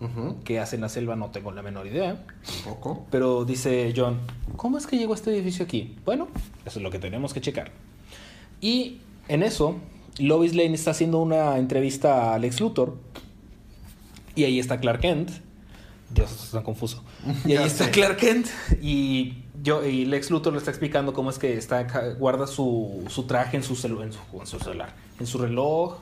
Ujú, 0.00 0.36
Que 0.44 0.60
hace 0.60 0.76
en 0.76 0.82
la 0.82 0.88
selva, 0.88 1.16
no 1.16 1.30
tengo 1.30 1.50
la 1.50 1.60
menor 1.62 1.86
idea. 1.88 2.24
Un 2.58 2.64
poco. 2.74 3.06
Pero 3.10 3.44
dice 3.44 3.92
John, 3.96 4.18
¿cómo 4.56 4.78
es 4.78 4.86
que 4.86 4.96
llegó 4.96 5.14
este 5.14 5.32
edificio 5.32 5.64
aquí? 5.64 5.96
Bueno, 6.04 6.28
eso 6.64 6.78
es 6.78 6.82
lo 6.82 6.90
que 6.90 7.00
tenemos 7.00 7.34
que 7.34 7.40
checar. 7.40 7.72
Y 8.60 8.98
en 9.26 9.42
eso, 9.42 9.76
Lois 10.18 10.54
Lane 10.54 10.74
está 10.74 10.92
haciendo 10.92 11.20
una 11.20 11.58
entrevista 11.58 12.30
a 12.30 12.34
Alex 12.34 12.60
Luthor. 12.60 12.96
Y 14.36 14.44
ahí 14.44 14.60
está 14.60 14.78
Clark 14.78 15.00
Kent. 15.00 15.30
Dios, 16.10 16.30
esto 16.30 16.44
es 16.44 16.50
tan 16.52 16.62
confuso. 16.62 17.02
Y 17.44 17.54
ahí 17.56 17.66
está. 17.66 17.90
Clark 17.90 18.16
Kent. 18.16 18.46
Y, 18.80 19.44
yo, 19.62 19.84
y 19.84 20.06
Lex 20.06 20.30
Luthor 20.30 20.52
le 20.52 20.58
está 20.58 20.70
explicando 20.70 21.12
cómo 21.12 21.30
es 21.30 21.38
que 21.38 21.56
está, 21.56 21.82
guarda 22.18 22.46
su, 22.46 23.04
su 23.08 23.24
traje 23.24 23.56
en 23.56 23.62
su, 23.62 23.74
celu- 23.74 24.02
en, 24.02 24.12
su, 24.12 24.18
en 24.40 24.46
su 24.46 24.58
celular. 24.58 24.94
En 25.20 25.26
su 25.26 25.38
reloj. 25.38 25.98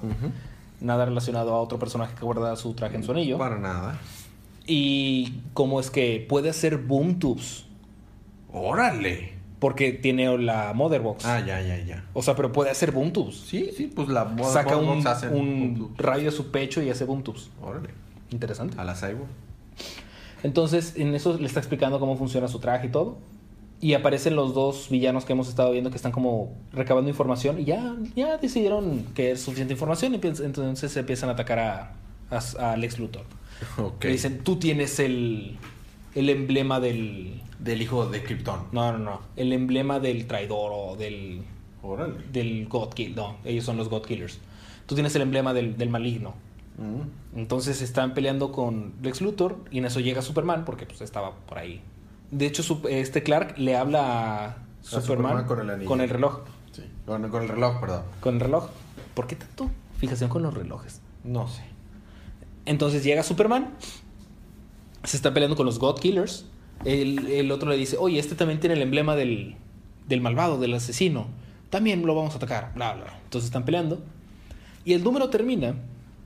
Nada 0.81 1.07
relacionado 1.07 1.55
a 1.55 1.61
otro 1.61 1.79
personaje 1.79 2.15
que 2.15 2.25
guarda 2.25 2.55
su 2.57 2.75
traje 2.75 2.97
en 2.97 3.03
su 3.03 3.13
anillo. 3.13 3.39
Para 3.39 3.59
nada. 3.59 3.99
Y 4.67 5.41
cómo 5.55 5.81
es 5.81 5.91
que 5.91 6.25
puede 6.29 6.51
hacer 6.51 6.77
boom 6.79 7.19
tubes. 7.19 7.65
¡Órale! 8.53 9.35
Porque 9.59 9.93
tiene 9.93 10.37
la 10.39 10.73
Mother 10.75 11.01
Box. 11.01 11.25
Ah, 11.25 11.41
ya, 11.41 11.61
ya, 11.63 11.79
ya. 11.79 12.05
O 12.13 12.23
sea, 12.23 12.37
pero 12.37 12.53
puede 12.53 12.71
hacer 12.71 12.93
boom 12.93 13.13
tubes. 13.13 13.37
Sí, 13.37 13.71
sí, 13.77 13.87
pues 13.95 14.09
la 14.09 14.27
Mod- 14.29 14.53
Saca 14.53 14.77
un, 14.77 15.07
hacen 15.07 15.33
un 15.35 15.79
boom 15.79 15.95
rayo 15.97 16.27
de 16.27 16.31
su 16.37 16.51
pecho 16.51 16.83
y 16.83 16.91
hace 16.91 17.05
boom 17.05 17.23
tubes. 17.23 17.49
Órale. 17.63 17.89
Interesante. 18.31 18.79
A 18.79 18.85
la 18.85 18.95
Cyborg. 18.95 19.29
Entonces, 20.43 20.95
en 20.97 21.15
eso 21.15 21.39
le 21.39 21.47
está 21.47 21.61
explicando 21.61 21.99
cómo 21.99 22.17
funciona 22.17 22.49
su 22.49 22.59
traje 22.59 22.87
y 22.89 22.91
todo. 22.91 23.19
Y 23.81 23.93
aparecen 23.95 24.37
los 24.37 24.55
dos 24.55 24.89
villanos 24.91 25.25
que 25.25 25.33
hemos 25.35 25.49
estado 25.49 25.71
viendo 25.73 25.91
que 25.91 25.97
están 25.97 26.13
como 26.13 26.55
recabando 26.73 27.11
información 27.11 27.61
y 27.61 27.65
ya, 27.65 27.95
ya 28.15 28.39
decidieron 28.39 29.05
que 29.15 29.33
es 29.33 29.43
suficiente 29.43 29.75
información 29.75 30.15
y 30.15 30.21
entonces 30.25 30.93
se 30.93 31.01
empiezan 31.01 31.29
a 31.29 31.33
atacar 31.33 31.59
a, 31.59 31.93
a, 32.31 32.73
a 32.73 32.77
Lex 32.77 32.99
Luthor. 32.99 33.25
Ok. 33.79 34.05
Le 34.05 34.13
dicen, 34.13 34.45
tú 34.45 34.57
tienes 34.57 34.99
el, 34.99 35.57
el 36.15 36.29
emblema 36.31 36.81
del... 36.81 37.43
Del 37.59 37.81
hijo 37.81 38.07
de 38.07 38.23
Krypton. 38.23 38.67
No, 38.73 38.93
no, 38.93 38.99
no. 38.99 39.21
El 39.35 39.53
emblema 39.53 39.99
del 39.99 40.27
traidor 40.27 40.73
o 40.75 40.97
del, 40.97 41.41
Órale. 41.83 42.15
del 42.31 42.69
God 42.69 42.91
Kill. 42.93 43.15
No, 43.15 43.37
ellos 43.47 43.65
son 43.65 43.79
los 43.79 43.89
God 43.89 44.03
Killers. 44.05 44.39
Tú 44.85 44.95
tienes 44.95 45.17
el 45.17 45.23
emblema 45.23 45.55
del, 45.55 45.77
del 45.79 45.89
maligno. 45.89 46.35
Mm. 46.79 47.39
Entonces 47.39 47.81
están 47.83 48.15
peleando 48.15 48.53
con 48.53 48.95
Lex 49.03 49.21
Luthor 49.21 49.57
y 49.71 49.79
en 49.79 49.87
eso 49.87 50.01
llega 50.01 50.23
Superman 50.23 50.65
porque 50.65 50.87
pues 50.87 51.01
estaba 51.01 51.33
por 51.47 51.59
ahí. 51.59 51.81
De 52.31 52.47
hecho, 52.47 52.81
este 52.89 53.23
Clark 53.23 53.59
le 53.59 53.77
habla 53.77 54.45
a 54.47 54.57
Superman, 54.83 55.07
Superman 55.07 55.47
con 55.47 55.61
el 55.61 55.71
anillo. 55.71 55.89
con 55.89 56.01
el 56.01 56.09
reloj. 56.09 56.41
Sí. 56.73 56.83
Con, 57.07 57.29
con 57.31 57.43
el 57.43 57.49
reloj, 57.49 57.81
perdón. 57.81 58.03
Con 58.21 58.35
el 58.35 58.41
reloj. 58.41 58.69
¿Por 59.15 59.27
qué 59.27 59.37
tanto 59.37 59.71
fijación 59.99 60.29
con 60.29 60.43
los 60.43 60.53
relojes? 60.53 61.01
No 61.25 61.49
sé. 61.49 61.63
Entonces 62.67 63.05
llega 63.05 63.23
Superman, 63.23 63.71
se 65.05 65.17
está 65.17 65.33
peleando 65.33 65.57
con 65.57 65.67
los 65.67 65.79
God 65.79 66.01
Killers. 66.01 66.47
El, 66.85 67.27
el 67.29 67.51
otro 67.53 67.71
le 67.71 67.77
dice, 67.77 67.97
oye, 67.99 68.19
este 68.19 68.35
también 68.35 68.61
tiene 68.61 68.75
el 68.75 68.83
emblema 68.83 69.17
del, 69.17 69.57
del 70.09 70.21
malvado, 70.21 70.59
del 70.59 70.75
asesino. 70.75 71.29
También 71.71 72.05
lo 72.05 72.15
vamos 72.15 72.35
a 72.35 72.37
atacar. 72.37 72.73
Bla, 72.75 72.95
bla. 72.95 73.19
Entonces 73.25 73.47
están 73.47 73.65
peleando. 73.65 74.01
Y 74.85 74.93
el 74.93 75.03
número 75.03 75.31
termina 75.31 75.75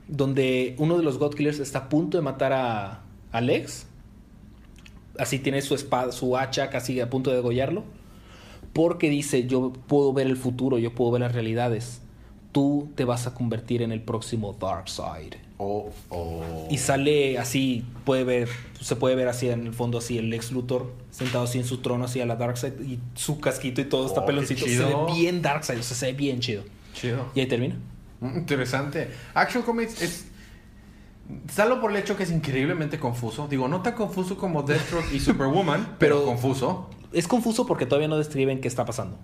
donde 0.07 0.75
uno 0.77 0.97
de 0.97 1.03
los 1.03 1.17
God 1.17 1.35
Killers 1.35 1.59
está 1.59 1.79
a 1.79 1.89
punto 1.89 2.17
de 2.17 2.23
matar 2.23 2.53
a, 2.53 3.01
a 3.31 3.41
Lex. 3.41 3.85
Así 5.17 5.39
tiene 5.39 5.61
su 5.61 5.75
espada, 5.75 6.11
su 6.11 6.37
hacha 6.37 6.69
casi 6.69 6.99
a 6.99 7.09
punto 7.09 7.29
de 7.29 7.37
degollarlo. 7.37 7.83
Porque 8.73 9.09
dice, 9.09 9.47
yo 9.47 9.73
puedo 9.87 10.13
ver 10.13 10.27
el 10.27 10.37
futuro, 10.37 10.77
yo 10.77 10.93
puedo 10.95 11.11
ver 11.11 11.21
las 11.21 11.33
realidades. 11.33 12.01
Tú 12.53 12.89
te 12.95 13.05
vas 13.05 13.27
a 13.27 13.33
convertir 13.33 13.81
en 13.81 13.91
el 13.91 14.01
próximo 14.01 14.55
Darkseid. 14.59 15.33
O. 15.57 15.89
o... 16.09 16.67
Y 16.69 16.77
sale 16.77 17.37
así, 17.37 17.85
puede 18.05 18.23
ver, 18.23 18.49
se 18.79 18.95
puede 18.95 19.15
ver 19.15 19.27
así 19.27 19.47
en 19.49 19.67
el 19.67 19.73
fondo 19.73 19.99
así 19.99 20.17
el 20.17 20.29
Lex 20.29 20.51
Luthor 20.51 20.91
sentado 21.11 21.43
así 21.43 21.59
en 21.59 21.65
su 21.65 21.77
trono 21.79 22.05
así 22.05 22.19
a 22.19 22.25
la 22.25 22.35
Darkseid 22.35 22.79
y 22.81 22.99
su 23.15 23.39
casquito 23.39 23.79
y 23.81 23.85
todo 23.85 24.05
está 24.07 24.21
Oh, 24.21 24.25
peloncito. 24.25 24.65
qué 24.65 24.75
Se 24.75 24.83
ve 24.83 24.95
bien 25.13 25.41
Darkseid, 25.41 25.79
o 25.79 25.83
sea, 25.83 25.95
se 25.95 26.07
ve 26.07 26.13
bien 26.13 26.39
chido. 26.39 26.63
Chido. 26.93 27.27
Y 27.35 27.41
ahí 27.41 27.45
termina. 27.45 27.75
Mm, 28.21 28.37
Interesante. 28.37 29.09
Action 29.33 29.63
Comics 29.63 30.01
es. 30.01 30.25
Salvo 31.53 31.79
por 31.79 31.91
el 31.91 31.97
hecho 31.97 32.17
que 32.17 32.23
es 32.23 32.31
increíblemente 32.31 32.99
confuso. 32.99 33.47
Digo, 33.47 33.67
no 33.67 33.81
tan 33.81 33.93
confuso 33.93 34.37
como 34.37 34.63
Deathstroke 34.63 35.13
y 35.13 35.19
Superwoman, 35.21 35.95
pero, 35.99 36.17
Pero- 36.17 36.25
confuso. 36.25 36.89
Es 37.13 37.27
confuso 37.27 37.65
porque 37.67 37.85
todavía 37.85 38.07
no 38.07 38.17
describen 38.17 38.61
qué 38.61 38.67
está 38.69 38.85
pasando. 38.85 39.17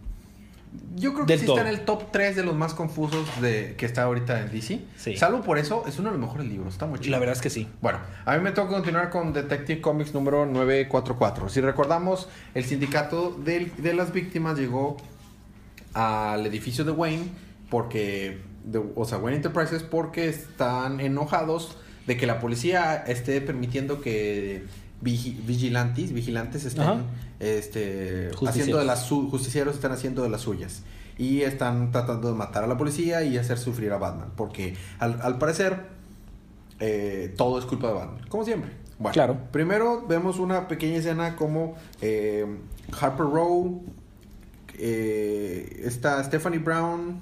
Yo 0.95 1.13
creo 1.13 1.25
que 1.25 1.33
Del 1.33 1.39
sí 1.41 1.45
todo. 1.45 1.57
está 1.57 1.69
en 1.69 1.73
el 1.75 1.85
top 1.85 2.11
3 2.11 2.35
de 2.35 2.43
los 2.43 2.53
más 2.55 2.73
confusos 2.73 3.25
de, 3.41 3.75
que 3.77 3.85
está 3.85 4.03
ahorita 4.03 4.41
en 4.41 4.51
DC. 4.51 4.81
Sí. 4.97 5.15
Salvo 5.15 5.41
por 5.41 5.57
eso, 5.57 5.85
es 5.87 5.97
uno 5.99 6.09
de 6.11 6.17
los 6.17 6.27
mejores 6.27 6.47
libros. 6.47 6.73
Está 6.73 6.85
muy 6.85 6.99
chido. 6.99 7.11
La 7.11 7.19
verdad 7.19 7.35
es 7.35 7.41
que 7.41 7.49
sí. 7.49 7.67
Bueno, 7.81 7.99
a 8.25 8.35
mí 8.35 8.43
me 8.43 8.51
toca 8.51 8.69
continuar 8.73 9.09
con 9.09 9.31
Detective 9.31 9.79
Comics 9.79 10.13
número 10.13 10.45
944. 10.45 11.49
Si 11.49 11.61
recordamos, 11.61 12.27
el 12.55 12.65
sindicato 12.65 13.31
del- 13.31 13.71
de 13.77 13.93
las 13.93 14.11
víctimas 14.11 14.57
llegó 14.57 14.97
al 15.93 16.45
edificio 16.45 16.83
de 16.83 16.91
Wayne 16.91 17.25
porque, 17.69 18.41
de- 18.71 18.83
o 18.95 19.05
sea, 19.05 19.17
Wayne 19.17 19.37
Enterprises 19.37 19.83
porque 19.83 20.27
están 20.29 20.99
enojados 20.99 21.77
de 22.05 22.17
que 22.17 22.25
la 22.27 22.39
policía 22.39 22.95
esté 22.95 23.41
permitiendo 23.41 24.01
que 24.01 24.63
vigi- 25.01 25.37
vigilantes, 25.45 26.13
vigilantes 26.13 26.65
estén 26.65 26.83
Ajá. 26.83 27.01
este, 27.39 28.29
haciendo 28.47 28.77
de 28.77 28.85
las 28.85 29.05
su- 29.05 29.29
justicieros 29.29 29.75
están 29.75 29.91
haciendo 29.91 30.23
de 30.23 30.29
las 30.29 30.41
suyas 30.41 30.83
y 31.17 31.41
están 31.41 31.91
tratando 31.91 32.29
de 32.29 32.35
matar 32.35 32.63
a 32.63 32.67
la 32.67 32.77
policía 32.77 33.23
y 33.23 33.37
hacer 33.37 33.57
sufrir 33.57 33.91
a 33.91 33.97
Batman 33.97 34.31
porque 34.35 34.75
al, 34.99 35.19
al 35.21 35.37
parecer 35.37 35.81
eh, 36.79 37.33
todo 37.37 37.57
es 37.59 37.65
culpa 37.65 37.87
de 37.87 37.93
Batman, 37.95 38.25
como 38.29 38.45
siempre. 38.45 38.71
Bueno, 38.99 39.13
Claro. 39.13 39.37
Primero 39.51 40.05
vemos 40.07 40.39
una 40.39 40.67
pequeña 40.67 40.97
escena 40.97 41.35
como 41.35 41.75
eh, 42.01 42.45
Harper 42.99 43.25
Row, 43.27 43.83
eh, 44.77 45.81
está 45.85 46.23
Stephanie 46.23 46.59
Brown 46.59 47.19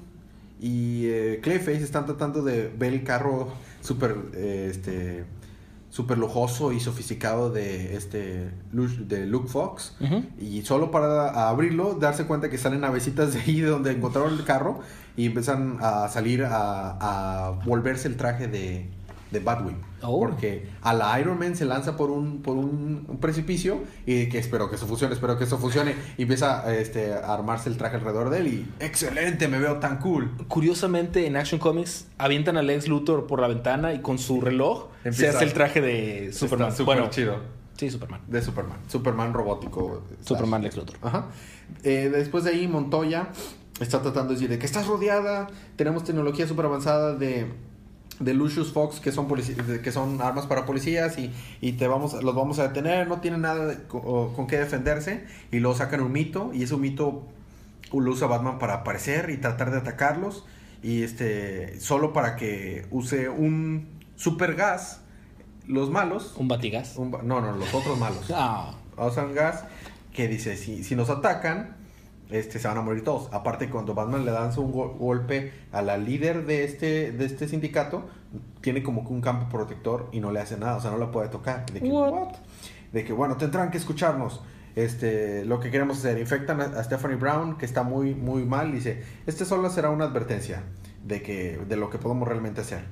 y 0.66 1.06
eh, 1.06 1.40
Clayface 1.44 1.84
están 1.84 2.08
tratando 2.08 2.42
de 2.42 2.74
ver 2.76 2.92
el 2.92 3.04
carro 3.04 3.50
súper 3.82 4.18
eh, 4.34 4.68
este, 4.72 5.24
super 5.92 6.18
lujoso 6.18 6.72
y 6.72 6.80
sofisticado 6.80 7.52
de 7.52 7.96
este 7.96 8.50
de 8.72 9.28
Luke 9.28 9.48
Fox. 9.48 9.96
Y 10.40 10.64
solo 10.64 10.90
para 10.90 11.50
abrirlo, 11.50 11.94
darse 11.94 12.26
cuenta 12.26 12.50
que 12.50 12.58
salen 12.58 12.82
navecitas 12.82 13.34
de 13.34 13.42
ahí 13.42 13.62
de 13.62 13.68
donde 13.76 13.92
encontraron 13.92 14.34
el 14.34 14.44
carro 14.44 14.80
y 15.16 15.28
empiezan 15.28 15.78
a 15.82 16.08
salir 16.08 16.44
a, 16.44 16.98
a 17.00 17.52
volverse 17.64 18.08
el 18.08 18.18
traje 18.18 18.48
de, 18.48 18.90
de 19.32 19.40
Batwing. 19.40 19.78
Oh. 20.02 20.20
Porque 20.20 20.70
a 20.82 20.94
la 20.94 21.20
Iron 21.20 21.40
Man 21.40 21.56
se 21.56 21.66
lanza 21.66 21.98
por 21.98 22.12
un, 22.12 22.42
por 22.42 22.56
un, 22.58 23.06
un 23.08 23.18
precipicio 23.20 23.80
y 24.06 24.30
que 24.30 24.38
espero 24.38 24.70
que 24.70 24.76
eso 24.76 24.86
funcione, 24.86 25.14
espero 25.16 25.38
que 25.38 25.46
eso 25.46 25.58
funcione. 25.58 25.96
Y 26.18 26.24
empieza 26.24 26.74
este, 26.76 27.14
a 27.14 27.34
armarse 27.34 27.70
el 27.70 27.78
traje 27.78 27.96
alrededor 27.98 28.30
de 28.30 28.40
él 28.40 28.48
y 28.48 28.68
excelente, 28.80 29.48
me 29.48 29.60
veo 29.60 29.78
tan 29.80 29.98
cool. 30.00 30.32
Curiosamente, 30.48 31.26
en 31.26 31.38
Action 31.38 31.60
Comics 31.60 32.08
avientan 32.18 32.58
a 32.58 32.62
Lex 32.62 32.88
Luthor 32.88 33.26
por 33.28 33.40
la 33.42 33.48
ventana 33.48 33.94
y 33.94 34.02
con 34.02 34.18
su 34.20 34.42
reloj 34.42 34.88
se 35.04 35.10
Empieza- 35.10 35.36
hace 35.38 35.46
el 35.46 35.54
traje 35.54 35.82
de 35.82 36.32
Superman. 36.34 36.70
Está 36.70 36.84
bueno, 36.84 37.10
chido. 37.10 37.38
sí, 37.78 37.90
Superman. 37.90 38.22
De 38.28 38.42
Superman. 38.42 38.78
Superman 38.88 39.34
robótico. 39.34 40.04
Superman. 40.24 40.62
Lex 40.62 40.78
Luthor. 40.78 40.98
Ajá. 41.02 41.26
Eh, 41.84 42.12
después 42.14 42.44
de 42.44 42.52
ahí, 42.52 42.68
Montoya 42.68 43.30
está 43.80 44.02
tratando 44.02 44.30
de 44.30 44.36
decir 44.36 44.50
de 44.50 44.60
que 44.60 44.66
estás 44.68 44.86
rodeada. 44.88 45.48
Tenemos 45.76 46.04
tecnología 46.04 46.48
súper 46.48 46.66
avanzada 46.66 47.16
de, 47.16 47.48
de 48.20 48.34
Lucius 48.34 48.72
Fox, 48.72 49.00
que 49.00 49.12
son, 49.12 49.28
que 49.84 49.92
son 49.92 50.22
armas 50.22 50.46
para 50.48 50.66
policías 50.66 51.18
y, 51.18 51.32
y 51.62 51.74
te 51.74 51.88
vamos, 51.88 52.14
los 52.24 52.36
vamos 52.36 52.60
a 52.60 52.68
detener. 52.70 53.08
No 53.08 53.20
tienen 53.22 53.42
nada 53.42 53.66
de- 53.66 53.84
con, 53.84 54.34
con 54.34 54.48
qué 54.48 54.58
defenderse. 54.58 55.26
Y 55.52 55.60
luego 55.60 55.78
sacan 55.78 56.02
un 56.02 56.12
mito. 56.12 56.52
Y 56.54 56.64
ese 56.64 56.78
mito 56.78 57.24
lo 57.94 58.12
usa 58.12 58.28
Batman 58.28 58.60
para 58.60 58.76
aparecer 58.76 59.30
y 59.30 59.38
tratar 59.38 59.72
de 59.72 59.78
atacarlos. 59.80 60.46
Y 60.84 61.04
este, 61.04 61.80
solo 61.80 62.14
para 62.14 62.36
que 62.36 62.86
use 62.92 63.30
un 63.30 63.88
super 64.16 64.56
gas. 64.56 65.02
Los 65.68 65.90
malos. 65.90 66.36
Un 66.38 66.48
batigas. 66.48 66.96
un 66.98 67.10
no, 67.12 67.42
no, 67.42 67.52
los 67.54 67.74
otros 67.74 67.98
malos 67.98 68.30
Ah, 68.32 68.76
usan 68.98 69.34
gas 69.34 69.64
que 70.14 70.28
dice, 70.28 70.56
si, 70.58 70.84
si 70.84 70.96
nos 70.96 71.10
atacan, 71.10 71.75
este, 72.30 72.60
se 72.60 72.68
van 72.68 72.78
a 72.78 72.82
morir 72.82 73.04
todos. 73.04 73.30
Aparte, 73.34 73.70
cuando 73.70 73.94
Batman 73.94 74.26
le 74.26 74.32
danza 74.32 74.60
un 74.62 74.72
go- 74.72 74.96
golpe 75.00 75.52
a 75.72 75.82
la 75.82 75.98
líder 75.98 76.46
de 76.46 76.64
este, 76.64 77.12
de 77.12 77.26
este 77.26 77.48
sindicato, 77.48 78.06
tiene 78.62 78.82
como 78.84 79.06
que 79.06 79.14
un 79.14 79.22
campo 79.22 79.48
protector 79.50 80.10
y 80.12 80.20
no 80.20 80.32
le 80.32 80.40
hace 80.40 80.58
nada, 80.58 80.78
o 80.78 80.82
sea, 80.82 80.92
no 80.92 80.98
la 80.98 81.12
puede 81.12 81.30
tocar. 81.30 81.66
De 81.68 81.80
que, 81.82 81.88
What? 81.90 82.12
"What?". 82.12 82.34
De 82.92 83.04
que, 83.04 83.14
bueno, 83.14 83.38
tendrán 83.38 83.72
que 83.72 83.78
escucharnos. 83.78 84.42
Este, 84.76 85.46
lo 85.46 85.60
que 85.62 85.72
queremos 85.72 86.00
hacer, 86.00 86.18
infectan 86.20 86.60
a, 86.60 86.66
a 86.66 86.84
Stephanie 86.84 87.16
Brown, 87.16 87.58
que 87.58 87.66
está 87.66 87.84
muy, 87.84 88.14
muy 88.14 88.44
mal, 88.44 88.74
dice, 88.74 89.04
este 89.26 89.46
solo 89.46 89.70
será 89.70 89.90
una 89.90 90.04
advertencia 90.06 90.64
de, 91.06 91.22
que, 91.22 91.58
de 91.70 91.76
lo 91.78 91.90
que 91.90 91.98
podemos 91.98 92.28
realmente 92.28 92.60
hacer. 92.62 92.84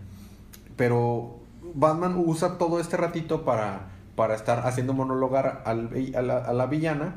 Pero 0.77 1.39
Batman 1.73 2.15
usa 2.25 2.57
todo 2.57 2.79
este 2.79 2.97
ratito 2.97 3.43
para, 3.43 3.89
para 4.15 4.35
estar 4.35 4.65
haciendo 4.65 4.93
monologar 4.93 5.61
al- 5.65 5.89
a, 6.15 6.21
la, 6.21 6.37
a 6.37 6.53
la 6.53 6.65
villana, 6.67 7.15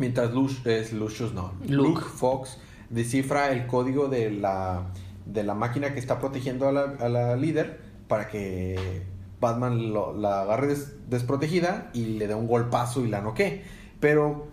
mientras 0.00 0.32
Lush, 0.32 0.66
es 0.66 0.92
Lucius, 0.92 1.32
no, 1.32 1.52
Luke. 1.60 1.72
Luke 1.90 2.00
Fox 2.02 2.58
descifra 2.88 3.52
el 3.52 3.68
código 3.68 4.08
de 4.08 4.32
la, 4.32 4.86
de 5.26 5.44
la 5.44 5.54
máquina 5.54 5.94
que 5.94 6.00
está 6.00 6.18
protegiendo 6.18 6.66
a 6.66 6.72
la, 6.72 6.82
a 6.98 7.08
la 7.08 7.36
líder 7.36 7.80
para 8.08 8.26
que 8.26 9.02
Batman 9.40 9.92
lo- 9.92 10.12
la 10.16 10.42
agarre 10.42 10.66
des- 10.68 10.94
desprotegida 11.08 11.90
y 11.94 12.06
le 12.18 12.26
dé 12.26 12.34
un 12.34 12.48
golpazo 12.48 13.04
y 13.04 13.08
la 13.08 13.20
noquee. 13.20 13.62
Pero 14.00 14.48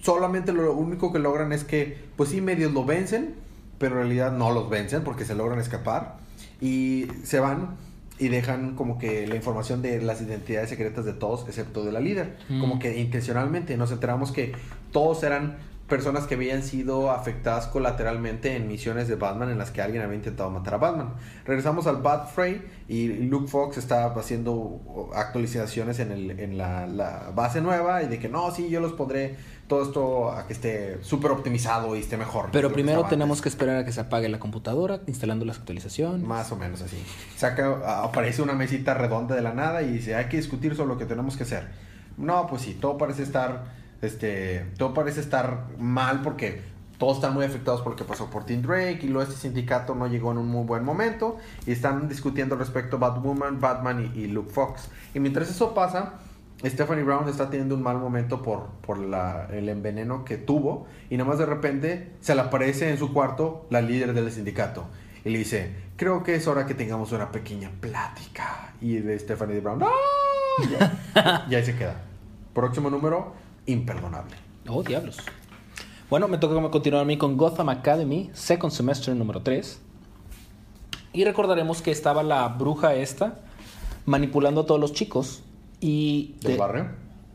solamente 0.00 0.52
lo 0.52 0.72
único 0.74 1.12
que 1.12 1.18
logran 1.20 1.52
es 1.52 1.62
que, 1.64 1.96
pues 2.16 2.30
sí, 2.30 2.40
medios 2.40 2.72
lo 2.72 2.84
vencen, 2.84 3.36
pero 3.78 3.92
en 3.96 3.98
realidad 4.02 4.32
no 4.32 4.50
los 4.50 4.68
vencen 4.68 5.04
porque 5.04 5.24
se 5.24 5.34
logran 5.34 5.58
escapar 5.60 6.16
y 6.60 7.06
se 7.24 7.38
van 7.40 7.76
y 8.22 8.28
dejan 8.28 8.76
como 8.76 9.00
que 9.00 9.26
la 9.26 9.34
información 9.34 9.82
de 9.82 10.00
las 10.00 10.22
identidades 10.22 10.70
secretas 10.70 11.04
de 11.04 11.12
todos, 11.12 11.44
excepto 11.48 11.82
de 11.82 11.90
la 11.90 11.98
líder. 11.98 12.36
Mm. 12.48 12.60
Como 12.60 12.78
que 12.78 13.00
intencionalmente 13.00 13.76
nos 13.76 13.90
enteramos 13.90 14.30
que 14.30 14.52
todos 14.92 15.24
eran 15.24 15.56
personas 15.92 16.24
que 16.24 16.36
habían 16.36 16.62
sido 16.62 17.10
afectadas 17.10 17.66
colateralmente 17.66 18.56
en 18.56 18.66
misiones 18.66 19.08
de 19.08 19.16
Batman 19.16 19.50
en 19.50 19.58
las 19.58 19.70
que 19.70 19.82
alguien 19.82 20.02
había 20.02 20.16
intentado 20.16 20.48
matar 20.48 20.72
a 20.72 20.76
Batman. 20.78 21.10
Regresamos 21.44 21.86
al 21.86 21.96
Bat 21.96 22.30
Fray 22.30 22.62
y 22.88 23.08
Luke 23.08 23.46
Fox 23.46 23.76
está 23.76 24.06
haciendo 24.06 25.10
actualizaciones 25.14 25.98
en, 25.98 26.12
el, 26.12 26.40
en 26.40 26.56
la, 26.56 26.86
la 26.86 27.30
base 27.34 27.60
nueva 27.60 28.02
y 28.02 28.06
de 28.08 28.18
que 28.18 28.30
no, 28.30 28.50
sí, 28.52 28.70
yo 28.70 28.80
los 28.80 28.94
pondré 28.94 29.36
todo 29.68 29.82
esto 29.82 30.30
a 30.30 30.46
que 30.46 30.54
esté 30.54 31.04
súper 31.04 31.30
optimizado 31.30 31.94
y 31.94 32.00
esté 32.00 32.16
mejor. 32.16 32.48
Pero 32.52 32.68
que 32.68 32.74
primero 32.74 33.04
tenemos 33.04 33.42
que 33.42 33.50
esperar 33.50 33.76
a 33.76 33.84
que 33.84 33.92
se 33.92 34.00
apague 34.00 34.30
la 34.30 34.38
computadora, 34.38 35.00
instalando 35.06 35.44
las 35.44 35.58
actualizaciones. 35.58 36.26
Más 36.26 36.50
o 36.52 36.56
menos 36.56 36.80
así. 36.80 36.96
Saca, 37.36 38.02
aparece 38.02 38.40
una 38.40 38.54
mesita 38.54 38.94
redonda 38.94 39.34
de 39.34 39.42
la 39.42 39.52
nada 39.52 39.82
y 39.82 39.92
dice, 39.92 40.14
hay 40.14 40.30
que 40.30 40.38
discutir 40.38 40.74
sobre 40.74 40.88
lo 40.88 40.96
que 40.96 41.04
tenemos 41.04 41.36
que 41.36 41.42
hacer. 41.42 41.68
No, 42.16 42.46
pues 42.46 42.62
sí, 42.62 42.78
todo 42.80 42.96
parece 42.96 43.22
estar, 43.22 43.81
este, 44.02 44.66
todo 44.76 44.92
parece 44.94 45.20
estar 45.20 45.66
mal 45.78 46.20
porque 46.22 46.60
todos 46.98 47.16
están 47.16 47.34
muy 47.34 47.44
afectados 47.44 47.80
por 47.80 47.92
lo 47.92 47.96
que 47.96 48.04
pasó 48.04 48.30
por 48.30 48.44
Tim 48.44 48.62
Drake 48.62 49.00
y 49.02 49.08
luego 49.08 49.22
este 49.28 49.40
sindicato 49.40 49.94
no 49.94 50.06
llegó 50.06 50.30
en 50.32 50.38
un 50.38 50.46
muy 50.48 50.64
buen 50.64 50.84
momento 50.84 51.38
y 51.66 51.72
están 51.72 52.08
discutiendo 52.08 52.54
respecto 52.56 52.96
a 52.96 53.00
Batwoman, 53.00 53.60
Batman 53.60 54.12
y, 54.14 54.20
y 54.20 54.26
Luke 54.28 54.50
Fox. 54.52 54.88
Y 55.14 55.18
mientras 55.20 55.50
eso 55.50 55.74
pasa, 55.74 56.14
Stephanie 56.64 57.02
Brown 57.02 57.28
está 57.28 57.50
teniendo 57.50 57.74
un 57.74 57.82
mal 57.82 57.98
momento 57.98 58.40
por, 58.42 58.66
por 58.86 58.98
la- 58.98 59.46
el 59.50 59.68
enveneno 59.68 60.24
que 60.24 60.36
tuvo 60.36 60.86
y 61.10 61.16
nada 61.16 61.28
más 61.30 61.38
de 61.40 61.46
repente 61.46 62.12
se 62.20 62.36
le 62.36 62.40
aparece 62.42 62.90
en 62.90 62.98
su 62.98 63.12
cuarto 63.12 63.66
la 63.70 63.80
líder 63.82 64.12
del 64.14 64.30
sindicato 64.30 64.84
y 65.24 65.30
le 65.30 65.38
dice, 65.38 65.74
creo 65.96 66.22
que 66.22 66.36
es 66.36 66.46
hora 66.46 66.66
que 66.66 66.74
tengamos 66.74 67.10
una 67.12 67.32
pequeña 67.32 67.70
plática. 67.80 68.74
Y 68.80 68.96
de 68.96 69.18
Stephanie 69.18 69.60
Brown, 69.60 69.78
¡no! 69.80 69.88
Ya, 70.70 71.46
y 71.50 71.54
ahí 71.54 71.64
se 71.64 71.76
queda. 71.76 72.00
Próximo 72.54 72.90
número, 72.90 73.32
imperdonable. 73.66 74.36
Oh, 74.68 74.82
diablos. 74.82 75.16
Bueno, 76.10 76.28
me 76.28 76.38
toca 76.38 76.70
continuar 76.70 77.02
a 77.02 77.06
mí 77.06 77.16
con 77.16 77.36
Gotham 77.36 77.68
Academy, 77.70 78.30
Second 78.34 78.72
Semester 78.72 79.14
número 79.16 79.40
3. 79.42 79.80
Y 81.14 81.24
recordaremos 81.24 81.82
que 81.82 81.90
estaba 81.90 82.22
la 82.22 82.46
bruja 82.48 82.94
esta 82.94 83.40
manipulando 84.06 84.62
a 84.62 84.66
todos 84.66 84.80
los 84.80 84.92
chicos. 84.92 85.42
Y 85.80 86.34
¿Del 86.42 86.52
de- 86.52 86.58
barrio? 86.58 86.86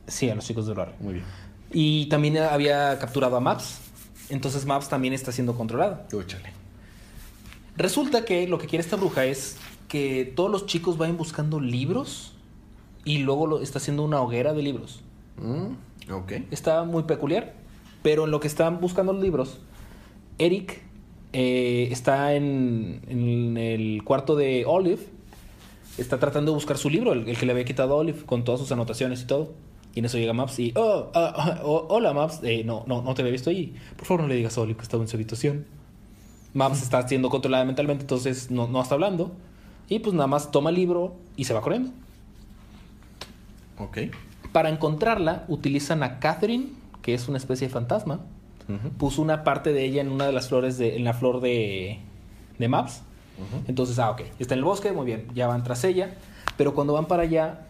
Sí, 0.08 0.30
a 0.30 0.36
los 0.36 0.46
chicos 0.46 0.66
del 0.68 0.76
barrio. 0.76 0.96
Muy 1.00 1.16
bien. 1.16 1.26
Y 1.72 2.08
también 2.08 2.38
había 2.38 2.98
capturado 3.00 3.36
a 3.36 3.40
Maps. 3.40 3.80
Entonces 4.30 4.66
Maps 4.66 4.90
también 4.90 5.14
está 5.14 5.32
siendo 5.32 5.56
controlada. 5.56 6.08
Úchale. 6.14 6.52
Resulta 7.76 8.26
que 8.26 8.48
lo 8.48 8.58
que 8.58 8.68
quiere 8.68 8.84
esta 8.84 8.96
bruja 8.96 9.26
es 9.26 9.58
que 9.88 10.32
todos 10.36 10.50
los 10.50 10.66
chicos 10.66 10.98
vayan 10.98 11.18
buscando 11.18 11.60
libros 11.60 12.34
y 13.06 13.20
luego 13.20 13.48
lo, 13.48 13.62
está 13.62 13.80
haciendo 13.80 14.04
una 14.04 14.22
hoguera 14.22 14.54
de 14.54 14.62
libros. 14.64 15.02
Mm, 15.38 15.74
ok. 16.12 16.34
Está 16.52 16.84
muy 16.84 17.04
peculiar, 17.04 17.54
pero 18.04 18.26
en 18.26 18.32
lo 18.32 18.40
que 18.40 18.48
están 18.48 18.80
buscando 18.80 19.14
los 19.14 19.22
libros, 19.22 19.60
Eric 20.38 20.82
eh, 21.34 21.90
está 21.92 22.34
en, 22.36 23.02
en 23.08 23.58
el 23.58 24.04
cuarto 24.04 24.36
de 24.36 24.66
Olive, 24.66 25.02
está 25.98 26.20
tratando 26.20 26.52
de 26.52 26.56
buscar 26.56 26.78
su 26.78 26.90
libro, 26.90 27.14
el, 27.14 27.28
el 27.28 27.38
que 27.38 27.46
le 27.46 27.52
había 27.52 27.66
quitado 27.66 27.94
a 27.94 27.98
Olive, 27.98 28.24
con 28.26 28.44
todas 28.44 28.62
sus 28.62 28.72
anotaciones 28.72 29.22
y 29.22 29.26
todo. 29.26 29.54
Y 29.96 30.00
en 30.00 30.06
eso 30.06 30.20
llega 30.20 30.32
Maps 30.32 30.60
y, 30.60 30.74
oh, 30.76 31.10
ah, 31.16 31.34
ah, 31.36 31.62
oh, 31.64 31.88
hola 31.90 32.14
Maps, 32.14 32.42
Eh, 32.44 32.64
no, 32.64 32.84
no, 32.86 33.02
no 33.02 33.16
te 33.16 33.24
había 33.24 33.32
visto 33.32 33.50
allí. 33.50 33.74
Por 33.96 34.06
favor 34.06 34.22
no 34.22 34.28
le 34.28 34.36
digas 34.36 34.56
a 34.58 34.62
Olive 34.62 34.78
que 34.78 34.84
estaba 34.84 35.02
en 35.02 35.10
su 35.10 35.18
habitación. 35.18 35.66
Maps 36.54 36.84
está 36.84 37.08
siendo 37.08 37.30
controlada 37.30 37.66
mentalmente, 37.66 38.04
entonces 38.04 38.52
no, 38.52 38.68
no 38.68 38.80
está 38.82 38.94
hablando. 38.94 39.32
Y 39.90 39.98
pues 40.00 40.14
nada 40.14 40.28
más 40.28 40.52
toma 40.52 40.70
el 40.70 40.76
libro 40.76 41.16
y 41.36 41.46
se 41.46 41.54
va 41.56 41.62
corriendo. 41.62 41.92
Ok. 43.80 43.98
Para 44.52 44.70
encontrarla, 44.70 45.46
utilizan 45.48 46.04
a 46.04 46.20
Catherine, 46.20 46.70
que 47.02 47.14
es 47.14 47.28
una 47.28 47.38
especie 47.38 47.68
de 47.68 47.74
fantasma. 47.74 48.20
Puso 48.98 49.22
una 49.22 49.46
parte 49.46 49.72
de 49.72 49.86
ella 49.86 50.02
en 50.02 50.12
una 50.12 50.26
de 50.26 50.34
las 50.34 50.50
flores, 50.50 50.78
de, 50.78 50.98
en 50.98 51.06
la 51.06 51.14
flor 51.14 51.40
de, 51.40 52.00
de 52.60 52.68
Maps. 52.68 53.02
Entonces, 53.68 53.98
ah, 54.00 54.12
ok, 54.12 54.24
está 54.40 54.56
en 54.56 54.60
el 54.60 54.66
bosque, 54.66 54.92
muy 54.92 55.06
bien, 55.06 55.28
ya 55.34 55.48
van 55.48 55.64
tras 55.64 55.84
ella. 55.84 56.16
Pero 56.58 56.74
cuando 56.74 56.94
van 56.94 57.06
para 57.06 57.24
allá, 57.24 57.68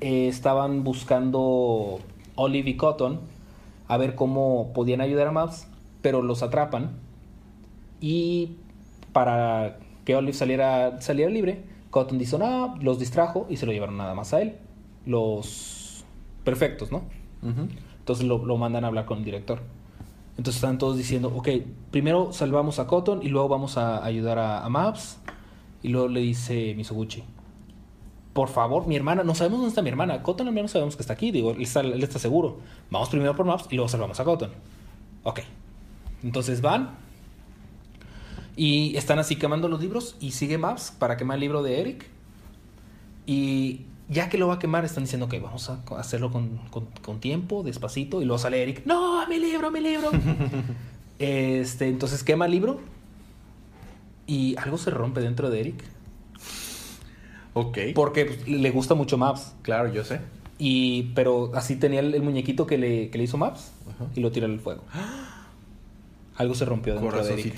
eh, 0.00 0.28
estaban 0.28 0.84
buscando 0.84 2.00
Olive 2.36 2.70
y 2.70 2.76
Cotton 2.76 3.20
a 3.88 3.96
ver 3.96 4.14
cómo 4.14 4.72
podían 4.72 5.00
ayudar 5.00 5.26
a 5.26 5.32
Maps, 5.32 5.66
pero 6.00 6.22
los 6.22 6.44
atrapan. 6.44 6.90
Y 8.00 8.52
para 9.12 9.78
que 10.04 10.14
Olive 10.14 10.32
saliera, 10.32 11.00
saliera 11.00 11.30
libre, 11.30 11.64
Cotton 11.90 12.18
dice, 12.18 12.38
no, 12.38 12.76
los 12.80 13.00
distrajo 13.00 13.46
y 13.50 13.56
se 13.56 13.66
lo 13.66 13.72
llevaron 13.72 13.96
nada 13.96 14.14
más 14.14 14.32
a 14.32 14.42
él. 14.42 14.56
Los 15.06 15.79
perfectos, 16.44 16.90
¿no? 16.92 17.04
Entonces 17.98 18.26
lo, 18.26 18.44
lo 18.44 18.56
mandan 18.56 18.84
a 18.84 18.88
hablar 18.88 19.06
con 19.06 19.18
el 19.18 19.24
director. 19.24 19.60
Entonces 20.36 20.56
están 20.56 20.78
todos 20.78 20.96
diciendo, 20.96 21.32
ok, 21.34 21.48
primero 21.90 22.32
salvamos 22.32 22.78
a 22.78 22.86
Cotton 22.86 23.22
y 23.22 23.28
luego 23.28 23.48
vamos 23.48 23.76
a 23.76 24.04
ayudar 24.04 24.38
a, 24.38 24.64
a 24.64 24.68
Maps. 24.68 25.18
Y 25.82 25.88
luego 25.88 26.08
le 26.08 26.20
dice 26.20 26.74
Misoguchi, 26.74 27.22
por 28.32 28.48
favor, 28.48 28.86
mi 28.86 28.96
hermana, 28.96 29.24
no 29.24 29.34
sabemos 29.34 29.58
dónde 29.58 29.70
está 29.70 29.82
mi 29.82 29.88
hermana. 29.90 30.22
Cotton 30.22 30.46
al 30.48 30.54
menos 30.54 30.70
sabemos 30.70 30.96
que 30.96 31.02
está 31.02 31.14
aquí, 31.14 31.30
digo, 31.30 31.50
él 31.50 31.62
está, 31.62 31.80
él 31.80 32.02
está 32.02 32.18
seguro. 32.18 32.58
Vamos 32.90 33.08
primero 33.08 33.34
por 33.34 33.46
Maps 33.46 33.66
y 33.70 33.76
luego 33.76 33.88
salvamos 33.88 34.20
a 34.20 34.24
Cotton. 34.24 34.50
Ok. 35.24 35.40
Entonces 36.22 36.60
van 36.60 36.90
y 38.56 38.96
están 38.96 39.18
así 39.18 39.36
quemando 39.36 39.68
los 39.68 39.80
libros 39.80 40.16
y 40.20 40.32
sigue 40.32 40.58
Maps 40.58 40.94
para 40.98 41.16
quemar 41.16 41.36
el 41.36 41.40
libro 41.40 41.62
de 41.62 41.80
Eric. 41.80 42.06
Y 43.26 43.86
ya 44.10 44.28
que 44.28 44.36
lo 44.36 44.48
va 44.48 44.54
a 44.54 44.58
quemar, 44.58 44.84
están 44.84 45.04
diciendo 45.04 45.28
que 45.28 45.38
vamos 45.40 45.70
a 45.70 45.80
hacerlo 45.98 46.30
con, 46.30 46.58
con- 46.70 46.88
con 47.00 47.20
tiempo, 47.20 47.62
despacito. 47.62 48.20
Y 48.20 48.24
luego 48.26 48.38
sale 48.38 48.62
Eric, 48.62 48.82
no, 48.84 49.26
mi 49.28 49.38
libro, 49.38 49.70
mi 49.70 49.80
libro. 49.80 50.10
este, 51.18 51.88
entonces 51.88 52.22
quema 52.24 52.46
el 52.46 52.50
libro 52.52 52.80
y 54.26 54.56
algo 54.58 54.76
se 54.78 54.90
rompe 54.90 55.20
dentro 55.20 55.48
de 55.48 55.60
Eric. 55.60 55.84
Ok. 57.54 57.78
Porque 57.94 58.26
pues, 58.26 58.46
le 58.48 58.70
gusta 58.70 58.94
mucho 58.94 59.16
Maps. 59.18 59.54
Claro, 59.62 59.92
yo 59.92 60.04
sé. 60.04 60.20
Y, 60.58 61.04
pero 61.14 61.52
así 61.54 61.76
tenía 61.76 62.00
el, 62.00 62.14
el 62.14 62.22
muñequito 62.22 62.66
que 62.66 62.78
le, 62.78 63.10
que 63.10 63.16
le 63.18 63.24
hizo 63.24 63.38
Maps 63.38 63.72
Ajá. 63.94 64.06
y 64.14 64.20
lo 64.20 64.30
tira 64.30 64.46
al 64.46 64.60
fuego. 64.60 64.84
Algo 66.36 66.54
se 66.54 66.64
rompió 66.64 66.94
dentro 66.94 67.24
de 67.24 67.32
Eric. 67.32 67.54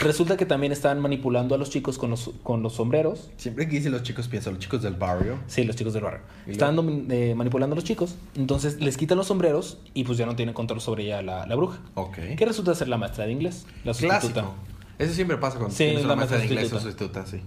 Resulta 0.00 0.36
que 0.36 0.46
también 0.46 0.72
estaban 0.72 1.00
manipulando 1.00 1.54
a 1.54 1.58
los 1.58 1.70
chicos 1.70 1.98
con 1.98 2.10
los, 2.10 2.30
con 2.42 2.62
los 2.62 2.74
sombreros. 2.74 3.30
Siempre 3.36 3.66
que 3.68 3.76
dicen 3.76 3.92
los 3.92 4.02
chicos, 4.02 4.28
pienso 4.28 4.50
los 4.50 4.60
chicos 4.60 4.82
del 4.82 4.94
barrio. 4.94 5.38
Sí, 5.46 5.64
los 5.64 5.76
chicos 5.76 5.92
del 5.94 6.04
barrio. 6.04 6.20
¿Y 6.46 6.52
Estaban 6.52 7.06
eh, 7.10 7.34
manipulando 7.36 7.74
a 7.74 7.76
los 7.76 7.84
chicos. 7.84 8.14
Entonces 8.36 8.80
les 8.80 8.96
quitan 8.96 9.18
los 9.18 9.26
sombreros 9.26 9.78
y 9.94 10.04
pues 10.04 10.16
ya 10.18 10.26
no 10.26 10.36
tienen 10.36 10.54
control 10.54 10.80
sobre 10.80 11.04
ella 11.04 11.22
la, 11.22 11.46
la 11.46 11.54
bruja. 11.56 11.80
Ok. 11.94 12.18
Que 12.36 12.44
resulta 12.44 12.74
ser 12.74 12.88
la 12.88 12.96
maestra 12.98 13.26
de 13.26 13.32
inglés. 13.32 13.66
La 13.84 13.92
sustituta. 13.94 14.18
Clásico. 14.32 14.54
Eso 14.98 15.14
siempre 15.14 15.36
pasa 15.36 15.58
cuando 15.58 15.74
Sí, 15.74 15.84
tienes 15.84 16.02
la 16.02 16.06
una 16.06 16.16
maestra 16.16 16.38
de 16.38 16.44
inglés 16.46 16.72
o 16.72 16.80
sustituta. 16.80 17.24
sustituta, 17.24 17.26
sí. 17.26 17.42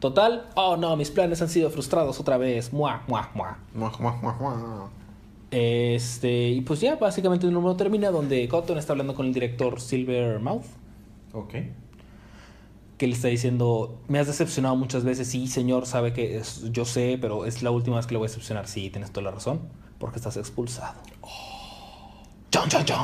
Total. 0.00 0.46
Oh 0.54 0.76
no, 0.76 0.96
mis 0.96 1.10
planes 1.10 1.40
han 1.42 1.48
sido 1.48 1.70
frustrados 1.70 2.20
otra 2.20 2.36
vez. 2.36 2.72
Mua, 2.72 3.02
mua, 3.08 3.30
mua. 3.34 3.58
Mua, 3.74 3.90
mua, 3.98 4.12
mua, 4.16 4.34
mua. 4.34 4.90
Este, 5.50 6.48
y 6.48 6.60
pues 6.62 6.80
ya, 6.80 6.96
básicamente 6.96 7.46
el 7.46 7.52
número 7.52 7.76
termina 7.76 8.10
donde 8.10 8.46
Cotton 8.48 8.76
está 8.76 8.92
hablando 8.92 9.14
con 9.14 9.26
el 9.26 9.32
director 9.32 9.80
Silvermouth. 9.80 10.64
Ok. 11.34 11.54
que 12.96 13.08
le 13.08 13.14
está 13.14 13.26
diciendo, 13.28 14.00
me 14.06 14.20
has 14.20 14.28
decepcionado 14.28 14.76
muchas 14.76 15.02
veces, 15.02 15.26
sí, 15.28 15.48
señor, 15.48 15.84
sabe 15.86 16.12
que 16.12 16.36
es- 16.38 16.70
yo 16.70 16.84
sé, 16.84 17.18
pero 17.20 17.44
es 17.44 17.60
la 17.62 17.70
última 17.72 17.96
vez 17.96 18.06
que 18.06 18.14
le 18.14 18.18
voy 18.18 18.26
a 18.26 18.28
decepcionar. 18.28 18.68
Sí, 18.68 18.88
tienes 18.88 19.10
toda 19.10 19.24
la 19.24 19.30
razón, 19.32 19.62
porque 19.98 20.18
estás 20.18 20.36
expulsado. 20.36 20.94
Chon, 22.50 22.68
chon, 22.68 22.84
chon. 22.84 22.96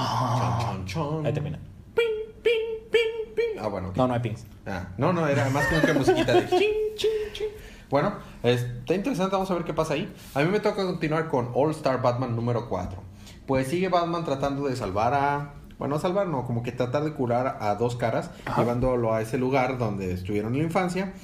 Chon, 0.60 0.86
chon. 0.86 1.26
Ahí 1.26 1.32
termina. 1.32 1.58
Ping, 1.94 2.04
ping, 2.42 2.88
ping, 2.92 3.34
ping. 3.34 3.58
Ah, 3.60 3.66
bueno. 3.66 3.92
No, 3.96 4.06
no 4.06 4.14
hay 4.14 4.20
pings. 4.20 4.46
Ah, 4.64 4.88
no, 4.96 5.12
no, 5.12 5.26
era 5.26 5.50
más 5.50 5.66
como 5.66 5.82
que 5.82 5.92
musiquita 5.92 6.34
de 6.34 6.48
ching, 6.48 6.94
ching, 6.96 7.32
ching. 7.32 7.48
Bueno, 7.90 8.14
está 8.44 8.94
interesante, 8.94 9.32
vamos 9.32 9.50
a 9.50 9.54
ver 9.54 9.64
qué 9.64 9.74
pasa 9.74 9.94
ahí. 9.94 10.10
A 10.34 10.40
mí 10.42 10.50
me 10.50 10.60
toca 10.60 10.86
continuar 10.86 11.28
con 11.28 11.50
All 11.52 11.72
Star 11.72 12.00
Batman 12.00 12.36
número 12.36 12.68
4. 12.68 13.02
Pues 13.46 13.66
sigue 13.66 13.88
Batman 13.88 14.24
tratando 14.24 14.68
de 14.68 14.76
salvar 14.76 15.14
a... 15.14 15.54
Bueno, 15.80 15.98
salvar 15.98 16.28
no, 16.28 16.44
como 16.44 16.62
que 16.62 16.72
tratar 16.72 17.04
de 17.04 17.14
curar 17.14 17.56
a 17.58 17.74
dos 17.74 17.96
caras, 17.96 18.30
Ajá. 18.44 18.60
llevándolo 18.60 19.14
a 19.14 19.22
ese 19.22 19.38
lugar 19.38 19.78
donde 19.78 20.12
estuvieron 20.12 20.52
en 20.52 20.58
la 20.58 20.64
infancia. 20.64 21.14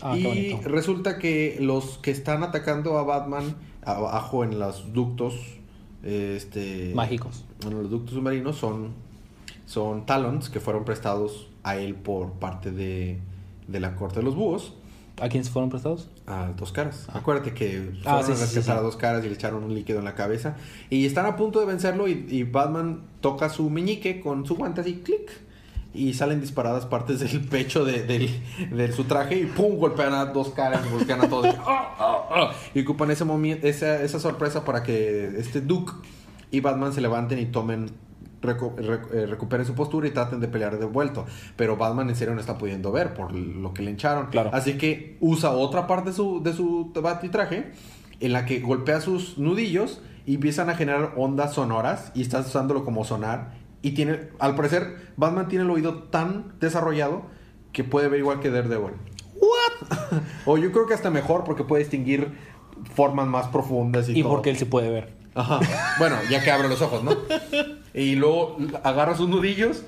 Ah, 0.00 0.16
y 0.16 0.54
resulta 0.62 1.18
que 1.18 1.58
los 1.60 1.98
que 1.98 2.10
están 2.10 2.42
atacando 2.42 2.98
a 2.98 3.02
Batman 3.02 3.54
abajo 3.84 4.44
en 4.44 4.58
los 4.58 4.94
ductos... 4.94 5.34
Este, 6.02 6.92
Mágicos. 6.94 7.44
bueno, 7.62 7.82
los 7.82 7.90
ductos 7.90 8.14
submarinos 8.14 8.56
son, 8.56 8.92
son 9.66 10.06
talons 10.06 10.48
que 10.48 10.58
fueron 10.58 10.86
prestados 10.86 11.50
a 11.62 11.76
él 11.76 11.94
por 11.94 12.32
parte 12.32 12.70
de, 12.70 13.18
de 13.66 13.80
la 13.80 13.94
corte 13.94 14.20
de 14.20 14.22
los 14.22 14.34
búhos 14.34 14.72
¿A 15.20 15.28
quién 15.28 15.44
se 15.44 15.50
fueron 15.50 15.68
prestados? 15.70 16.08
a 16.26 16.48
dos 16.56 16.70
caras. 16.72 17.06
Acuérdate 17.12 17.52
que 17.54 17.92
fueron 18.02 18.20
Ah, 18.20 18.22
sí, 18.24 18.32
a 18.32 18.36
sí, 18.36 18.70
a 18.70 18.80
dos 18.80 18.96
caras 18.96 19.24
y 19.24 19.28
le 19.28 19.34
echaron 19.34 19.64
un 19.64 19.74
líquido 19.74 19.98
en 19.98 20.04
la 20.04 20.14
cabeza. 20.14 20.56
Y 20.90 21.06
están 21.06 21.26
a 21.26 21.36
punto 21.36 21.58
de 21.60 21.66
vencerlo 21.66 22.06
y, 22.08 22.26
y 22.28 22.44
Batman 22.44 23.02
toca 23.20 23.48
su 23.48 23.68
meñique 23.70 24.20
con 24.20 24.46
su 24.46 24.54
guante 24.56 24.80
así, 24.82 25.00
clic. 25.04 25.30
Y 25.94 26.12
salen 26.14 26.40
disparadas 26.40 26.86
partes 26.86 27.18
del 27.32 27.40
pecho 27.48 27.84
de, 27.84 28.02
del- 28.04 28.30
de 28.70 28.92
su 28.92 29.04
traje 29.04 29.40
y 29.40 29.46
¡pum! 29.46 29.76
golpean 29.78 30.12
a 30.12 30.26
dos 30.26 30.50
caras 30.50 30.82
y 30.86 30.90
golpean 30.92 31.22
a 31.22 31.28
todos. 31.28 31.46
y, 31.46 31.56
¡ah, 31.58 31.94
ah, 31.98 32.28
ah! 32.30 32.50
Y 32.74 32.82
ocupan 32.82 33.10
ese 33.10 33.24
esa, 33.62 34.02
esa 34.02 34.20
sorpresa 34.20 34.64
para 34.64 34.82
que 34.82 35.32
este 35.38 35.60
Duke 35.62 35.92
y 36.50 36.60
Batman 36.60 36.92
se 36.92 37.00
levanten 37.00 37.38
y 37.38 37.46
tomen 37.46 37.90
recu- 38.42 38.74
recu- 38.76 39.12
eh, 39.12 39.26
recuperen 39.26 39.64
su 39.66 39.74
postura 39.74 40.06
y 40.08 40.10
traten 40.10 40.40
de 40.40 40.48
pelear 40.48 40.78
de 40.78 40.84
vuelto. 40.86 41.26
Pero 41.56 41.76
Batman 41.76 42.08
en 42.08 42.16
serio 42.16 42.34
no 42.34 42.40
está 42.40 42.58
pudiendo 42.58 42.92
ver 42.92 43.14
por 43.14 43.32
lo 43.34 43.72
que 43.74 43.82
le 43.82 43.90
hincharon. 43.90 44.26
Claro. 44.26 44.50
Así 44.52 44.78
que 44.78 45.16
usa 45.20 45.50
otra 45.50 45.86
parte 45.86 46.10
de 46.10 46.16
su, 46.16 46.42
de 46.42 46.52
su 46.52 46.92
batitraje 47.00 47.72
en 48.20 48.32
la 48.32 48.44
que 48.46 48.60
golpea 48.60 49.00
sus 49.00 49.38
nudillos 49.38 50.02
y 50.26 50.34
empiezan 50.34 50.68
a 50.70 50.74
generar 50.74 51.14
ondas 51.16 51.54
sonoras 51.54 52.12
y 52.14 52.22
estás 52.22 52.46
usándolo 52.48 52.84
como 52.84 53.04
sonar. 53.04 53.54
Y 53.80 53.92
tiene, 53.92 54.28
al 54.40 54.54
parecer, 54.56 54.96
Batman 55.16 55.48
tiene 55.48 55.64
el 55.64 55.70
oído 55.70 56.02
tan 56.04 56.52
desarrollado 56.60 57.22
que 57.72 57.84
puede 57.84 58.08
ver 58.08 58.18
igual 58.20 58.40
que 58.40 58.50
Daredevil. 58.50 58.94
¿What? 59.40 60.18
o 60.46 60.58
yo 60.58 60.72
creo 60.72 60.86
que 60.86 60.94
hasta 60.94 61.10
mejor 61.10 61.44
porque 61.44 61.62
puede 61.62 61.84
distinguir 61.84 62.32
formas 62.94 63.26
más 63.28 63.46
profundas 63.48 64.08
y, 64.08 64.18
Y 64.18 64.22
todo. 64.22 64.32
porque 64.32 64.50
él 64.50 64.56
se 64.56 64.66
puede 64.66 64.90
ver. 64.90 65.17
Ajá. 65.38 65.60
Bueno, 65.98 66.16
ya 66.30 66.42
que 66.42 66.50
abre 66.50 66.68
los 66.68 66.82
ojos, 66.82 67.02
¿no? 67.04 67.12
Y 67.94 68.16
luego 68.16 68.58
agarra 68.82 69.14
sus 69.16 69.28
nudillos 69.28 69.82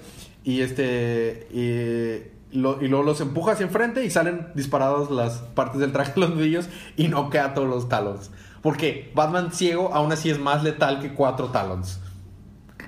y 0.44 0.60
este. 0.62 1.46
Y, 1.52 2.56
lo- 2.58 2.80
y 2.82 2.88
luego 2.88 3.04
los 3.04 3.20
empuja 3.20 3.52
hacia 3.52 3.64
enfrente 3.66 4.04
y 4.04 4.10
salen 4.10 4.48
disparados 4.54 5.10
las 5.10 5.34
partes 5.54 5.80
del 5.80 5.92
traje 5.92 6.12
de 6.14 6.20
los 6.20 6.30
nudillos 6.30 6.68
y 6.96 7.08
noquea 7.08 7.46
a 7.46 7.54
todos 7.54 7.68
los 7.68 7.88
talons. 7.88 8.30
Porque 8.62 9.10
Batman 9.14 9.52
ciego 9.52 9.90
aún 9.94 10.12
así 10.12 10.30
es 10.30 10.38
más 10.38 10.62
letal 10.62 11.00
que 11.00 11.14
cuatro 11.14 11.46
talons. 11.48 12.00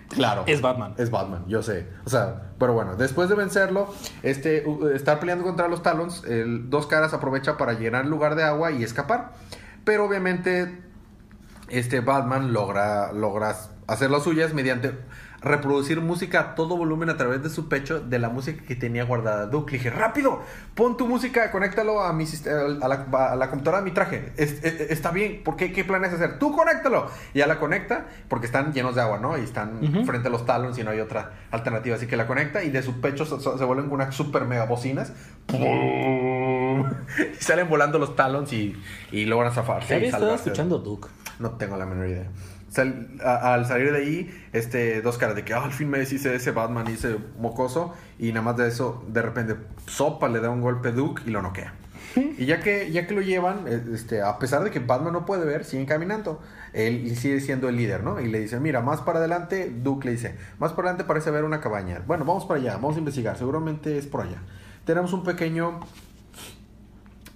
Claro. 0.09 0.45
Es 0.47 0.61
Batman. 0.61 0.95
Es 0.99 1.11
Batman, 1.11 1.45
yo 1.49 1.63
sé. 1.63 1.87
O 2.05 2.11
sea, 2.11 2.51
pero 2.59 2.75
bueno, 2.75 2.97
después 2.97 3.31
de 3.31 3.35
vencerlo, 3.35 3.93
este, 4.23 4.63
estar 4.95 5.19
peleando 5.19 5.43
contra 5.45 5.69
los 5.69 5.83
Talons, 5.83 6.25
el 6.25 6.69
Dos 6.69 6.87
Caras 6.87 7.15
aprovecha 7.15 7.57
para 7.57 7.73
llenar 7.73 8.05
el 8.05 8.11
lugar 8.11 8.35
de 8.35 8.43
agua 8.43 8.73
y 8.73 8.83
escapar. 8.83 9.33
Pero 9.85 10.05
obviamente, 10.05 10.83
este 11.73 12.01
Batman 12.01 12.53
logra, 12.53 13.13
logra 13.13 13.57
hacer 13.89 14.11
las 14.11 14.23
suyas 14.23 14.55
mediante 14.55 14.93
reproducir 15.45 16.01
música 16.01 16.39
a 16.39 16.55
todo 16.55 16.77
volumen 16.77 17.11
a 17.11 17.17
través 17.17 17.43
de 17.43 17.51
su 17.51 17.69
pecho 17.69 17.99
de 17.99 18.21
la 18.21 18.29
música 18.29 18.63
que 18.65 18.77
tenía 18.77 19.03
guardada 19.05 19.47
Duke. 19.47 19.73
Le 19.73 19.79
dije, 19.79 19.91
rápido, 19.91 20.41
pon 20.77 20.97
tu 20.97 21.09
música, 21.09 21.51
conéctalo 21.51 22.01
a, 22.05 22.13
mi, 22.13 22.25
a, 22.81 22.87
la, 22.87 23.07
a 23.33 23.35
la 23.35 23.51
computadora 23.51 23.79
de 23.83 23.85
mi 23.85 23.91
traje. 23.91 24.33
Es- 24.37 24.63
es- 24.63 24.93
está 24.93 25.11
bien, 25.11 25.43
¿por 25.43 25.57
qué? 25.57 25.73
¿Qué 25.73 25.83
planes 25.83 26.13
hacer? 26.13 26.39
Tú 26.39 26.53
conéctalo. 26.55 27.09
Y 27.35 27.39
ya 27.41 27.49
la 27.49 27.59
conecta 27.59 28.07
porque 28.29 28.47
están 28.47 28.73
llenos 28.73 28.95
de 28.95 29.01
agua, 29.01 29.19
¿no? 29.19 29.37
Y 29.37 29.41
están 29.41 29.81
frente 30.07 30.29
a 30.29 30.31
los 30.31 30.47
talons 30.47 30.79
y 30.79 30.85
no 30.85 30.91
hay 30.93 31.01
otra 31.01 31.33
alternativa. 31.51 31.97
Así 31.97 32.07
que 32.07 32.17
la 32.17 32.29
conecta 32.29 32.63
y 32.63 32.71
de 32.71 32.81
su 32.83 33.01
pecho 33.01 33.25
se, 33.27 33.41
se 33.41 33.65
vuelven 33.65 33.91
unas 33.91 34.15
super 34.15 34.45
mega 34.45 34.67
bocinas. 34.67 35.13
¡Pum! 35.47 36.85
Y 37.19 37.43
salen 37.43 37.69
volando 37.69 37.99
los 37.99 38.15
talons 38.17 38.53
y, 38.53 38.81
y 39.11 39.25
logran 39.27 39.53
zafarse. 39.53 39.89
¿Qué 39.89 39.95
había 39.95 40.09
estado 40.09 40.27
escuchando 40.47 40.79
Duke? 40.79 41.09
No 41.43 41.51
tengo 41.53 41.77
la 41.77 41.85
menor 41.85 42.09
idea. 42.09 42.29
Al 43.23 43.67
salir 43.67 43.93
de 43.93 43.99
ahí, 43.99 44.31
este, 44.55 45.03
dos 45.03 45.19
caras 45.19 45.37
de 45.37 45.45
que 45.45 45.53
"Ah, 45.53 45.63
al 45.65 45.73
fin 45.73 45.91
me 45.91 45.99
deshice 45.99 46.31
de 46.31 46.37
ese 46.37 46.53
Batman 46.53 46.87
y 46.89 46.93
ese 46.93 47.19
mocoso. 47.39 47.93
Y 48.19 48.29
nada 48.29 48.43
más 48.43 48.57
de 48.57 48.69
eso, 48.69 49.05
de 49.09 49.21
repente, 49.21 49.57
sopa 49.87 50.29
le 50.29 50.41
da 50.41 50.49
un 50.49 50.63
golpe 50.63 50.89
a 50.89 50.93
Duke 50.93 51.23
y 51.27 51.31
lo 51.31 51.43
noquea. 51.43 51.75
Y 52.39 52.47
ya 52.47 52.61
que, 52.61 52.91
ya 52.91 53.07
que 53.07 53.15
lo 53.15 53.21
llevan, 53.23 53.67
eh, 53.67 53.83
este, 53.93 54.23
a 54.23 54.39
pesar 54.39 54.65
de 54.65 54.71
que 54.71 54.79
Batman 54.81 55.13
no 55.15 55.25
puede 55.27 55.45
ver, 55.45 55.65
siguen 55.65 55.87
caminando. 55.87 56.41
Él 56.73 57.15
sigue 57.17 57.41
siendo 57.41 57.69
el 57.69 57.77
líder, 57.77 58.03
¿no? 58.05 58.21
Y 58.21 58.29
le 58.29 58.41
dice, 58.41 58.61
mira, 58.61 58.81
más 58.81 59.01
para 59.03 59.19
adelante, 59.19 59.71
Duke 59.83 60.07
le 60.07 60.13
dice, 60.13 60.37
más 60.59 60.73
para 60.73 60.89
adelante 60.89 61.05
parece 61.05 61.29
haber 61.31 61.45
una 61.45 61.61
cabaña. 61.61 62.03
Bueno, 62.07 62.25
vamos 62.25 62.45
para 62.47 62.61
allá, 62.61 62.75
vamos 62.75 62.97
a 62.97 62.99
investigar, 62.99 63.37
seguramente 63.37 63.99
es 63.99 64.07
por 64.07 64.23
allá. 64.23 64.39
Tenemos 64.85 65.13
un 65.13 65.25
pequeño 65.25 65.81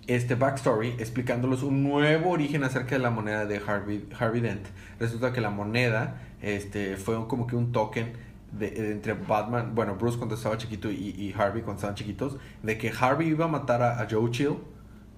este 0.06 0.34
backstory 0.36 0.90
explicándoles 0.98 1.62
un 1.62 1.82
nuevo 1.82 2.30
origen 2.30 2.62
acerca 2.64 2.94
de 2.94 3.00
la 3.00 3.10
moneda 3.10 3.44
de 3.46 3.60
Harvey, 3.66 4.08
Harvey 4.18 4.40
Dent. 4.40 4.66
Resulta 5.00 5.32
que 5.32 5.40
la 5.40 5.50
moneda 5.50 6.22
este, 6.42 6.96
fue 6.96 7.16
un- 7.18 7.26
como 7.26 7.46
que 7.46 7.56
un 7.56 7.72
token 7.72 8.12
de, 8.52 8.70
de 8.70 8.92
entre 8.92 9.14
Batman, 9.14 9.74
bueno, 9.74 9.96
Bruce 9.96 10.16
cuando 10.16 10.34
estaba 10.36 10.56
chiquito 10.58 10.90
y, 10.90 10.94
y 11.10 11.34
Harvey 11.36 11.62
cuando 11.62 11.78
estaban 11.78 11.96
chiquitos, 11.96 12.36
de 12.62 12.78
que 12.78 12.90
Harvey 12.98 13.28
iba 13.28 13.46
a 13.46 13.48
matar 13.48 13.82
a, 13.82 14.00
a 14.00 14.06
Joe 14.08 14.30
Chill, 14.30 14.54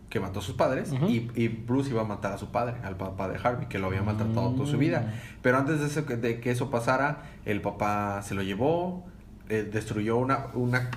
que 0.08 0.20
mató 0.20 0.38
a 0.40 0.42
sus 0.42 0.54
padres, 0.54 0.90
y, 1.06 1.30
y 1.34 1.48
Bruce 1.48 1.90
iba 1.90 2.00
a 2.00 2.04
matar 2.04 2.32
a 2.32 2.38
su 2.38 2.50
padre, 2.50 2.76
al 2.82 2.96
papá 2.96 3.28
de 3.28 3.36
Harvey, 3.36 3.66
que 3.68 3.78
lo 3.78 3.88
había 3.88 4.02
maltratado 4.02 4.52
toda 4.54 4.66
su 4.66 4.78
vida. 4.78 5.12
Pero 5.42 5.58
antes 5.58 5.80
de, 5.80 5.86
eso- 5.86 6.00
de 6.02 6.40
que 6.40 6.50
eso 6.50 6.70
pasara, 6.70 7.24
el 7.44 7.60
papá 7.60 8.22
se 8.22 8.34
lo 8.34 8.42
llevó, 8.42 9.04
eh, 9.50 9.68
destruyó 9.70 10.16
una, 10.16 10.46
una 10.54 10.90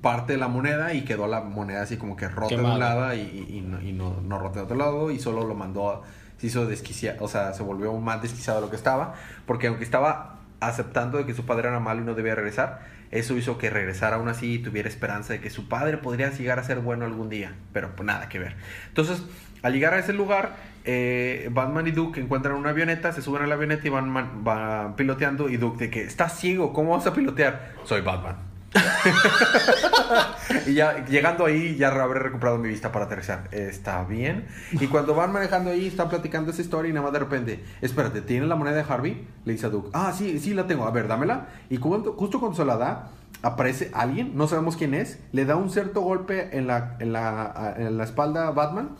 parte 0.00 0.32
de 0.34 0.38
la 0.38 0.48
moneda 0.48 0.94
y 0.94 1.02
quedó 1.04 1.26
la 1.26 1.40
moneda 1.40 1.82
así 1.82 1.96
como 1.96 2.16
que 2.16 2.28
rota 2.28 2.48
de 2.56 2.62
un 2.74 2.78
lado 2.78 3.14
y, 3.14 3.20
y- 3.20 3.56
y 3.58 3.60
no, 3.62 3.80
y 3.82 3.92
no, 3.92 4.20
no 4.22 4.38
rota 4.38 4.60
de 4.60 4.64
otro 4.66 4.76
lado 4.76 5.10
y 5.10 5.18
solo 5.18 5.44
lo 5.46 5.54
mandó, 5.54 5.90
a- 5.90 6.02
se 6.38 6.46
hizo 6.46 6.66
desquiciado, 6.66 7.24
o 7.24 7.28
sea, 7.28 7.52
se 7.52 7.62
volvió 7.62 7.92
más 7.94 8.22
desquiciado 8.22 8.60
de 8.60 8.66
lo 8.66 8.70
que 8.70 8.76
estaba, 8.76 9.14
porque 9.46 9.66
aunque 9.66 9.84
estaba 9.84 10.36
aceptando 10.60 11.18
de 11.18 11.26
que 11.26 11.34
su 11.34 11.44
padre 11.46 11.68
era 11.68 11.80
malo 11.80 12.02
y 12.02 12.04
no 12.04 12.14
debía 12.14 12.34
regresar, 12.34 12.80
eso 13.10 13.36
hizo 13.36 13.58
que 13.58 13.70
regresara 13.70 14.16
aún 14.16 14.28
así 14.28 14.54
y 14.54 14.58
tuviera 14.58 14.88
esperanza 14.88 15.32
de 15.32 15.40
que 15.40 15.50
su 15.50 15.68
padre 15.68 15.96
podría 15.98 16.30
llegar 16.30 16.58
a 16.58 16.62
ser 16.64 16.78
bueno 16.80 17.04
algún 17.06 17.28
día, 17.28 17.54
pero 17.72 17.94
pues 17.96 18.06
nada 18.06 18.28
que 18.28 18.38
ver. 18.38 18.56
Entonces, 18.88 19.22
al 19.62 19.72
llegar 19.72 19.94
a 19.94 19.98
ese 19.98 20.12
lugar, 20.12 20.56
eh, 20.84 21.48
Batman 21.52 21.86
y 21.86 21.90
Duke 21.92 22.20
encuentran 22.20 22.54
una 22.56 22.70
avioneta, 22.70 23.12
se 23.12 23.22
suben 23.22 23.42
a 23.42 23.46
la 23.46 23.54
avioneta 23.54 23.86
y 23.86 23.90
van, 23.90 24.08
man- 24.10 24.44
van 24.44 24.94
piloteando 24.96 25.48
y 25.48 25.56
Duke 25.56 25.78
de 25.86 25.90
que, 25.90 26.02
estás 26.02 26.38
ciego, 26.38 26.72
¿cómo 26.72 26.96
vas 26.96 27.06
a 27.06 27.14
pilotear? 27.14 27.72
Soy 27.84 28.00
Batman. 28.02 28.36
y 30.66 30.74
ya 30.74 31.04
llegando 31.06 31.46
ahí 31.46 31.76
ya 31.76 31.88
habré 31.88 32.20
recuperado 32.20 32.58
mi 32.58 32.68
vista 32.68 32.92
para 32.92 33.06
aterrizar. 33.06 33.48
Está 33.52 34.04
bien. 34.04 34.46
Y 34.72 34.86
cuando 34.86 35.14
van 35.14 35.32
manejando 35.32 35.70
ahí, 35.70 35.86
están 35.86 36.08
platicando 36.08 36.50
esa 36.50 36.62
historia 36.62 36.90
y 36.90 36.92
nada 36.92 37.04
más 37.04 37.12
de 37.12 37.18
repente, 37.20 37.64
espérate, 37.80 38.20
¿tienes 38.22 38.48
la 38.48 38.56
moneda 38.56 38.76
de 38.76 38.84
Harvey? 38.88 39.26
Le 39.44 39.52
dice 39.52 39.66
a 39.66 39.70
Duke, 39.70 39.90
ah, 39.92 40.12
sí, 40.16 40.38
sí 40.38 40.54
la 40.54 40.66
tengo, 40.66 40.86
a 40.86 40.90
ver, 40.90 41.08
dámela. 41.08 41.48
Y 41.70 41.78
cuando- 41.78 42.12
justo 42.14 42.40
cuando 42.40 42.56
se 42.56 42.64
la 42.64 42.76
da, 42.76 43.10
aparece 43.42 43.90
alguien, 43.94 44.36
no 44.36 44.48
sabemos 44.48 44.76
quién 44.76 44.94
es, 44.94 45.18
le 45.32 45.44
da 45.44 45.56
un 45.56 45.70
cierto 45.70 46.00
golpe 46.00 46.56
en 46.56 46.66
la, 46.66 46.96
en 46.98 47.12
la, 47.12 47.74
en 47.76 47.96
la 47.96 48.04
espalda 48.04 48.48
a 48.48 48.50
Batman, 48.50 48.90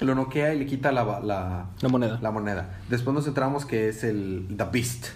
lo 0.00 0.14
noquea 0.14 0.54
y 0.54 0.58
le 0.60 0.66
quita 0.66 0.92
la, 0.92 1.20
la, 1.20 1.66
La 1.80 1.88
moneda. 1.88 2.18
la 2.22 2.30
moneda. 2.30 2.78
Después 2.88 3.14
nos 3.14 3.26
enteramos 3.26 3.64
que 3.64 3.88
es 3.88 4.04
el 4.04 4.46
The 4.56 4.64
Beast. 4.72 5.06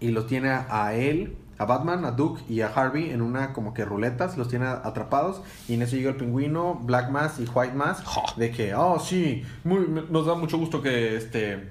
Y 0.00 0.10
lo 0.12 0.26
tiene 0.26 0.50
a 0.50 0.94
él, 0.94 1.36
a 1.58 1.64
Batman, 1.64 2.04
a 2.04 2.12
Duke 2.12 2.40
y 2.48 2.60
a 2.60 2.68
Harvey 2.68 3.10
en 3.10 3.20
una 3.20 3.52
como 3.52 3.74
que 3.74 3.84
ruletas. 3.84 4.38
Los 4.38 4.48
tiene 4.48 4.66
atrapados. 4.66 5.42
Y 5.68 5.74
en 5.74 5.82
eso 5.82 5.96
llega 5.96 6.10
el 6.10 6.16
pingüino, 6.16 6.74
Black 6.82 7.10
Mass 7.10 7.38
y 7.40 7.44
White 7.52 7.74
Mass. 7.74 8.02
De 8.36 8.50
que, 8.50 8.74
oh 8.74 8.98
sí, 9.00 9.42
muy- 9.64 9.86
nos 10.10 10.26
da 10.26 10.34
mucho 10.34 10.56
gusto 10.58 10.80
que 10.82 11.16
este 11.16 11.68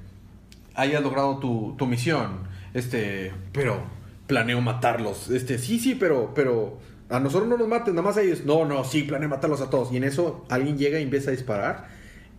hayas 0.75 1.01
logrado 1.01 1.37
tu, 1.39 1.75
tu 1.77 1.85
misión. 1.87 2.47
Este, 2.73 3.31
pero 3.53 3.81
planeo 4.27 4.61
matarlos. 4.61 5.29
Este, 5.29 5.57
sí, 5.57 5.79
sí, 5.79 5.95
pero, 5.95 6.33
pero 6.35 6.77
a 7.09 7.19
nosotros 7.19 7.47
no 7.49 7.57
nos 7.57 7.67
maten, 7.67 7.95
nada 7.95 8.07
más 8.07 8.17
a 8.17 8.21
ellos. 8.21 8.43
No, 8.45 8.65
no, 8.65 8.83
sí, 8.83 9.03
planeo 9.03 9.29
matarlos 9.29 9.61
a 9.61 9.69
todos. 9.69 9.91
Y 9.91 9.97
en 9.97 10.03
eso 10.03 10.45
alguien 10.49 10.77
llega 10.77 10.99
y 10.99 11.03
empieza 11.03 11.29
a 11.29 11.33
disparar. 11.33 11.87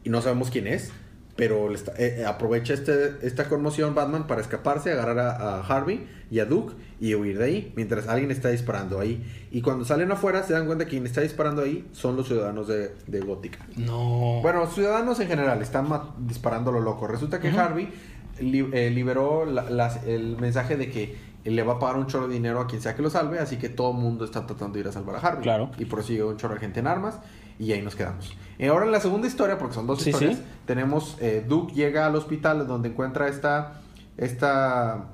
Y 0.05 0.11
no 0.11 0.21
sabemos 0.23 0.51
quién 0.51 0.67
es. 0.67 0.93
Pero 1.39 1.69
le 1.69 1.77
está- 1.77 1.93
eh, 1.93 2.17
eh, 2.19 2.27
aprovecha 2.27 2.75
este, 2.75 3.15
esta 3.23 3.49
conmoción 3.49 3.95
Batman 3.95 4.27
para 4.27 4.41
escaparse, 4.41 4.91
agarrar 4.93 5.19
a, 5.21 5.31
a 5.31 5.61
Harvey 5.61 6.07
y 6.31 6.41
a 6.41 6.45
Duke 6.45 6.75
y 7.01 7.15
huir 7.15 7.39
de 7.39 7.45
ahí, 7.45 7.73
mientras 7.77 8.09
alguien 8.09 8.31
está 8.33 8.49
disparando 8.49 8.99
ahí. 8.99 9.25
Y 9.53 9.63
cuando 9.63 9.85
salen 9.85 10.11
afuera 10.11 10.43
se 10.43 10.53
dan 10.53 10.67
cuenta 10.67 10.85
que 10.85 10.91
quien 10.91 11.07
está 11.07 11.21
disparando 11.21 11.63
ahí 11.63 11.87
son 11.93 12.17
los 12.17 12.27
ciudadanos 12.27 12.67
de, 12.67 12.93
de 13.07 13.21
Gótica. 13.21 13.65
No. 13.77 14.41
Bueno, 14.43 14.67
ciudadanos 14.67 15.21
en 15.21 15.29
general 15.29 15.63
están 15.63 15.87
disparando 16.19 16.73
lo 16.73 16.81
loco. 16.81 17.07
Resulta 17.07 17.39
que 17.41 17.49
Harvey 17.51 17.89
li- 18.41 18.69
eh, 18.73 18.91
liberó 18.91 19.45
la- 19.47 19.71
las- 19.71 20.05
el 20.07 20.37
mensaje 20.39 20.77
de 20.77 20.91
que 20.91 21.29
le 21.45 21.63
va 21.63 21.75
a 21.75 21.79
pagar 21.79 21.97
un 21.99 22.07
chorro 22.09 22.27
de 22.29 22.35
dinero 22.35 22.61
a 22.61 22.67
quien 22.67 22.83
sea 22.83 22.95
que 22.97 23.01
lo 23.01 23.11
salve, 23.11 23.39
así 23.39 23.57
que 23.59 23.69
todo 23.69 23.93
el 23.93 23.97
mundo 23.99 24.25
está 24.25 24.45
tratando 24.45 24.75
de 24.75 24.81
ir 24.81 24.89
a 24.89 24.93
salvar 24.93 25.17
a 25.17 25.19
Harvey. 25.21 25.43
Claro. 25.45 25.71
Y 25.79 25.85
prosigue 25.85 26.25
un 26.25 26.37
chorro 26.37 26.55
de 26.55 26.61
gente 26.61 26.81
en 26.81 26.89
armas 26.89 27.21
y 27.59 27.73
ahí 27.73 27.83
nos 27.83 27.95
quedamos. 27.97 28.37
Y 28.59 28.67
ahora 28.67 28.87
en 28.87 28.93
la 28.93 29.01
segunda 29.01 29.27
historia, 29.29 29.57
porque 29.59 29.75
son 29.75 29.87
dos 29.87 30.01
Sí, 30.03 30.11
historias, 30.11 30.39
sí. 30.39 30.45
tenemos 30.67 31.17
eh, 31.21 31.45
Duke 31.49 31.75
llega 31.75 32.07
al 32.07 32.17
hospital 32.17 32.67
donde 32.67 32.89
encuentra 32.89 33.29
esta 33.29 33.81
esta 34.17 35.05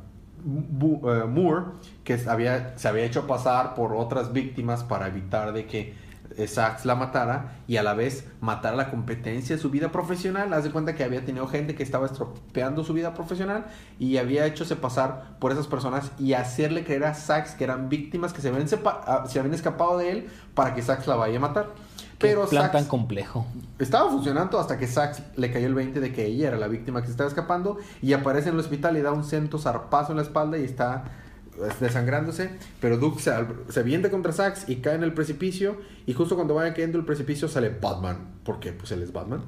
Bu- 0.47 1.01
eh, 1.11 1.27
Moore 1.27 1.67
que 2.05 2.19
se 2.19 2.29
había, 2.29 2.77
se 2.77 2.89
había 2.89 3.05
hecho 3.05 3.27
pasar 3.27 3.75
por 3.75 3.95
otras 3.95 4.33
víctimas 4.33 4.83
para 4.85 5.07
evitar 5.09 5.53
de 5.53 5.67
que 5.67 5.95
eh, 6.37 6.47
Sax 6.47 6.85
la 6.87 6.95
matara 6.95 7.59
y 7.67 7.77
a 7.77 7.83
la 7.83 7.95
vez 7.95 8.27
matar 8.41 8.75
la 8.75 8.91
competencia 8.91 9.57
de 9.57 9.63
su 9.63 9.71
vida 9.71 9.91
profesional. 9.93 10.53
Haz 10.53 10.65
de 10.65 10.71
cuenta 10.71 10.95
que 10.95 11.05
había 11.05 11.25
tenido 11.25 11.47
gente 11.47 11.75
que 11.75 11.83
estaba 11.83 12.07
estropeando 12.07 12.83
su 12.85 12.93
vida 12.93 13.15
profesional 13.15 13.67
y 13.99 14.17
había 14.19 14.45
hechose 14.47 14.77
pasar 14.77 15.37
por 15.39 15.53
esas 15.53 15.67
personas 15.67 16.13
y 16.19 16.33
hacerle 16.35 16.85
creer 16.85 17.05
a 17.05 17.15
Sax 17.15 17.53
que 17.55 17.65
eran 17.65 17.89
víctimas 17.89 18.33
que 18.33 18.41
se 18.43 18.49
habían, 18.49 18.67
ah, 18.87 19.25
se 19.29 19.39
habían 19.39 19.55
escapado 19.55 19.99
de 19.99 20.11
él 20.11 20.27
para 20.55 20.75
que 20.75 20.83
Sax 20.83 21.07
la 21.07 21.17
vaya 21.17 21.37
a 21.37 21.41
matar. 21.41 21.69
Qué 22.19 22.29
Pero 22.29 22.47
plan 22.47 22.65
Sax 22.65 22.73
tan 22.73 22.85
complejo. 22.87 23.47
estaba 23.79 24.11
funcionando 24.11 24.59
hasta 24.59 24.79
que 24.79 24.87
Sax 24.87 25.23
le 25.37 25.53
cayó 25.53 25.67
el 25.67 25.75
20 25.75 26.01
de 26.01 26.13
que 26.13 26.27
ella 26.27 26.49
era 26.49 26.57
la 26.57 26.69
víctima 26.69 27.01
que 27.01 27.07
se 27.07 27.13
estaba 27.13 27.29
escapando 27.29 27.79
y 28.03 28.13
aparece 28.13 28.49
en 28.49 28.55
el 28.55 28.61
hospital 28.61 28.97
y 28.97 29.01
da 29.01 29.13
un 29.13 29.25
cento 29.25 29.59
zarpazo 29.59 30.13
en 30.13 30.17
la 30.17 30.23
espalda 30.23 30.59
y 30.59 30.65
está 30.65 31.05
pues, 31.57 31.81
desangrándose. 31.81 32.51
Pero 32.81 32.99
Duke 32.99 33.21
se, 33.21 33.33
se 33.69 33.81
avienta 33.81 34.11
contra 34.11 34.33
Sax 34.33 34.69
y 34.69 34.77
cae 34.77 34.95
en 34.95 35.03
el 35.03 35.13
precipicio 35.13 35.77
y 36.07 36.13
justo 36.13 36.37
cuando 36.37 36.55
vaya 36.55 36.73
cayendo 36.73 36.99
el 36.99 37.05
precipicio 37.05 37.49
sale 37.49 37.71
Batman, 37.71 38.19
porque 38.45 38.73
pues 38.73 38.93
él 38.93 39.03
es 39.03 39.13
Batman 39.13 39.43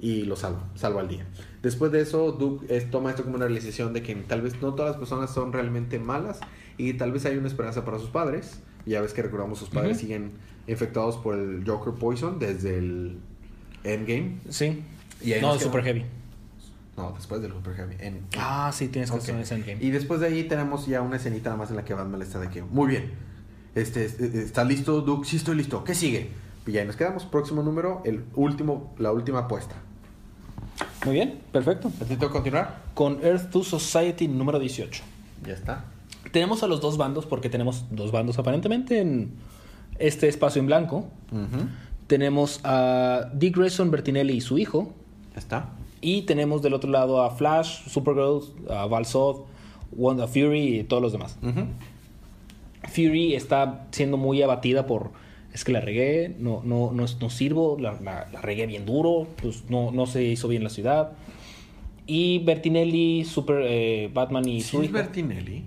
y 0.00 0.24
lo 0.24 0.36
salva, 0.36 0.68
salva 0.74 1.00
al 1.00 1.08
día. 1.08 1.26
Después 1.62 1.90
de 1.90 2.00
eso, 2.00 2.32
Duke 2.32 2.80
toma 2.90 3.10
esto 3.10 3.24
como 3.24 3.36
una 3.36 3.46
realización 3.46 3.92
de 3.92 4.02
que 4.02 4.14
tal 4.14 4.42
vez 4.42 4.60
no 4.60 4.74
todas 4.74 4.90
las 4.92 4.98
personas 4.98 5.32
son 5.32 5.52
realmente 5.52 5.98
malas 5.98 6.40
y 6.76 6.94
tal 6.94 7.12
vez 7.12 7.24
hay 7.24 7.36
una 7.36 7.48
esperanza 7.48 7.84
para 7.84 7.98
sus 7.98 8.10
padres. 8.10 8.60
Ya 8.86 9.00
ves 9.00 9.14
que 9.14 9.22
recordamos 9.22 9.58
sus 9.58 9.70
padres 9.70 9.96
siguen 9.96 10.32
infectados 10.66 11.16
por 11.16 11.36
el 11.38 11.64
Joker 11.66 11.94
Poison 11.94 12.38
desde 12.38 12.78
el 12.78 13.18
Endgame. 13.84 14.38
Sí. 14.48 14.82
Y 15.22 15.32
ahí 15.32 15.40
no, 15.40 15.58
Super. 15.58 15.82
Heavy. 15.84 16.04
No, 16.96 17.12
después 17.12 17.42
del 17.42 17.52
Super 17.52 17.74
Heavy. 17.74 17.96
En- 17.98 18.20
Ah, 18.38 18.70
sí, 18.72 18.88
tienes 18.88 19.10
Ok. 19.10 19.16
razón, 19.20 19.38
es 19.40 19.50
Endgame. 19.50 19.82
Y 19.84 19.90
después 19.90 20.20
de 20.20 20.26
ahí 20.28 20.44
tenemos 20.44 20.86
ya 20.86 21.02
una 21.02 21.16
escenita 21.16 21.50
nada 21.50 21.58
más 21.58 21.70
en 21.70 21.76
la 21.76 21.84
que 21.84 21.92
Batman 21.94 22.22
está 22.22 22.38
de 22.40 22.48
que, 22.50 22.62
muy 22.62 22.88
bien, 22.88 23.10
este, 23.74 24.04
este, 24.04 24.42
¿está 24.42 24.64
listo, 24.64 25.00
Duke? 25.00 25.26
Sí, 25.28 25.36
estoy 25.36 25.56
listo. 25.56 25.82
¿Qué 25.84 25.94
sigue? 25.94 26.30
Y 26.66 26.72
ya 26.72 26.80
ahí 26.80 26.86
nos 26.86 26.96
quedamos. 26.96 27.24
Próximo 27.24 27.62
número, 27.62 28.00
el 28.04 28.24
último, 28.36 28.94
la 28.98 29.12
última 29.12 29.40
apuesta. 29.40 29.74
Muy 31.04 31.14
bien, 31.16 31.40
perfecto. 31.52 31.88
¿A 31.88 32.04
ti 32.04 32.16
tengo 32.16 32.28
que 32.28 32.32
continuar? 32.32 32.82
Con 32.94 33.22
Earth 33.22 33.50
2 33.50 33.66
Society 33.68 34.28
número 34.28 34.58
18. 34.58 35.02
Ya 35.46 35.52
está. 35.52 35.84
Tenemos 36.32 36.62
a 36.62 36.66
los 36.68 36.80
dos 36.80 36.96
bandos, 36.96 37.26
porque 37.26 37.50
tenemos 37.50 37.84
dos 37.90 38.10
bandos 38.12 38.38
aparentemente 38.38 39.00
en 39.00 39.32
este 39.98 40.28
espacio 40.28 40.60
en 40.60 40.66
blanco. 40.66 41.06
Tenemos 42.06 42.60
a 42.64 43.30
Dick 43.34 43.56
Grayson 43.56 43.90
Bertinelli 43.90 44.34
y 44.34 44.40
su 44.40 44.58
hijo. 44.58 44.92
Ya 45.34 45.38
está. 45.40 45.70
Y 46.00 46.22
tenemos 46.22 46.60
del 46.62 46.74
otro 46.74 46.90
lado 46.90 47.22
a 47.22 47.30
Flash, 47.30 47.88
Supergirl, 47.88 48.42
a 48.70 48.86
Val 48.86 49.06
Zod, 49.06 49.42
Wanda 49.92 50.26
Fury 50.26 50.80
y 50.80 50.84
todos 50.84 51.02
los 51.02 51.12
demás. 51.12 51.38
Fury 52.92 53.34
está 53.34 53.86
siendo 53.90 54.16
muy 54.16 54.42
abatida 54.42 54.86
por 54.86 55.10
es 55.52 55.64
que 55.64 55.70
la 55.72 55.80
regué, 55.80 56.34
no, 56.38 56.62
no, 56.64 56.90
no, 56.92 57.04
no 57.20 57.30
sirvo, 57.30 57.76
la, 57.78 57.92
la- 58.02 58.28
la 58.32 58.40
regué 58.42 58.66
bien 58.66 58.84
duro, 58.84 59.28
pues 59.40 59.64
no, 59.70 59.92
no 59.92 60.06
se 60.06 60.24
hizo 60.24 60.48
bien 60.48 60.64
la 60.64 60.68
ciudad. 60.70 61.12
Y 62.06 62.40
Bertinelli, 62.40 63.24
Super 63.24 63.62
eh, 63.64 64.10
Batman 64.12 64.46
y 64.48 64.60
¿Sí 64.60 64.68
su 64.70 64.78
es 64.82 64.84
hijo. 64.86 64.94
Bertinelli? 64.94 65.62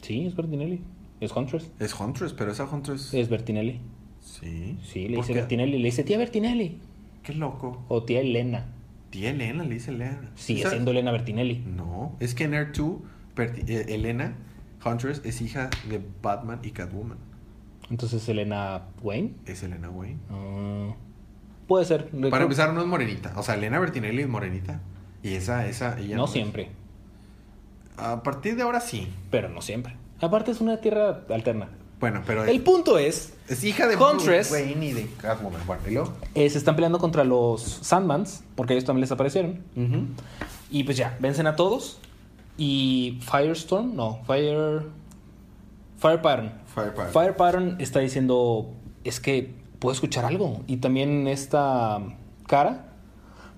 Sí, 0.00 0.24
es 0.26 0.34
Bertinelli. 0.34 0.80
Es 1.20 1.34
Huntress. 1.34 1.70
Es 1.80 1.98
Huntress, 1.98 2.32
pero 2.32 2.52
esa 2.52 2.64
Huntress... 2.64 3.12
Es 3.14 3.28
Bertinelli. 3.28 3.80
Sí. 4.20 4.78
Sí, 4.84 5.08
le 5.08 5.16
¿Por 5.16 5.24
dice 5.24 5.32
qué? 5.34 5.40
Bertinelli. 5.40 5.78
Le 5.78 5.84
dice 5.84 6.04
tía 6.04 6.18
Bertinelli. 6.18 6.78
Qué 7.22 7.34
loco. 7.34 7.82
O 7.88 8.02
tía 8.04 8.20
Elena. 8.20 8.66
Tía 9.10 9.30
Elena 9.30 9.64
le 9.64 9.74
dice 9.74 9.90
Elena. 9.90 10.30
Sigue 10.36 10.62
¿Sabes? 10.62 10.74
siendo 10.74 10.90
Elena 10.92 11.10
Bertinelli. 11.12 11.58
No, 11.66 12.14
es 12.20 12.34
que 12.34 12.44
en 12.44 12.54
Air 12.54 12.72
2, 12.76 12.92
Berti- 13.36 13.68
eh, 13.68 13.86
Elena 13.94 14.34
Huntress 14.84 15.22
es 15.24 15.40
hija 15.40 15.70
de 15.88 16.00
Batman 16.22 16.60
y 16.62 16.70
Catwoman. 16.70 17.18
Entonces 17.90 18.28
Elena 18.28 18.82
Wayne. 19.02 19.32
Es 19.46 19.62
Elena 19.62 19.88
Wayne. 19.90 20.18
Ah, 20.30 20.94
puede 21.66 21.84
ser. 21.86 22.10
Para 22.30 22.44
empezar, 22.44 22.72
no 22.74 22.80
es 22.82 22.86
morenita. 22.86 23.32
O 23.36 23.42
sea, 23.42 23.54
Elena 23.54 23.78
Bertinelli 23.80 24.22
es 24.22 24.28
morenita. 24.28 24.80
Y 25.22 25.30
esa, 25.34 25.66
esa, 25.66 25.98
ella 25.98 26.16
No 26.16 26.26
siempre, 26.28 26.68
A 27.96 28.22
partir 28.22 28.54
de 28.56 28.62
ahora 28.62 28.80
sí. 28.80 29.08
pero 29.30 29.48
no 29.48 29.62
siempre. 29.62 29.94
Aparte 30.20 30.50
es 30.50 30.60
una 30.60 30.78
tierra 30.80 31.22
alterna. 31.30 31.68
Bueno, 32.00 32.22
pero 32.26 32.44
es, 32.44 32.50
El 32.50 32.60
punto 32.62 32.96
es, 32.98 33.34
es 33.48 33.64
hija 33.64 33.86
de 33.88 33.96
Huntress- 33.96 34.52
Wayne 34.52 34.86
y 34.86 34.92
de 34.92 35.06
Catwoman. 35.20 35.60
Bueno, 35.66 35.82
¿y 35.88 35.90
luego? 35.94 36.12
eh, 36.34 36.48
se 36.48 36.58
están 36.58 36.76
peleando 36.76 36.98
contra 36.98 37.24
los 37.24 37.62
Sandmans, 37.82 38.44
porque 38.54 38.74
ellos 38.74 38.84
también 38.84 39.00
les 39.02 39.10
aparecieron. 39.12 39.60
Y 40.70 40.84
pues 40.84 40.96
ya, 40.96 41.16
vencen 41.20 41.46
a 41.46 41.56
todos. 41.56 41.98
Y 42.56 43.18
Firestorm, 43.22 43.94
no, 43.96 44.20
Fire. 44.26 44.82
Fire 45.98 46.20
Pattern. 46.22 46.52
Fire 46.72 46.90
Pattern. 46.94 47.12
Fire 47.12 47.36
Pattern 47.36 47.76
está 47.80 47.98
diciendo: 48.00 48.70
Es 49.04 49.18
que 49.20 49.54
puedo 49.78 49.92
escuchar 49.92 50.24
algo. 50.24 50.62
Y 50.66 50.76
también 50.78 51.26
esta 51.26 52.00
cara 52.46 52.92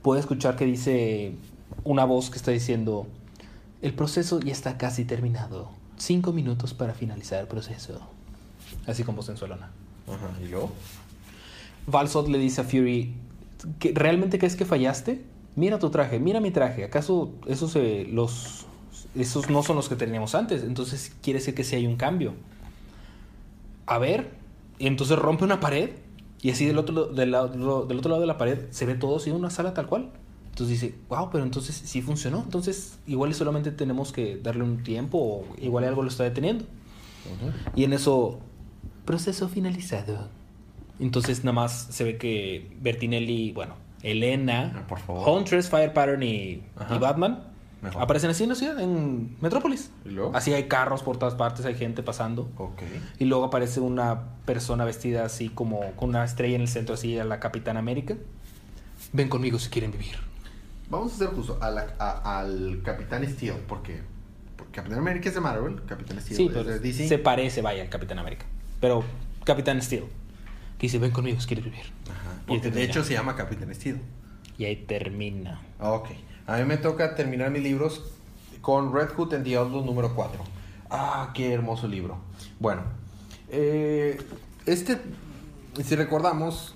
puede 0.02 0.20
escuchar 0.20 0.56
que 0.56 0.64
dice 0.64 1.34
una 1.84 2.04
voz 2.04 2.30
que 2.30 2.36
está 2.38 2.50
diciendo: 2.52 3.06
El 3.82 3.92
proceso 3.94 4.40
ya 4.40 4.52
está 4.52 4.78
casi 4.78 5.04
terminado. 5.04 5.70
Cinco 6.00 6.32
minutos 6.32 6.72
para 6.72 6.94
finalizar 6.94 7.40
el 7.40 7.46
proceso. 7.46 8.00
Así 8.86 9.04
con 9.04 9.14
voz 9.16 9.26
sensualona. 9.26 9.70
Ajá, 10.08 10.30
¿y 10.42 10.48
luego? 10.48 10.72
Valsod 11.86 12.28
le 12.28 12.38
dice 12.38 12.62
a 12.62 12.64
Fury, 12.64 13.14
¿que 13.78 13.92
¿realmente 13.94 14.38
crees 14.38 14.56
que 14.56 14.64
fallaste? 14.64 15.22
Mira 15.56 15.78
tu 15.78 15.90
traje, 15.90 16.18
mira 16.18 16.40
mi 16.40 16.50
traje. 16.50 16.84
¿Acaso 16.84 17.32
esos, 17.46 17.76
eh, 17.76 18.08
los, 18.10 18.64
esos 19.14 19.50
no 19.50 19.62
son 19.62 19.76
los 19.76 19.90
que 19.90 19.96
teníamos 19.96 20.34
antes? 20.34 20.62
Entonces 20.62 21.12
quiere 21.22 21.38
decir 21.38 21.54
que 21.54 21.64
sí 21.64 21.76
hay 21.76 21.86
un 21.86 21.96
cambio. 21.96 22.32
A 23.84 23.98
ver, 23.98 24.30
y 24.78 24.86
entonces 24.86 25.18
rompe 25.18 25.44
una 25.44 25.60
pared 25.60 25.90
y 26.40 26.50
así 26.50 26.64
del 26.64 26.78
otro, 26.78 27.08
del, 27.08 27.32
lado- 27.32 27.84
del 27.86 27.98
otro 27.98 28.08
lado 28.10 28.20
de 28.22 28.26
la 28.26 28.38
pared 28.38 28.68
se 28.70 28.86
ve 28.86 28.94
todo 28.94 29.16
así 29.16 29.30
una 29.30 29.50
sala 29.50 29.74
tal 29.74 29.86
cual. 29.86 30.10
Entonces 30.60 30.80
dice, 30.82 30.94
wow, 31.08 31.30
pero 31.32 31.42
entonces 31.42 31.74
sí 31.74 32.02
funcionó. 32.02 32.42
Entonces 32.42 32.98
igual 33.06 33.30
y 33.30 33.34
solamente 33.34 33.70
tenemos 33.72 34.12
que 34.12 34.36
darle 34.36 34.62
un 34.62 34.82
tiempo 34.82 35.16
o 35.18 35.46
igual 35.58 35.84
algo 35.84 36.02
lo 36.02 36.08
está 36.08 36.24
deteniendo. 36.24 36.66
Y 37.74 37.84
en 37.84 37.94
eso, 37.94 38.40
proceso 39.06 39.48
finalizado. 39.48 40.28
Entonces 40.98 41.44
nada 41.44 41.54
más 41.54 41.86
se 41.90 42.04
ve 42.04 42.18
que 42.18 42.76
Bertinelli, 42.82 43.52
bueno, 43.52 43.74
Elena, 44.02 44.72
Ah, 44.76 44.86
por 44.86 44.98
favor. 44.98 45.26
Huntress, 45.26 45.70
Fire 45.70 45.94
Pattern 45.94 46.22
y, 46.22 46.28
y 46.94 46.98
Batman 47.00 47.44
Mejor. 47.80 48.02
aparecen 48.02 48.28
así 48.28 48.42
en 48.42 48.50
la 48.50 48.54
ciudad, 48.54 48.78
en 48.80 49.36
Metrópolis. 49.40 49.90
¿Y 50.04 50.10
luego? 50.10 50.32
Así 50.34 50.52
hay 50.52 50.64
carros 50.68 51.02
por 51.02 51.16
todas 51.16 51.36
partes, 51.36 51.64
hay 51.64 51.74
gente 51.74 52.02
pasando. 52.02 52.50
Ok. 52.58 52.82
Y 53.18 53.24
luego 53.24 53.44
aparece 53.46 53.80
una 53.80 54.24
persona 54.44 54.84
vestida 54.84 55.24
así 55.24 55.48
como 55.48 55.92
con 55.96 56.10
una 56.10 56.22
estrella 56.22 56.56
en 56.56 56.60
el 56.60 56.68
centro, 56.68 56.96
así 56.96 57.18
a 57.18 57.24
la 57.24 57.40
Capitán 57.40 57.78
América. 57.78 58.16
Ven 59.14 59.30
conmigo 59.30 59.58
si 59.58 59.70
quieren 59.70 59.90
vivir. 59.90 60.16
Vamos 60.90 61.12
a 61.12 61.14
hacer 61.14 61.28
justo 61.28 61.58
a 61.60 61.70
la- 61.70 61.94
a- 61.98 62.40
al 62.40 62.80
Capitán 62.84 63.26
Steel, 63.28 63.54
porque, 63.68 64.00
porque 64.56 64.72
Capitán 64.72 64.98
América 64.98 65.28
es 65.28 65.34
de 65.34 65.40
Marvel, 65.40 65.80
Capitán 65.86 66.20
Steel 66.20 66.36
Sí, 66.36 66.46
es 66.46 66.50
pero 66.52 66.64
de 66.64 66.78
DC. 66.80 67.08
se 67.08 67.18
parece, 67.18 67.62
vaya, 67.62 67.82
al 67.82 67.88
Capitán 67.88 68.18
América. 68.18 68.44
Pero 68.80 69.04
Capitán 69.44 69.80
Steel. 69.80 70.04
Que 70.78 70.86
dice, 70.86 70.98
ven 70.98 71.10
conmigo 71.12 71.40
si 71.40 71.46
quieres 71.46 71.64
vivir. 71.64 71.84
Ajá, 72.10 72.42
porque 72.46 72.70
de 72.70 72.82
hecho 72.82 73.04
se 73.04 73.12
llama 73.12 73.36
Capitán 73.36 73.72
Steel. 73.74 74.00
Y 74.58 74.64
ahí 74.64 74.76
termina. 74.76 75.60
Ok. 75.78 76.08
A 76.46 76.56
mí 76.58 76.64
me 76.64 76.76
toca 76.78 77.14
terminar 77.14 77.50
mis 77.50 77.62
libros 77.62 78.02
con 78.60 78.92
Red 78.92 79.10
Hood 79.16 79.34
and 79.34 79.44
the 79.44 79.56
Outlaw 79.56 79.84
número 79.84 80.14
4. 80.14 80.42
Ah, 80.90 81.30
qué 81.34 81.52
hermoso 81.52 81.86
libro. 81.86 82.18
Bueno, 82.58 82.82
eh, 83.48 84.20
este, 84.66 84.98
si 85.84 85.94
recordamos, 85.96 86.74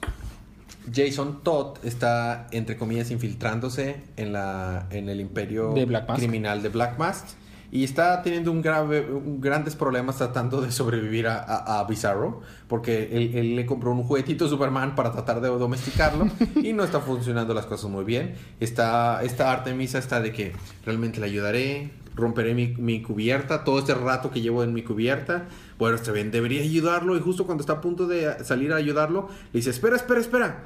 Jason 0.92 1.42
Todd 1.42 1.78
está, 1.84 2.46
entre 2.50 2.76
comillas, 2.76 3.10
infiltrándose 3.10 3.96
en, 4.16 4.32
la, 4.32 4.86
en 4.90 5.08
el 5.08 5.20
imperio 5.20 5.72
De 5.72 5.84
criminal 6.20 6.62
de 6.62 6.68
Black 6.68 6.98
Mask 6.98 7.26
y 7.72 7.82
está 7.82 8.22
teniendo 8.22 8.52
un 8.52 8.62
grave, 8.62 9.00
un- 9.10 9.40
grandes 9.40 9.74
problemas 9.74 10.18
tratando 10.18 10.60
de 10.60 10.70
sobrevivir 10.70 11.26
a, 11.26 11.38
a- 11.42 11.80
a 11.80 11.84
Bizarro, 11.84 12.42
porque 12.68 13.08
él, 13.16 13.32
él 13.34 13.56
le 13.56 13.66
compró 13.66 13.90
un 13.90 14.04
juguetito 14.04 14.46
Superman 14.48 14.94
para 14.94 15.10
tratar 15.10 15.40
de 15.40 15.48
domesticarlo 15.48 16.28
y 16.62 16.72
no 16.72 16.84
está 16.84 17.00
funcionando 17.00 17.52
las 17.54 17.66
cosas 17.66 17.90
muy 17.90 18.04
bien. 18.04 18.34
Está, 18.60 19.22
esta 19.24 19.50
Artemisa 19.50 19.98
está 19.98 20.20
de 20.20 20.32
que 20.32 20.52
realmente 20.86 21.18
le 21.18 21.26
ayudaré, 21.26 21.90
romperé 22.14 22.54
mi, 22.54 22.68
mi 22.76 23.02
cubierta, 23.02 23.64
todo 23.64 23.80
este 23.80 23.94
rato 23.94 24.30
que 24.30 24.40
llevo 24.40 24.62
en 24.62 24.72
mi 24.72 24.82
cubierta. 24.84 25.46
Bueno, 25.76 25.96
está 25.96 26.12
bien, 26.12 26.30
debería 26.30 26.62
ayudarlo 26.62 27.16
y 27.16 27.20
justo 27.20 27.44
cuando 27.44 27.62
está 27.62 27.72
a 27.72 27.80
punto 27.80 28.06
de 28.06 28.44
salir 28.44 28.72
a 28.72 28.76
ayudarlo, 28.76 29.28
le 29.52 29.58
dice, 29.58 29.70
espera, 29.70 29.96
espera, 29.96 30.20
espera. 30.20 30.62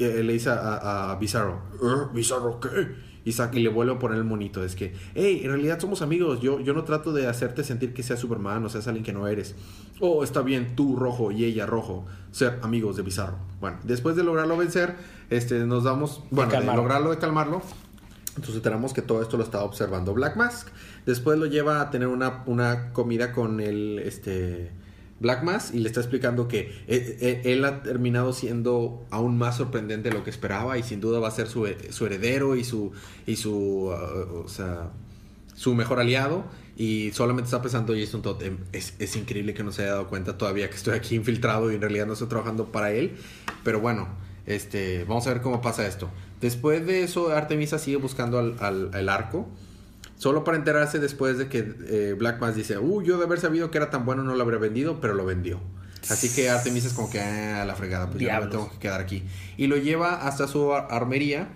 Eh, 0.00 0.22
le 0.24 0.32
dice 0.32 0.48
a, 0.50 1.14
Bizarro, 1.20 1.60
"Eh, 1.82 2.08
¿Bizarro 2.14 2.58
qué? 2.58 3.10
Y, 3.22 3.32
saca, 3.32 3.58
y 3.58 3.62
le 3.62 3.68
vuelve 3.68 3.92
a 3.92 3.98
poner 3.98 4.16
el 4.16 4.24
monito. 4.24 4.64
Es 4.64 4.74
que, 4.74 4.94
hey, 5.14 5.42
en 5.44 5.50
realidad 5.50 5.78
somos 5.78 6.00
amigos. 6.00 6.40
Yo, 6.40 6.58
yo 6.58 6.72
no 6.72 6.84
trato 6.84 7.12
de 7.12 7.26
hacerte 7.26 7.64
sentir 7.64 7.92
que 7.92 8.02
seas 8.02 8.18
Superman 8.18 8.64
o 8.64 8.70
seas 8.70 8.86
alguien 8.86 9.04
que 9.04 9.12
no 9.12 9.28
eres. 9.28 9.54
Oh, 10.00 10.24
está 10.24 10.40
bien, 10.40 10.74
tú 10.74 10.96
rojo 10.96 11.30
y 11.30 11.44
ella 11.44 11.66
rojo. 11.66 12.06
Ser 12.32 12.58
amigos 12.62 12.96
de 12.96 13.02
Bizarro. 13.02 13.36
Bueno, 13.60 13.76
después 13.84 14.16
de 14.16 14.24
lograrlo 14.24 14.56
vencer, 14.56 14.96
este, 15.28 15.66
nos 15.66 15.84
damos. 15.84 16.22
Bueno, 16.30 16.50
de, 16.50 16.56
calmarlo. 16.56 16.82
lograrlo, 16.82 17.10
de 17.10 17.18
calmarlo. 17.18 17.62
Entonces 18.36 18.54
enteramos 18.56 18.94
que 18.94 19.02
todo 19.02 19.20
esto 19.20 19.36
lo 19.36 19.44
estaba 19.44 19.64
observando 19.64 20.14
Black 20.14 20.36
Mask. 20.36 20.68
Después 21.04 21.38
lo 21.38 21.44
lleva 21.44 21.82
a 21.82 21.90
tener 21.90 22.08
una, 22.08 22.42
una 22.46 22.94
comida 22.94 23.32
con 23.32 23.60
el 23.60 23.98
este 23.98 24.70
Black 25.20 25.42
Mask 25.44 25.74
y 25.74 25.78
le 25.78 25.88
está 25.88 26.00
explicando 26.00 26.48
que 26.48 26.60
eh, 26.88 27.16
eh, 27.20 27.42
él 27.44 27.64
ha 27.64 27.82
terminado 27.82 28.32
siendo 28.32 29.04
aún 29.10 29.38
más 29.38 29.58
sorprendente 29.58 30.08
de 30.08 30.14
lo 30.14 30.24
que 30.24 30.30
esperaba 30.30 30.78
y 30.78 30.82
sin 30.82 31.00
duda 31.00 31.20
va 31.20 31.28
a 31.28 31.30
ser 31.30 31.46
su, 31.46 31.68
su 31.90 32.06
heredero 32.06 32.56
y 32.56 32.64
su 32.64 32.92
y 33.26 33.36
su 33.36 33.54
uh, 33.54 34.42
o 34.44 34.48
sea, 34.48 34.90
su 35.54 35.74
mejor 35.74 36.00
aliado. 36.00 36.44
Y 36.76 37.10
solamente 37.12 37.44
está 37.48 37.60
pensando 37.60 37.92
Jason 37.94 38.22
Todd. 38.22 38.42
Em, 38.42 38.56
es, 38.72 38.94
es 38.98 39.14
increíble 39.16 39.52
que 39.52 39.62
no 39.62 39.70
se 39.70 39.82
haya 39.82 39.90
dado 39.92 40.08
cuenta 40.08 40.38
todavía 40.38 40.70
que 40.70 40.76
estoy 40.76 40.94
aquí 40.94 41.14
infiltrado 41.22 41.70
y 41.70 41.74
en 41.74 41.82
realidad 41.82 42.06
no 42.06 42.14
estoy 42.14 42.28
trabajando 42.28 42.72
para 42.72 42.90
él. 42.92 43.16
Pero 43.62 43.80
bueno 43.80 44.08
este 44.46 45.04
vamos 45.04 45.26
a 45.26 45.34
ver 45.34 45.42
cómo 45.42 45.60
pasa 45.60 45.86
esto. 45.86 46.08
Después 46.40 46.86
de 46.86 47.02
eso 47.02 47.28
Artemisa 47.30 47.78
sigue 47.78 47.98
buscando 47.98 48.38
al, 48.38 48.56
al- 48.60 48.90
al 48.94 49.08
arco 49.10 49.46
Solo 50.20 50.44
para 50.44 50.58
enterarse 50.58 50.98
después 50.98 51.38
de 51.38 51.48
que 51.48 51.74
eh, 51.88 52.14
Black 52.18 52.40
Mass 52.42 52.54
dice, 52.54 52.76
uh, 52.76 53.00
yo 53.02 53.16
de 53.16 53.24
haber 53.24 53.40
sabido 53.40 53.70
que 53.70 53.78
era 53.78 53.88
tan 53.88 54.04
bueno 54.04 54.22
no 54.22 54.34
lo 54.34 54.42
habría 54.42 54.58
vendido, 54.58 55.00
pero 55.00 55.14
lo 55.14 55.24
vendió. 55.24 55.60
Así 56.10 56.28
que 56.28 56.50
Artemisa 56.50 56.88
es 56.88 56.92
como 56.92 57.08
que, 57.08 57.20
ah, 57.20 57.62
a 57.62 57.64
la 57.64 57.74
fregada, 57.74 58.10
pues 58.10 58.22
ya 58.22 58.34
me 58.40 58.50
tengo 58.50 58.70
que 58.70 58.78
quedar 58.78 59.00
aquí. 59.00 59.22
Y 59.56 59.66
lo 59.66 59.78
lleva 59.78 60.26
hasta 60.26 60.46
su 60.46 60.74
ar- 60.74 60.88
armería. 60.90 61.48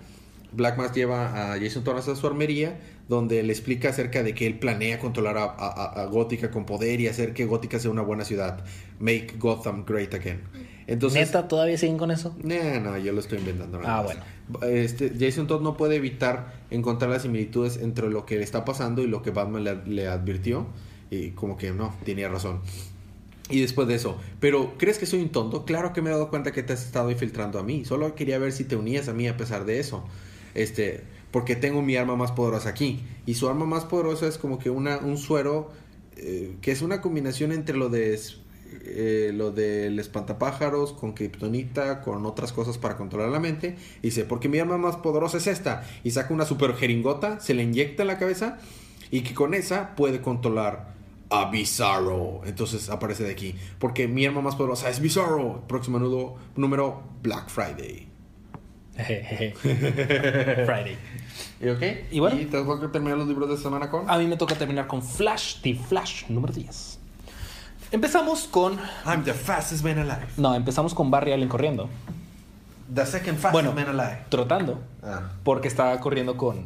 Black 0.55 0.77
Mass 0.77 0.93
lleva 0.93 1.53
a 1.53 1.59
Jason 1.59 1.83
Todd 1.83 1.97
hasta 1.97 2.15
su 2.15 2.25
armería, 2.27 2.79
donde 3.09 3.43
le 3.43 3.51
explica 3.53 3.89
acerca 3.89 4.23
de 4.23 4.33
que 4.33 4.47
él 4.47 4.57
planea 4.59 4.99
controlar 4.99 5.37
a, 5.37 5.43
a- 5.43 5.49
a- 5.67 6.01
a 6.01 6.05
Gótica 6.05 6.49
con 6.51 6.65
poder 6.65 6.99
y 7.01 7.07
hacer 7.07 7.33
que 7.33 7.45
Gótica 7.45 7.79
sea 7.79 7.91
una 7.91 8.01
buena 8.01 8.25
ciudad. 8.25 8.63
Make 8.99 9.35
Gotham 9.37 9.85
great 9.85 10.13
again. 10.13 10.41
Entonces, 10.87 11.27
¿Neta 11.27 11.47
todavía 11.47 11.77
siguen 11.77 11.97
con 11.97 12.11
eso? 12.11 12.35
no, 12.43 12.79
no, 12.79 12.97
yo 12.97 13.11
lo 13.11 13.19
estoy 13.19 13.39
inventando. 13.39 13.79
nada 13.79 13.99
Ah, 13.99 14.03
más. 14.03 14.63
Este, 14.69 15.11
Jason 15.19 15.47
Todd 15.47 15.61
no 15.61 15.75
puede 15.77 15.95
evitar 15.95 16.53
encontrar 16.69 17.09
las 17.11 17.23
similitudes 17.23 17.77
entre 17.77 18.09
lo 18.09 18.25
que 18.25 18.37
le 18.37 18.43
está 18.43 18.65
pasando 18.65 19.01
y 19.01 19.07
lo 19.07 19.21
que 19.23 19.31
Batman 19.31 19.63
le, 19.63 19.75
le 19.85 20.07
advirtió. 20.07 20.67
Y 21.11 21.31
como 21.31 21.57
que 21.57 21.71
no, 21.71 21.95
tenía 22.05 22.29
razón. 22.29 22.61
Y 23.49 23.61
después 23.61 23.87
de 23.87 23.93
eso, 23.95 24.17
pero 24.39 24.73
¿crees 24.77 24.97
que 24.97 25.05
soy 25.05 25.21
un 25.21 25.29
tonto? 25.29 25.65
Claro 25.65 25.93
que 25.93 26.01
me 26.01 26.09
he 26.09 26.13
dado 26.13 26.29
cuenta 26.29 26.51
que 26.51 26.63
te 26.63 26.73
has 26.73 26.83
estado 26.83 27.11
infiltrando 27.11 27.59
a 27.59 27.63
mí. 27.63 27.85
Solo 27.85 28.15
quería 28.15 28.39
ver 28.39 28.51
si 28.51 28.63
te 28.63 28.75
unías 28.75 29.07
a 29.07 29.13
mí 29.13 29.27
a 29.27 29.37
pesar 29.37 29.65
de 29.65 29.79
eso. 29.79 30.03
Este, 30.55 31.03
porque 31.31 31.55
tengo 31.55 31.81
mi 31.81 31.95
arma 31.95 32.15
más 32.15 32.31
poderosa 32.31 32.69
aquí. 32.69 33.03
Y 33.25 33.35
su 33.35 33.47
arma 33.47 33.65
más 33.65 33.85
poderosa 33.85 34.27
es 34.27 34.37
como 34.37 34.57
que 34.57 34.69
una, 34.69 34.97
un 34.97 35.17
suero 35.17 35.71
eh, 36.17 36.55
que 36.61 36.71
es 36.71 36.81
una 36.81 37.01
combinación 37.01 37.51
entre 37.51 37.77
lo 37.77 37.89
de 37.89 38.17
eh, 38.87 39.31
lo 39.33 39.51
del 39.51 39.99
espantapájaros 39.99 40.93
con 40.93 41.13
kriptonita, 41.13 42.01
con 42.01 42.25
otras 42.25 42.53
cosas 42.53 42.77
para 42.77 42.97
controlar 42.97 43.29
la 43.29 43.39
mente. 43.39 43.75
Y 43.99 44.07
dice, 44.07 44.25
porque 44.25 44.49
mi 44.49 44.59
arma 44.59 44.77
más 44.77 44.97
poderosa 44.97 45.37
es 45.37 45.47
esta. 45.47 45.83
Y 46.03 46.11
saca 46.11 46.33
una 46.33 46.45
super 46.45 46.75
jeringota, 46.75 47.39
se 47.39 47.53
le 47.53 47.63
inyecta 47.63 48.03
en 48.03 48.07
la 48.07 48.17
cabeza 48.17 48.59
y 49.11 49.21
que 49.21 49.33
con 49.33 49.53
esa 49.53 49.95
puede 49.95 50.21
controlar 50.21 50.93
a 51.29 51.49
Bizarro. 51.49 52.41
Entonces 52.45 52.89
aparece 52.89 53.23
de 53.23 53.31
aquí. 53.31 53.55
Porque 53.79 54.07
mi 54.07 54.25
arma 54.25 54.41
más 54.41 54.55
poderosa 54.55 54.89
es 54.89 54.99
Bizarro. 54.99 55.63
Próximo 55.67 55.99
nudo, 55.99 56.35
número 56.55 57.03
Black 57.23 57.49
Friday. 57.49 58.14
Friday. 60.65 60.97
¿Y 61.61 61.69
ok? 61.69 61.81
Y 62.11 62.19
bueno. 62.19 62.39
¿Y 62.39 62.45
te 62.45 62.57
que 62.81 62.87
terminar 62.87 63.17
los 63.17 63.27
libros 63.27 63.49
de 63.49 63.57
semana 63.57 63.89
con? 63.89 64.09
A 64.09 64.17
mí 64.17 64.25
me 64.27 64.37
toca 64.37 64.55
terminar 64.55 64.87
con 64.87 65.01
Flash, 65.01 65.61
The 65.61 65.75
Flash, 65.75 66.25
número 66.29 66.53
10. 66.53 66.99
Empezamos 67.91 68.45
con... 68.47 68.77
I'm 69.05 69.23
the 69.23 69.33
fastest 69.33 69.83
man 69.83 69.99
alive. 69.99 70.27
No, 70.37 70.55
empezamos 70.55 70.93
con 70.93 71.11
Barry 71.11 71.33
Allen 71.33 71.47
corriendo, 71.49 71.87
The 72.93 73.05
second 73.05 73.37
fastest 73.37 73.53
Bueno. 73.53 73.71
man 73.73 73.87
alive. 73.99 74.21
trotando, 74.29 74.81
Ah. 75.03 75.31
porque 75.43 75.67
estaba 75.67 75.99
corriendo 75.99 76.35
con, 76.37 76.65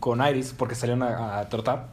con 0.00 0.26
Iris, 0.26 0.54
porque 0.56 0.74
salieron 0.74 1.02
a, 1.02 1.38
a 1.40 1.48
trotar. 1.48 1.88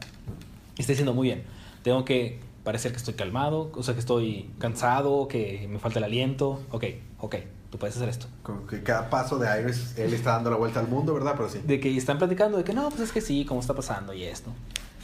Y 0.78 0.82
está 0.82 0.92
diciendo, 0.94 1.14
muy 1.14 1.28
bien, 1.28 1.44
tengo 1.84 2.06
que 2.06 2.40
parecer 2.64 2.92
que 2.92 2.98
estoy 2.98 3.14
calmado, 3.16 3.72
o 3.76 3.84
sea, 3.84 3.94
que 3.96 4.00
estoy 4.00 4.50
cansado, 4.60 5.28
que 5.28 5.68
me 5.70 5.80
falta 5.80 6.00
el 6.00 6.06
aliento. 6.06 6.62
Ok, 6.72 6.86
ok, 7.20 7.36
tú 7.72 7.78
puedes 7.78 7.96
hacer 7.96 8.10
esto. 8.10 8.28
Como 8.44 8.66
que 8.68 8.82
cada 8.84 9.10
paso 9.10 9.38
de 9.38 9.62
Iris, 9.62 9.98
él 9.98 10.14
está 10.14 10.32
dando 10.34 10.50
la 10.50 10.58
vuelta 10.58 10.80
al 10.80 10.88
mundo, 10.88 11.14
¿verdad? 11.14 11.34
Pero 11.38 11.50
sí. 11.50 11.60
De 11.66 11.80
que 11.80 11.96
están 11.96 12.18
platicando, 12.18 12.58
de 12.58 12.64
que 12.64 12.74
no, 12.74 12.90
pues 12.90 13.02
es 13.02 13.12
que 13.12 13.22
sí, 13.22 13.46
cómo 13.46 13.60
está 13.62 13.74
pasando 13.74 14.14
y 14.14 14.24
esto. 14.24 14.52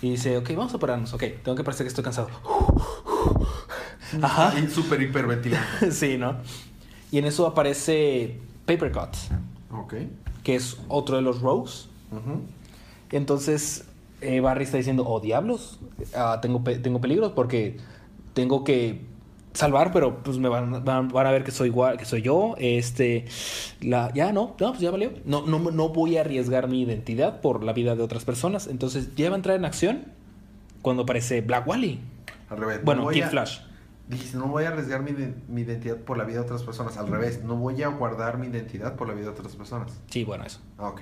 Y 0.01 0.11
dice, 0.11 0.38
ok, 0.38 0.49
vamos 0.55 0.74
a 0.74 0.78
pararnos, 0.78 1.13
ok, 1.13 1.24
tengo 1.43 1.55
que 1.55 1.63
parecer 1.63 1.86
que 1.86 1.89
estoy 1.89 2.03
cansado. 2.03 2.30
Ajá. 4.22 4.57
Y 4.59 4.68
súper 4.70 5.01
hiperventilando. 5.01 5.68
sí, 5.91 6.18
¿no? 6.18 6.38
Y 7.11 7.18
en 7.18 7.26
eso 7.26 7.47
aparece 7.47 8.39
Papercut, 8.66 9.16
ok. 9.72 9.93
que 10.43 10.55
es 10.55 10.78
otro 10.89 11.16
de 11.16 11.22
los 11.22 11.41
Rogues. 11.41 11.88
Entonces 13.11 13.86
eh, 14.22 14.39
Barry 14.39 14.63
está 14.63 14.78
diciendo, 14.78 15.05
oh 15.07 15.20
diablos, 15.20 15.80
ah, 16.16 16.39
tengo, 16.41 16.63
pe- 16.63 16.80
tengo 16.80 16.99
peligros 17.01 17.32
porque 17.34 17.78
tengo 18.34 18.63
que 18.63 19.01
salvar, 19.55 19.91
pero 19.91 20.17
pues 20.23 20.37
me 20.37 20.49
van, 20.49 20.83
van- 20.85 21.07
van 21.07 21.27
a 21.27 21.31
ver 21.31 21.43
que 21.43 21.51
soy 21.51 21.69
igual, 21.69 21.97
que 21.97 22.05
soy 22.05 22.21
yo. 22.21 22.55
Este, 22.57 23.25
la, 23.81 24.11
ya 24.13 24.31
no, 24.31 24.55
no, 24.59 24.69
pues 24.69 24.79
ya 24.79 24.91
valió. 24.91 25.11
No, 25.25 25.45
no, 25.45 25.59
no 25.59 25.89
voy 25.89 26.17
a 26.17 26.21
arriesgar 26.21 26.67
mi 26.67 26.81
identidad 26.83 27.41
por 27.41 27.63
la 27.63 27.73
vida 27.73 27.95
de 27.95 28.03
otras 28.03 28.25
personas. 28.25 28.67
Entonces 28.67 29.15
ya 29.15 29.29
va 29.29 29.35
a 29.35 29.37
entrar 29.37 29.55
en 29.55 29.65
acción 29.65 30.05
cuando 30.81 31.03
aparece 31.03 31.41
Black 31.41 31.67
Wally. 31.67 31.99
Al 32.49 32.57
revés. 32.57 32.81
Bueno, 32.83 33.07
Kid 33.07 33.23
Flash. 33.25 33.59
Dijiste, 34.07 34.37
no 34.37 34.47
voy 34.47 34.65
a 34.65 34.67
arriesgar 34.67 35.01
mi, 35.01 35.11
mi 35.47 35.61
identidad 35.61 35.97
por 35.97 36.15
la 36.17 36.25
vida 36.25 36.35
de 36.39 36.45
otras 36.45 36.61
personas. 36.61 36.95
Al 36.97 37.07
revés, 37.07 37.43
no 37.43 37.55
voy 37.55 37.81
a 37.81 37.87
guardar 37.87 38.37
mi 38.37 38.45
identidad 38.47 38.95
por 38.95 39.07
la 39.07 39.15
vida 39.15 39.25
de 39.25 39.31
otras 39.31 39.55
personas. 39.55 39.91
Sí, 40.11 40.23
bueno, 40.23 40.43
eso. 40.45 40.59
Ah, 40.77 40.89
ok. 40.89 41.01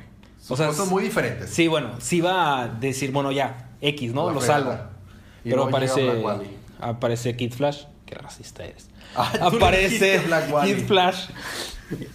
O 0.49 0.55
sea, 0.55 0.67
cosas 0.67 0.89
muy 0.89 1.03
diferentes. 1.03 1.49
Sí, 1.49 1.67
bueno, 1.67 1.89
sí 1.99 2.21
va 2.21 2.61
a 2.61 2.67
decir, 2.69 3.11
bueno, 3.11 3.31
ya, 3.33 3.71
X, 3.81 4.13
¿no? 4.13 4.27
La 4.27 4.33
Lo 4.33 4.41
salvo. 4.41 4.73
Pero 5.43 5.65
aparece, 5.65 6.23
aparece 6.79 7.35
Kid 7.35 7.51
Flash. 7.53 7.83
Qué 8.14 8.20
racista 8.20 8.64
eres. 8.64 8.89
Ah, 9.16 9.32
aparece. 9.41 10.22
Kid 10.66 10.86
Flash. 10.88 11.28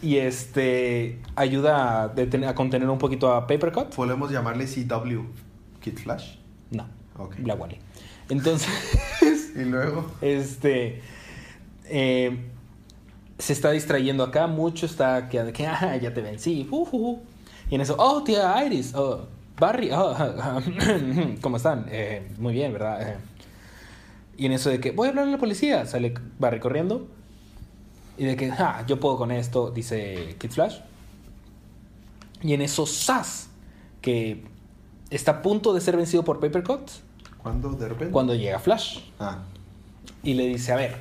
Y 0.03 0.17
este 0.17 1.21
ayuda 1.37 2.03
a, 2.05 2.15
detener- 2.15 2.49
a 2.49 2.55
contener 2.57 2.89
un 2.89 2.99
poquito 2.99 3.33
a 3.33 3.47
Papercut. 3.47 3.95
Podemos 3.95 4.31
llamarle 4.33 4.67
CW 4.67 5.21
Kid 5.81 5.99
Flash. 5.99 6.37
No, 6.73 6.87
Ok. 7.17 7.37
Black 7.39 7.61
Wally. 7.61 7.79
Entonces, 8.29 8.69
Y 9.57 9.65
luego. 9.65 10.11
este 10.21 11.01
eh, 11.85 12.37
se 13.39 13.53
está 13.53 13.71
distrayendo 13.71 14.25
acá 14.25 14.47
mucho, 14.49 14.87
está 14.87 15.29
que, 15.29 15.53
que 15.53 15.67
ah, 15.67 15.97
ya 15.97 16.13
te 16.13 16.21
vencí. 16.21 16.67
uh, 16.71 16.77
uh, 16.77 16.89
uh. 17.13 17.23
Y 17.71 17.77
en 17.77 17.81
eso, 17.83 17.95
oh, 17.99 18.25
tía 18.25 18.65
Iris, 18.65 18.93
oh, 18.95 19.27
Barry, 19.59 19.91
oh, 19.93 20.17
¿cómo 21.41 21.57
están? 21.59 21.87
Eh, 21.91 22.27
muy 22.39 22.55
bien, 22.55 22.73
¿verdad? 22.73 23.09
Eh, 23.09 23.17
y 24.39 24.47
en 24.47 24.53
eso 24.53 24.71
de 24.71 24.81
que 24.81 24.93
voy 24.93 25.09
a 25.09 25.11
hablar 25.11 25.27
a 25.29 25.31
la 25.31 25.39
policía, 25.39 25.85
sale 25.85 26.15
Barry 26.39 26.61
corriendo. 26.61 27.07
Y 28.17 28.25
de 28.25 28.37
que, 28.37 28.51
ah, 28.51 28.85
yo 28.87 28.99
puedo 28.99 29.17
con 29.17 29.31
esto, 29.31 29.71
dice 29.71 30.37
Kid 30.41 30.51
Flash. 30.51 30.79
Y 32.43 32.55
en 32.55 32.63
eso, 32.63 32.87
Sass, 32.87 33.49
que 34.01 34.45
está 35.11 35.33
a 35.33 35.43
punto 35.43 35.75
de 35.75 35.81
ser 35.81 35.97
vencido 35.97 36.25
por 36.25 36.41
Papercut, 36.41 36.89
¿Cuándo 37.43 37.71
de 37.71 37.89
repente? 37.89 38.13
cuando 38.13 38.35
llega 38.35 38.59
Flash 38.59 39.01
Ah. 39.19 39.39
y 40.23 40.35
le 40.35 40.47
dice, 40.47 40.73
a 40.73 40.77
ver, 40.77 40.97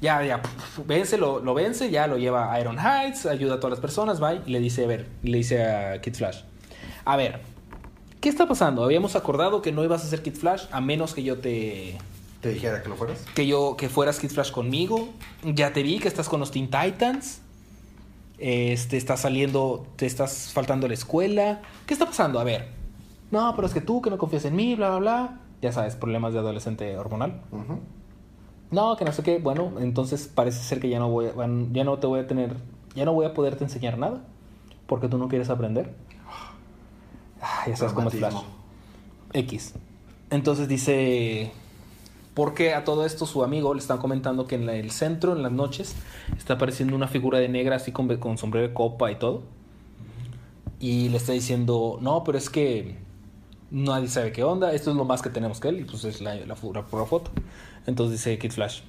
ya, 0.00 0.22
ya, 0.24 0.40
vence, 0.86 1.18
lo, 1.18 1.40
lo 1.40 1.54
vence, 1.54 1.90
ya 1.90 2.06
lo 2.06 2.18
lleva 2.18 2.52
a 2.52 2.60
Iron 2.60 2.78
Heights, 2.78 3.26
ayuda 3.26 3.54
a 3.54 3.60
todas 3.60 3.72
las 3.72 3.80
personas, 3.80 4.22
va, 4.22 4.34
y 4.34 4.50
le 4.50 4.60
dice, 4.60 4.84
a 4.84 4.86
ver, 4.88 5.06
y 5.22 5.28
le 5.28 5.38
dice 5.38 5.64
a 5.64 6.00
Kid 6.00 6.14
Flash, 6.14 6.40
a 7.04 7.16
ver, 7.16 7.40
¿qué 8.20 8.28
está 8.28 8.46
pasando? 8.48 8.84
Habíamos 8.84 9.16
acordado 9.16 9.62
que 9.62 9.72
no 9.72 9.84
ibas 9.84 10.04
a 10.04 10.08
ser 10.08 10.22
Kid 10.22 10.34
Flash 10.34 10.64
a 10.72 10.80
menos 10.80 11.14
que 11.14 11.22
yo 11.22 11.38
te... 11.38 11.98
¿Te 12.40 12.50
dijera 12.50 12.82
que 12.82 12.88
lo 12.88 12.96
fueras? 12.96 13.24
que 13.34 13.46
yo, 13.46 13.76
que 13.76 13.88
fueras 13.88 14.20
Kid 14.20 14.30
Flash 14.30 14.52
conmigo, 14.52 15.08
ya 15.42 15.72
te 15.72 15.82
vi 15.82 15.98
que 15.98 16.08
estás 16.08 16.28
con 16.28 16.38
los 16.40 16.50
Teen 16.52 16.70
Titans, 16.70 17.40
este, 18.38 18.96
estás 18.96 19.20
saliendo, 19.20 19.86
te 19.96 20.06
estás 20.06 20.52
faltando 20.52 20.86
a 20.86 20.88
la 20.88 20.94
escuela, 20.94 21.62
¿qué 21.86 21.94
está 21.94 22.06
pasando? 22.06 22.38
A 22.38 22.44
ver, 22.44 22.68
no, 23.30 23.52
pero 23.54 23.66
es 23.66 23.74
que 23.74 23.80
tú 23.80 24.00
que 24.00 24.10
no 24.10 24.18
confías 24.18 24.44
en 24.44 24.56
mí, 24.56 24.74
bla, 24.74 24.90
bla, 24.90 24.98
bla. 24.98 25.40
Ya 25.60 25.72
sabes, 25.72 25.96
problemas 25.96 26.32
de 26.32 26.38
adolescente 26.38 26.96
hormonal. 26.96 27.42
No, 28.70 28.96
que 28.96 29.04
no 29.04 29.12
sé 29.12 29.22
qué. 29.22 29.38
Bueno, 29.38 29.72
entonces 29.80 30.30
parece 30.32 30.62
ser 30.62 30.80
que 30.80 30.88
ya 30.88 30.98
no 30.98 31.08
voy 31.08 31.26
a, 31.26 31.32
ya 31.72 31.84
no 31.84 31.98
te 31.98 32.06
voy 32.06 32.20
a 32.20 32.26
tener, 32.26 32.56
ya 32.94 33.04
no 33.04 33.12
voy 33.12 33.26
a 33.26 33.34
poderte 33.34 33.64
enseñar 33.64 33.98
nada. 33.98 34.22
Porque 34.86 35.08
tú 35.08 35.18
no 35.18 35.28
quieres 35.28 35.50
aprender. 35.50 35.94
Ah, 37.40 37.64
ya 37.66 37.76
sabes 37.76 37.92
cómo 37.92 38.08
es 38.08 38.16
Flash. 38.16 38.36
X. 39.32 39.74
Entonces 40.30 40.68
dice, 40.68 41.52
porque 42.38 42.72
a 42.72 42.84
todo 42.84 43.04
esto 43.04 43.26
su 43.26 43.42
amigo 43.42 43.74
le 43.74 43.80
están 43.80 43.98
comentando 43.98 44.46
que 44.46 44.54
en 44.54 44.64
la- 44.64 44.76
el 44.76 44.92
centro, 44.92 45.34
en 45.34 45.42
las 45.42 45.50
noches, 45.50 45.96
está 46.36 46.54
apareciendo 46.54 46.94
una 46.94 47.08
figura 47.08 47.40
de 47.40 47.48
negra 47.48 47.74
así 47.74 47.90
con, 47.90 48.06
con 48.18 48.38
sombrero 48.38 48.68
de 48.68 48.72
copa 48.74 49.10
y 49.10 49.16
todo. 49.16 49.42
Y 50.78 51.08
le 51.08 51.16
está 51.16 51.32
diciendo, 51.32 51.98
no, 52.00 52.22
pero 52.22 52.38
es 52.38 52.48
que 52.48 52.94
nadie 53.72 54.06
sabe 54.06 54.30
qué 54.30 54.44
onda, 54.44 54.72
esto 54.72 54.92
es 54.92 54.96
lo 54.96 55.04
más 55.04 55.20
que 55.20 55.30
tenemos 55.30 55.58
que 55.58 55.68
él, 55.70 55.80
y 55.80 55.84
pues 55.84 56.04
es 56.04 56.20
la, 56.20 56.36
la, 56.36 56.46
la 56.46 56.54
pura 56.54 56.84
foto. 57.06 57.32
Entonces 57.88 58.18
dice 58.20 58.38
Kid 58.38 58.52
Flash, 58.52 58.82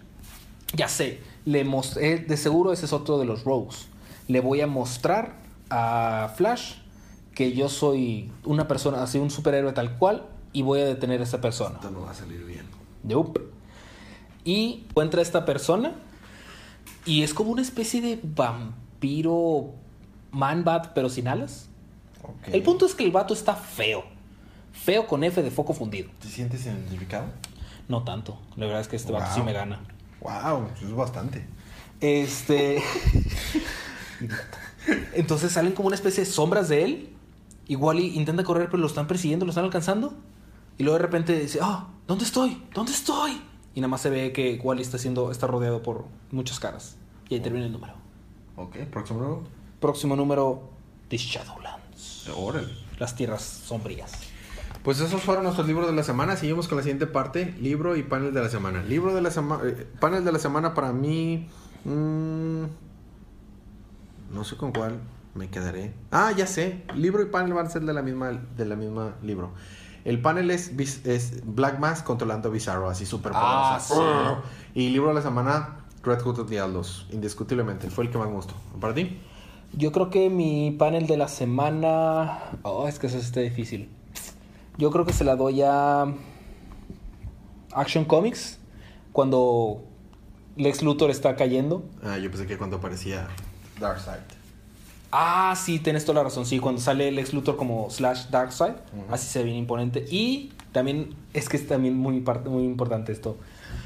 ya 0.76 0.88
sé, 0.88 1.20
le 1.46 1.64
mostré, 1.64 2.20
de 2.20 2.38
seguro 2.38 2.72
ese 2.72 2.86
es 2.86 2.94
otro 2.94 3.18
de 3.18 3.26
los 3.26 3.46
rogues. 3.46 3.88
Le 4.28 4.42
voy 4.42 4.62
a 4.62 4.68
mostrar 4.68 5.38
a 5.72 6.32
Flash 6.36 6.74
que 7.34 7.54
yo 7.54 7.68
soy 7.68 8.30
una 8.46 8.68
persona, 8.68 9.02
así 9.02 9.18
un 9.18 9.32
superhéroe 9.32 9.74
tal 9.74 9.98
cual, 9.98 10.28
y 10.54 10.62
voy 10.62 10.82
a 10.82 10.86
detener 10.86 11.20
a 11.22 11.24
esa 11.24 11.42
persona. 11.42 11.76
Esto 11.78 11.90
no 11.90 12.02
va 12.02 12.12
a 12.12 12.14
salir 12.14 12.46
Y 14.44 14.86
encuentra 14.90 15.20
a 15.20 15.24
esta 15.24 15.46
persona 15.46 15.94
y 17.06 17.24
es 17.24 17.34
como 17.34 17.52
una 17.52 17.62
especie 17.62 18.02
de 18.02 18.20
vampiro 18.22 19.74
man-bat, 20.32 20.94
pero 20.94 21.10
sin 21.10 21.28
alas. 21.28 21.70
El 22.52 22.62
punto 22.64 22.86
es 22.86 22.96
que 22.96 23.04
el 23.04 23.12
vato 23.12 23.34
está 23.34 23.56
feo. 23.56 24.04
Feo 24.72 25.08
con 25.08 25.24
F 25.24 25.42
de 25.42 25.52
foco 25.52 25.74
fundido. 25.74 26.10
¿Te 26.20 26.28
sientes 26.28 26.66
identificado? 26.66 27.26
No 27.88 28.04
tanto. 28.04 28.40
La 28.56 28.66
verdad 28.66 28.82
es 28.82 28.88
que 28.88 28.96
este 28.96 29.12
vato 29.12 29.26
Wow. 29.26 29.36
sí 29.36 29.42
me 29.42 29.54
gana. 29.54 29.82
Wow, 30.22 30.68
eso 30.76 30.86
es 30.86 30.94
bastante. 30.94 31.46
Este. 32.02 32.82
Entonces 35.14 35.52
salen 35.52 35.74
como 35.74 35.88
una 35.88 35.96
especie 35.96 36.24
de 36.24 36.30
sombras 36.30 36.70
de 36.70 36.84
él. 36.84 37.10
Igual 37.68 38.00
y 38.00 38.16
intenta 38.18 38.44
correr, 38.44 38.68
pero 38.70 38.80
lo 38.80 38.88
están 38.88 39.08
persiguiendo, 39.08 39.46
lo 39.46 39.52
están 39.52 39.66
alcanzando. 39.66 40.14
Y 40.78 40.84
luego 40.84 40.98
de 40.98 41.04
repente 41.04 41.38
dice, 41.40 41.60
ah, 41.62 41.88
¿dónde 42.10 42.26
estoy? 42.26 42.62
¿Dónde 42.74 42.92
estoy? 42.92 43.40
Y 43.76 43.82
nada 43.82 43.90
más 43.90 44.02
se 44.02 44.10
ve 44.10 44.34
que 44.34 44.60
Wally 44.62 44.82
está 44.82 44.98
siendo, 44.98 45.32
está 45.32 45.46
rodeado 45.46 45.84
por 45.84 46.06
muchas 46.32 46.60
caras. 46.60 46.98
Y 47.30 47.36
ahí 47.36 47.40
termina 47.40 47.68
el 47.68 47.72
número. 47.72 47.94
Ok, 48.56 48.78
próximo 48.92 49.20
nuevo. 49.20 49.44
Próximo 49.80 50.16
número, 50.16 50.72
The 51.08 51.18
Shadowlands. 51.18 52.30
Órale. 52.36 52.74
Las 52.98 53.16
tierras 53.16 53.44
sombrías. 53.44 54.12
Pues 54.84 55.00
esos 55.00 55.22
fueron 55.22 55.44
nuestros 55.44 55.68
libros 55.68 55.86
de 55.86 55.94
la 55.94 56.02
semana. 56.02 56.36
Seguimos 56.36 56.68
con 56.68 56.78
la 56.78 56.84
siguiente 56.84 57.06
parte: 57.06 57.54
libro 57.60 57.96
y 57.96 58.02
panel 58.02 58.34
de 58.34 58.42
la 58.42 58.50
semana. 58.50 58.82
Libro 58.82 59.14
de 59.14 59.22
la 59.22 59.30
semana. 59.30 59.62
panel 60.00 60.26
de 60.26 60.32
la 60.32 60.40
semana 60.40 60.74
para 60.74 60.92
mí. 60.92 61.48
mm, 61.86 62.64
no 64.34 64.44
sé 64.44 64.58
con 64.58 64.72
cuál 64.72 65.00
me 65.36 65.50
quedaré. 65.50 65.94
Ah, 66.10 66.32
ya 66.36 66.48
sé. 66.48 66.86
Libro 66.96 67.22
y 67.22 67.28
panel 67.28 67.54
van 67.54 67.68
a 67.68 67.70
ser 67.70 67.84
de 67.84 67.94
la 67.94 68.02
misma, 68.02 68.32
de 68.32 68.66
la 68.66 68.76
misma 68.76 69.16
libro. 69.22 69.54
El 70.06 70.22
panel 70.22 70.50
es, 70.52 70.72
Black 71.46 71.80
Mask 71.80 72.06
controlando 72.06 72.52
Bizarro, 72.52 72.90
así 72.90 73.06
súper 73.06 73.34
Ah, 73.36 73.80
poderoso. 73.88 74.42
Y 74.74 74.90
libro 74.90 75.10
de 75.10 75.16
la 75.16 75.22
semana, 75.22 75.80
Red 76.04 76.22
Hood 76.22 76.40
of 76.40 76.50
the 76.50 76.60
Outlaws. 76.60 77.08
Indiscutiblemente, 77.12 77.90
fue 77.90 78.06
el 78.06 78.12
que 78.12 78.18
más 78.18 78.28
me 78.28 78.34
gustó. 78.36 78.54
¿Para 78.80 78.94
ti? 78.94 79.20
Yo 79.74 79.92
creo 79.92 80.10
que 80.10 80.30
mi 80.30 80.72
panel 80.72 81.06
de 81.06 81.18
la 81.18 81.28
semana. 81.28 82.40
Oh, 82.64 82.88
es 82.88 82.98
que 83.00 83.08
eso 83.08 83.18
está 83.18 83.40
difícil. 83.42 83.90
Yo 84.78 84.92
creo 84.92 85.06
que 85.06 85.14
se 85.14 85.24
la 85.24 85.36
doy 85.36 85.62
a. 85.62 86.06
Action 87.74 88.06
Comics. 88.06 88.58
Cuando 89.12 89.84
Lex 90.56 90.82
Luthor 90.82 91.12
está 91.12 91.36
cayendo. 91.36 91.84
Ah, 92.04 92.18
yo 92.18 92.30
pensé 92.32 92.48
que 92.48 92.58
cuando 92.58 92.78
aparecía 92.78 93.28
Darkseid. 93.80 94.22
Ah, 95.12 95.56
sí, 95.58 95.80
tienes 95.80 96.06
toda 96.06 96.20
la 96.20 96.24
razón. 96.24 96.46
Sí, 96.46 96.60
cuando 96.60 96.80
sale 96.82 97.12
Lex 97.12 97.34
Luthor 97.34 97.58
como 97.58 97.90
slash 97.90 98.26
Darkseid. 98.30 98.74
Ujú. 98.74 99.14
Así 99.14 99.28
se 99.28 99.40
ve 99.40 99.46
bien 99.46 99.58
imponente. 99.58 100.06
Y 100.10 100.52
también 100.72 101.16
es 101.34 101.50
que 101.50 101.58
es 101.58 101.68
también 101.68 101.98
muy, 101.98 102.24
muy 102.46 102.64
importante 102.64 103.12
esto. 103.12 103.38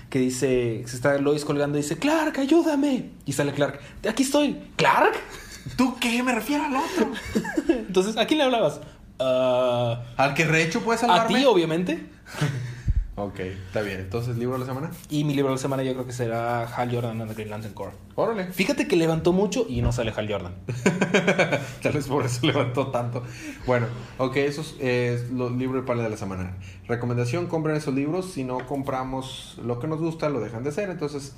Que 0.09 0.19
dice, 0.19 0.83
se 0.85 0.95
está 0.95 1.17
Lois 1.17 1.45
colgando 1.45 1.77
y 1.77 1.81
dice, 1.81 1.97
Clark, 1.97 2.37
ayúdame. 2.39 3.09
Y 3.25 3.33
sale 3.33 3.53
Clark, 3.53 3.79
aquí 4.07 4.23
estoy. 4.23 4.59
¿Clark? 4.75 5.13
¿Tú 5.77 5.95
qué? 5.99 6.21
Me 6.23 6.33
refiero 6.35 6.65
al 6.65 6.75
otro. 6.75 7.11
Entonces, 7.69 8.17
¿a 8.17 8.25
quién 8.25 8.39
le 8.39 8.43
hablabas? 8.43 8.81
"Ah, 9.19 10.03
¿Al 10.17 10.33
que 10.33 10.43
rehecho 10.45 10.81
puede 10.81 10.97
a 10.97 11.01
salvarme? 11.01 11.39
ti, 11.39 11.45
obviamente. 11.45 12.05
Ok, 13.15 13.39
está 13.41 13.81
bien. 13.81 13.99
Entonces, 13.99 14.37
libro 14.37 14.53
de 14.53 14.61
la 14.61 14.65
semana. 14.65 14.91
Y 15.09 15.23
mi 15.23 15.35
libro 15.35 15.49
de 15.51 15.57
la 15.57 15.61
semana 15.61 15.83
yo 15.83 15.93
creo 15.93 16.07
que 16.07 16.13
será 16.13 16.63
Hal 16.65 16.91
Jordan 16.91 17.21
and 17.21 17.29
the 17.29 17.35
Green 17.35 17.51
Lantern 17.51 17.75
Corps. 17.75 17.93
Órale. 18.15 18.45
Fíjate 18.51 18.87
que 18.87 18.95
levantó 18.95 19.33
mucho 19.33 19.67
y 19.69 19.83
no 19.83 19.91
sale 19.91 20.11
Hal 20.15 20.31
Jordan. 20.31 20.55
Tal 21.83 21.93
vez 21.93 22.07
por 22.07 22.25
eso 22.25 22.45
levantó 22.47 22.87
tanto. 22.87 23.21
Bueno, 23.67 23.85
ok, 24.17 24.37
esos 24.37 24.75
es 24.79 25.29
los 25.29 25.51
libros 25.51 25.83
de 25.83 25.87
panel 25.87 26.05
de 26.05 26.09
la 26.09 26.17
semana. 26.17 26.57
Recomendación, 26.87 27.45
compren 27.45 27.75
esos 27.75 27.93
libros. 27.93 28.31
Si 28.31 28.43
no 28.43 28.65
compramos 28.65 29.59
lo 29.63 29.79
que 29.79 29.87
nos 29.87 29.99
gusta, 29.99 30.29
lo 30.29 30.39
dejan 30.39 30.63
de 30.63 30.69
hacer. 30.69 30.89
Entonces, 30.89 31.35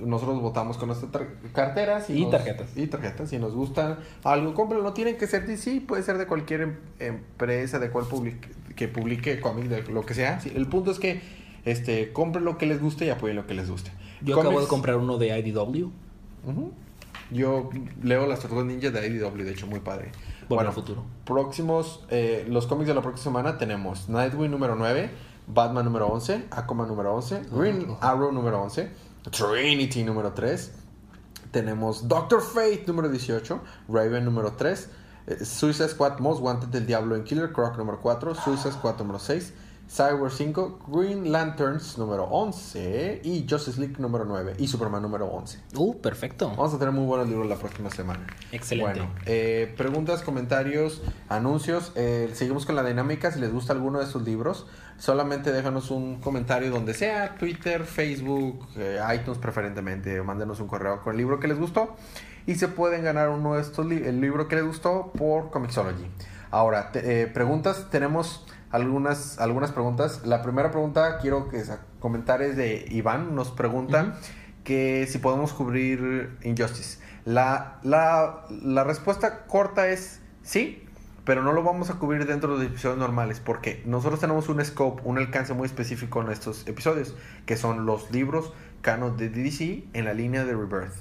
nosotros 0.00 0.40
votamos 0.40 0.76
con 0.78 0.88
nuestras 0.88 1.10
carteras. 1.52 2.10
Y 2.10 2.22
nos- 2.22 2.30
tarjetas. 2.32 2.76
Y 2.76 2.86
tarjetas. 2.86 3.30
Si 3.30 3.38
nos 3.38 3.54
gusta 3.54 3.98
algo, 4.22 4.54
compren. 4.54 4.82
No 4.82 4.92
tienen 4.92 5.16
que 5.16 5.26
ser 5.26 5.46
DC, 5.46 5.80
puede 5.86 6.02
ser 6.02 6.18
de 6.18 6.26
cualquier 6.26 6.60
em- 6.62 6.76
empresa, 6.98 7.78
de 7.78 7.90
cual 7.90 8.06
publique, 8.06 8.48
que 8.76 8.88
publique 8.88 9.40
cómic, 9.40 9.66
de 9.66 9.82
lo 9.92 10.04
que 10.06 10.14
sea. 10.14 10.40
Sí, 10.40 10.52
el 10.54 10.66
punto 10.66 10.90
es 10.90 10.98
que 10.98 11.20
este, 11.64 12.12
compren 12.12 12.44
lo 12.44 12.58
que 12.58 12.66
les 12.66 12.80
guste 12.80 13.06
y 13.06 13.10
apoyen 13.10 13.36
lo 13.36 13.46
que 13.46 13.54
les 13.54 13.70
guste. 13.70 13.90
Yo 14.22 14.38
acabo 14.40 14.60
de 14.60 14.66
comprar 14.66 14.96
uno 14.96 15.18
de 15.18 15.38
IDW. 15.38 15.90
Yo 17.30 17.70
leo 18.02 18.26
las 18.26 18.40
Tortugas 18.40 18.66
Ninja 18.66 18.90
de 18.90 19.06
IDW, 19.08 19.44
de 19.44 19.50
hecho, 19.50 19.66
muy 19.66 19.80
padre. 19.80 20.12
Volver 20.48 20.66
al 20.66 20.72
futuro. 20.74 21.04
próximos, 21.24 22.04
eh, 22.10 22.44
los 22.48 22.66
cómics 22.66 22.86
de 22.88 22.94
la 22.94 23.00
próxima 23.00 23.24
semana 23.24 23.56
tenemos 23.56 24.10
Nightwing 24.10 24.50
número 24.50 24.76
9, 24.76 25.10
Batman 25.46 25.86
número 25.86 26.06
11, 26.08 26.44
Aquaman 26.50 26.86
número 26.86 27.14
11, 27.14 27.42
Green 27.50 27.86
Ajá. 27.98 28.12
Arrow 28.12 28.30
número 28.30 28.60
11, 28.62 28.90
Trinity 29.30 30.04
número 30.04 30.32
3, 30.32 30.70
tenemos 31.50 32.08
Doctor 32.08 32.42
Fate 32.42 32.84
número 32.86 33.08
18, 33.08 33.60
Raven 33.88 34.24
número 34.24 34.52
3, 34.52 34.88
eh, 35.26 35.44
Suicide 35.44 35.88
Squad 35.88 36.18
Most 36.18 36.40
Wanted 36.42 36.68
del 36.68 36.86
Diablo 36.86 37.16
en 37.16 37.24
Killer 37.24 37.52
Croc 37.52 37.76
número 37.78 38.00
4, 38.00 38.34
Suicide 38.34 38.72
Squad 38.72 38.98
número 38.98 39.18
6, 39.18 39.52
Cyber 39.88 40.30
5, 40.30 40.80
Green 40.88 41.30
Lanterns 41.30 41.98
número 41.98 42.24
11 42.24 43.20
y 43.22 43.46
Justice 43.48 43.78
League 43.78 43.96
número 43.98 44.24
9 44.24 44.54
y 44.58 44.66
Superman 44.66 45.02
número 45.02 45.26
11. 45.26 45.58
Uh, 45.76 46.00
perfecto. 46.00 46.48
Vamos 46.48 46.72
a 46.74 46.78
tener 46.78 46.92
muy 46.92 47.04
buenos 47.04 47.28
libros 47.28 47.46
la 47.48 47.56
próxima 47.56 47.90
semana. 47.90 48.26
Excelente. 48.50 48.92
Bueno, 49.00 49.14
eh, 49.26 49.72
preguntas, 49.76 50.22
comentarios, 50.22 51.02
anuncios. 51.28 51.92
Eh, 51.96 52.30
seguimos 52.32 52.64
con 52.66 52.76
la 52.76 52.82
dinámica. 52.82 53.30
Si 53.30 53.38
les 53.38 53.52
gusta 53.52 53.72
alguno 53.74 53.98
de 53.98 54.06
estos 54.06 54.22
libros, 54.22 54.66
solamente 54.98 55.52
déjanos 55.52 55.90
un 55.90 56.20
comentario 56.20 56.70
donde 56.70 56.94
sea, 56.94 57.36
Twitter, 57.36 57.84
Facebook, 57.84 58.66
eh, 58.76 58.98
iTunes 59.14 59.38
preferentemente. 59.38 60.20
Mándenos 60.22 60.60
un 60.60 60.66
correo 60.66 61.02
con 61.02 61.12
el 61.12 61.18
libro 61.18 61.38
que 61.38 61.46
les 61.46 61.58
gustó. 61.58 61.94
Y 62.46 62.56
se 62.56 62.68
pueden 62.68 63.04
ganar 63.04 63.28
uno 63.30 63.54
de 63.54 63.60
estos 63.60 63.86
li- 63.86 64.02
el 64.04 64.20
libro 64.20 64.48
que 64.48 64.56
les 64.56 64.64
gustó 64.66 65.12
por 65.16 65.50
Comixology. 65.50 66.06
Ahora, 66.54 66.92
te- 66.92 67.22
eh, 67.22 67.26
preguntas, 67.26 67.88
tenemos 67.90 68.46
algunas, 68.70 69.38
algunas 69.40 69.72
preguntas. 69.72 70.22
La 70.24 70.42
primera 70.42 70.70
pregunta 70.70 71.18
quiero 71.18 71.48
que 71.48 71.62
comentar 72.00 72.42
es 72.42 72.56
de 72.56 72.86
Iván. 72.90 73.34
Nos 73.34 73.50
pregunta 73.50 74.18
que 74.62 75.06
si 75.08 75.18
podemos 75.18 75.52
cubrir 75.52 76.36
Injustice. 76.42 76.98
La, 77.24 77.78
la, 77.82 78.44
la 78.50 78.84
respuesta 78.84 79.46
corta 79.46 79.88
es 79.88 80.20
sí, 80.42 80.86
pero 81.24 81.42
no 81.42 81.52
lo 81.52 81.62
vamos 81.62 81.90
a 81.90 81.94
cubrir 81.94 82.26
dentro 82.26 82.56
de 82.56 82.64
los 82.64 82.72
episodios 82.72 82.98
normales 82.98 83.40
porque 83.40 83.82
nosotros 83.86 84.20
tenemos 84.20 84.48
un 84.48 84.64
scope, 84.64 85.02
un 85.04 85.18
alcance 85.18 85.54
muy 85.54 85.66
específico 85.66 86.20
en 86.22 86.30
estos 86.30 86.66
episodios, 86.68 87.14
que 87.46 87.56
son 87.56 87.86
los 87.86 88.10
libros 88.12 88.52
canon 88.82 89.16
de 89.16 89.28
DC 89.30 89.84
en 89.92 90.04
la 90.04 90.14
línea 90.14 90.44
de 90.44 90.52
Rebirth. 90.52 90.94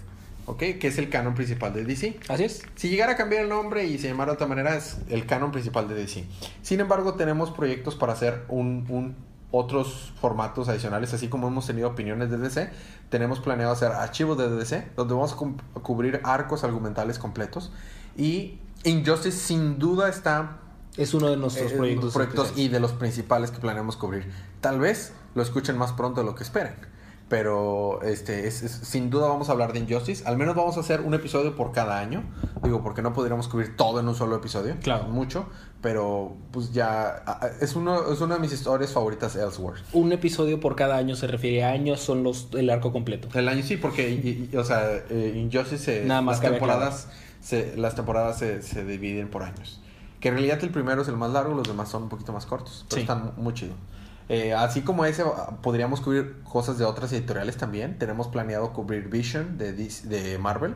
¿Ok? 0.46 0.58
Que 0.80 0.88
es 0.88 0.98
el 0.98 1.10
canon 1.10 1.36
principal 1.36 1.74
de 1.74 1.86
DC. 1.86 2.20
Así 2.28 2.44
es. 2.44 2.64
Si 2.76 2.89
llegara 2.89 3.14
a 3.14 3.16
cambiar 3.16 3.44
el 3.44 3.50
nombre 3.50 3.86
y 3.86 3.98
se 3.98 4.10
llamara 4.10 4.32
de 4.32 4.36
otra 4.36 4.48
manera, 4.48 4.76
es 4.76 4.98
el 5.10 5.26
canon 5.26 5.52
principal 5.52 5.88
de 5.88 5.96
DC. 5.96 6.26
Sin 6.62 6.80
embargo, 6.80 7.14
tenemos 7.14 7.52
proyectos 7.52 7.96
para 7.96 8.14
hacer 8.14 8.44
un, 8.50 8.86
un- 8.89 9.16
otros 9.56 10.12
formatos 10.20 10.68
adicionales, 10.68 11.14
así 11.14 11.28
como 11.28 11.48
hemos 11.48 11.68
tenido 11.68 11.88
opiniones 11.88 12.30
de 12.32 12.38
DC. 12.39 12.72
Tenemos 13.10 13.39
planeado 13.39 13.72
hacer 13.72 13.91
archivos 13.91 14.36
de 14.38 14.50
DC, 14.50 14.88
donde 14.98 15.14
vamos 15.14 15.34
a, 15.34 15.36
cu- 15.36 15.56
a 15.76 15.80
cubrir 15.80 16.20
arcos 16.24 16.64
argumentales 16.64 17.20
completos. 17.20 17.72
Y 18.18 18.58
Injustice 18.84 19.38
sin 19.38 19.78
duda 19.80 20.10
está 20.10 20.58
Es 20.98 21.14
uno 21.14 21.30
de 21.30 21.38
nuestros 21.38 21.72
eh, 21.72 21.76
proyectos. 21.78 22.14
proyectos 22.14 22.54
y 22.58 22.68
de 22.68 22.80
los 22.80 22.91
principales 22.94 23.52
que 23.52 23.60
planeamos 23.60 23.96
cubrir. 23.96 24.30
Tal 24.60 24.80
vez 24.80 25.14
lo 25.36 25.44
escuchen 25.44 25.78
más 25.78 25.91
pronto 25.94 26.22
de 26.22 26.26
lo 26.26 26.36
que 26.36 26.44
esperan. 26.44 26.76
Pero 27.34 28.00
este 28.04 28.48
es, 28.48 28.62
es- 28.62 28.72
sin 28.84 29.10
duda 29.10 29.28
vamos 29.28 29.50
a 29.50 29.54
hablar 29.54 29.74
de 29.74 29.80
Injustice. 29.80 30.24
Al 30.28 30.38
menos 30.38 30.56
vamos 30.56 30.78
a 30.78 30.82
hacer 30.82 31.02
un 31.02 31.16
episodio 31.16 31.56
por 31.56 31.72
cada 31.72 31.98
año. 32.00 32.24
Digo, 32.62 32.84
porque 32.84 33.02
no 33.02 33.12
podríamos 33.12 33.48
cubrir 33.48 33.76
todo 33.76 34.00
en 34.00 34.08
un 34.08 34.14
solo 34.14 34.36
episodio. 34.36 34.76
Claro. 34.84 35.06
Mucho. 35.06 35.48
Pero 35.82 36.38
pues 36.52 36.72
ya 36.74 37.24
es, 37.60 37.76
uno, 37.76 38.12
es 38.14 38.22
una 38.22 38.36
de 38.36 38.40
mis 38.42 38.54
historias 38.54 38.92
favoritas 38.92 39.36
Elsewhere. 39.36 39.82
Un 39.94 40.12
episodio 40.12 40.60
por 40.60 40.76
cada 40.76 40.96
año 40.96 41.16
se 41.16 41.26
refiere 41.26 41.64
a 41.64 41.70
años, 41.72 42.02
son 42.02 42.22
los 42.22 42.50
el 42.54 42.70
arco 42.70 42.92
completo. 42.94 43.30
El 43.34 43.48
año 43.48 43.64
sí, 43.64 43.78
porque 43.78 44.12
y- 44.12 44.50
y- 44.54 44.56
o 44.56 44.64
sea, 44.64 44.88
eh, 45.10 45.34
Injustice 45.36 45.80
se- 46.02 46.06
Nada 46.06 46.22
más 46.22 46.40
las 46.40 46.52
temporadas 46.52 47.08
se, 47.42 47.76
las 47.78 47.96
temporadas 47.96 48.38
se, 48.38 48.62
se 48.62 48.86
dividen 48.86 49.28
por 49.30 49.42
años. 49.42 49.82
Que 50.20 50.28
en 50.28 50.36
realidad 50.36 50.60
el 50.62 50.70
primero 50.70 51.02
es 51.02 51.08
el 51.08 51.18
más 51.18 51.32
largo, 51.32 51.56
los 51.56 51.68
demás 51.68 51.90
son 51.90 52.04
un 52.04 52.10
poquito 52.10 52.32
más 52.32 52.46
cortos, 52.46 52.86
pero 52.90 52.98
Sí. 52.98 53.02
están 53.02 53.26
mu- 53.36 53.44
muy 53.44 53.54
chido. 53.56 53.74
Eh, 54.30 54.53
así 54.53 54.82
como 54.82 55.05
ese, 55.05 55.24
podríamos 55.61 56.01
cubrir 56.01 56.41
cosas 56.43 56.78
de 56.78 56.86
otras 56.86 57.11
editoriales 57.13 57.57
también. 57.57 57.97
Tenemos 57.99 58.28
planeado 58.28 58.71
cubrir 58.74 59.09
Vision 59.09 59.57
de, 59.57 59.74
DC 59.74 60.07
de 60.07 60.38
Marvel. 60.38 60.76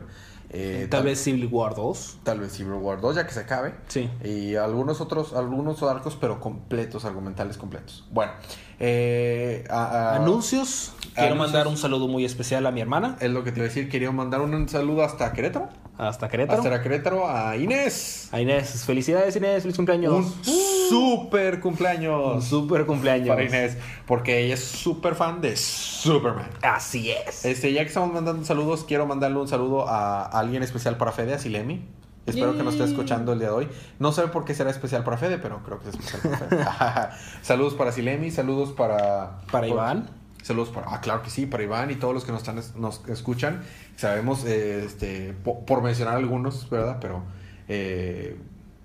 Eh, 0.50 0.86
Tal 0.90 1.02
vez 1.04 1.20
Civil 1.22 1.46
War 1.52 1.74
2. 1.74 2.20
tal 2.22 2.40
vez 2.40 2.52
Civil 2.52 2.72
War 2.74 3.00
2, 3.02 3.16
ya 3.16 3.26
que 3.26 3.32
se 3.34 3.40
acabe. 3.40 3.74
Sí. 3.88 4.08
Y 4.24 4.54
algunos 4.56 5.00
otros, 5.02 5.34
algunos 5.34 5.82
arcos, 5.82 6.16
pero 6.18 6.40
completos, 6.40 7.04
argumentales 7.04 7.58
completos. 7.58 8.06
Bueno, 8.10 8.32
eh, 8.80 9.64
a- 9.68 9.84
a- 10.12 10.16
Anuncios. 10.16 10.92
Quiero 11.14 11.34
Anuncios. 11.34 11.38
mandar 11.38 11.66
un 11.66 11.76
saludo 11.76 12.08
muy 12.08 12.24
especial 12.24 12.66
a 12.66 12.70
mi 12.70 12.80
hermana. 12.80 13.16
Es 13.20 13.30
lo 13.30 13.44
que 13.44 13.52
te 13.52 13.58
iba 13.58 13.64
a 13.66 13.68
decir. 13.68 13.88
Quería 13.90 14.10
mandar 14.12 14.40
un 14.40 14.68
saludo 14.68 15.04
hasta 15.04 15.32
Querétaro. 15.32 15.68
Hasta 15.98 16.28
Querétaro. 16.28 16.62
Hasta 16.62 16.80
Querétaro 16.82 17.28
a 17.28 17.56
Inés. 17.56 18.28
A 18.32 18.40
Inés. 18.40 18.84
Felicidades, 18.84 19.34
Inés. 19.36 19.62
Feliz 19.62 19.76
cumpleaños. 19.76 20.12
Un 20.14 20.44
super 20.88 21.54
Un 21.56 21.60
cumpleaños 21.60 22.44
super 22.44 22.86
cumpleaños. 22.86 23.28
para 23.28 23.42
Inés. 23.44 23.76
Porque 24.06 24.44
ella 24.44 24.54
es 24.54 24.64
súper 24.64 25.16
fan 25.16 25.40
de 25.40 25.56
Superman. 25.56 26.48
Así 26.62 27.10
es. 27.10 27.44
Este, 27.44 27.72
ya 27.72 27.82
que 27.82 27.88
estamos 27.88 28.12
mandando 28.12 28.44
saludos, 28.44 28.84
quiero 28.86 29.06
mandarle 29.06 29.38
un 29.38 29.48
saludo 29.48 29.88
a 29.88 30.22
alguien 30.24 30.62
especial 30.62 30.96
para 30.96 31.10
Fede, 31.12 31.34
a 31.34 31.38
Silemi. 31.38 31.84
Espero 32.26 32.54
que 32.56 32.62
nos 32.62 32.74
esté 32.74 32.84
escuchando 32.84 33.32
el 33.32 33.38
día 33.38 33.48
de 33.48 33.54
hoy. 33.54 33.68
No 33.98 34.12
sé 34.12 34.22
por 34.28 34.44
qué 34.44 34.54
será 34.54 34.70
especial 34.70 35.02
para 35.02 35.16
Fede, 35.16 35.38
pero 35.38 35.62
creo 35.64 35.80
que 35.80 35.88
es 35.88 35.94
especial 35.94 36.20
para 36.22 36.36
Fede. 36.36 37.16
saludos 37.42 37.74
para 37.74 37.90
Silemi, 37.90 38.30
saludos 38.30 38.72
para... 38.72 39.38
Para 39.50 39.66
por- 39.66 39.68
Iván. 39.68 40.10
Saludos 40.48 40.70
para... 40.70 40.86
Ah, 40.94 41.00
claro 41.00 41.22
que 41.22 41.30
sí, 41.30 41.46
para 41.46 41.62
Iván 41.62 41.90
y 41.90 41.96
todos 41.96 42.14
los 42.14 42.24
que 42.24 42.32
nos, 42.32 42.40
están, 42.40 42.60
nos 42.80 43.06
escuchan. 43.08 43.62
Sabemos, 43.96 44.44
eh, 44.46 44.82
este, 44.84 45.34
po- 45.44 45.64
por, 45.66 45.82
mencionar 45.82 46.16
algunos, 46.16 46.68
¿verdad? 46.70 46.98
Pero, 47.00 47.22
eh, 47.68 48.36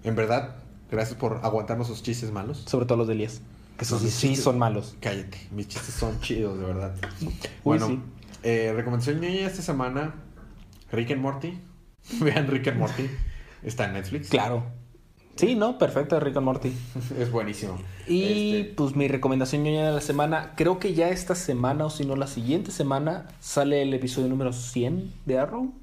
en 0.04 0.16
verdad, 0.16 0.58
gracias 0.92 1.18
por 1.18 1.40
aguantarnos 1.44 1.88
sus 1.88 2.04
chistes 2.04 2.32
malos. 2.32 2.64
Sobre 2.68 2.86
todo 2.86 2.98
los 2.98 3.08
de 3.08 3.14
Elías. 3.14 3.42
Que 3.78 3.86
esos 3.86 4.04
Los 4.04 4.12
sí 4.12 4.28
chistes- 4.30 4.44
son 4.44 4.60
malos. 4.60 4.96
Cállate, 5.02 5.38
mis 5.52 5.68
chistes 5.70 5.96
son 5.96 6.20
chidos, 6.20 6.60
de 6.60 6.66
verdad. 6.66 6.94
Uy, 7.22 7.34
Bueno, 7.64 7.88
sí. 7.88 8.00
eh, 8.44 8.72
recomendación 8.76 9.20
ñoña 9.22 9.48
esta 9.48 9.62
semana: 9.62 10.16
Rick 10.92 11.12
and 11.12 11.22
Morty. 11.22 11.60
Vean 12.22 12.48
Rick 12.48 12.68
and 12.68 12.78
Morty. 12.78 13.10
Está 13.64 13.86
en 13.86 13.94
Netflix. 13.94 14.30
Claro. 14.30 14.66
Sí, 15.36 15.56
¿no? 15.56 15.78
Perfecto, 15.80 16.20
Rick 16.20 16.38
and 16.38 16.46
Morty. 16.46 16.74
Es 17.20 17.32
buenísimo. 17.32 17.78
Y 18.08 18.58
Este, 18.58 18.74
pues 18.76 18.96
mi 18.96 19.08
recomendación 19.08 19.64
ñoña 19.64 19.86
de 19.88 19.92
la 19.94 20.02
semana, 20.02 20.54
creo 20.56 20.78
que 20.80 20.94
ya 20.94 21.10
esta 21.10 21.34
semana 21.36 21.86
o 21.86 21.90
si 21.90 22.06
no 22.06 22.16
la 22.16 22.28
siguiente 22.28 22.72
semana 22.72 23.26
sale 23.40 23.82
el 23.82 23.94
episodio 23.94 24.28
número 24.28 24.54
100 24.54 25.12
de 25.26 25.40
Arrow. 25.40 25.74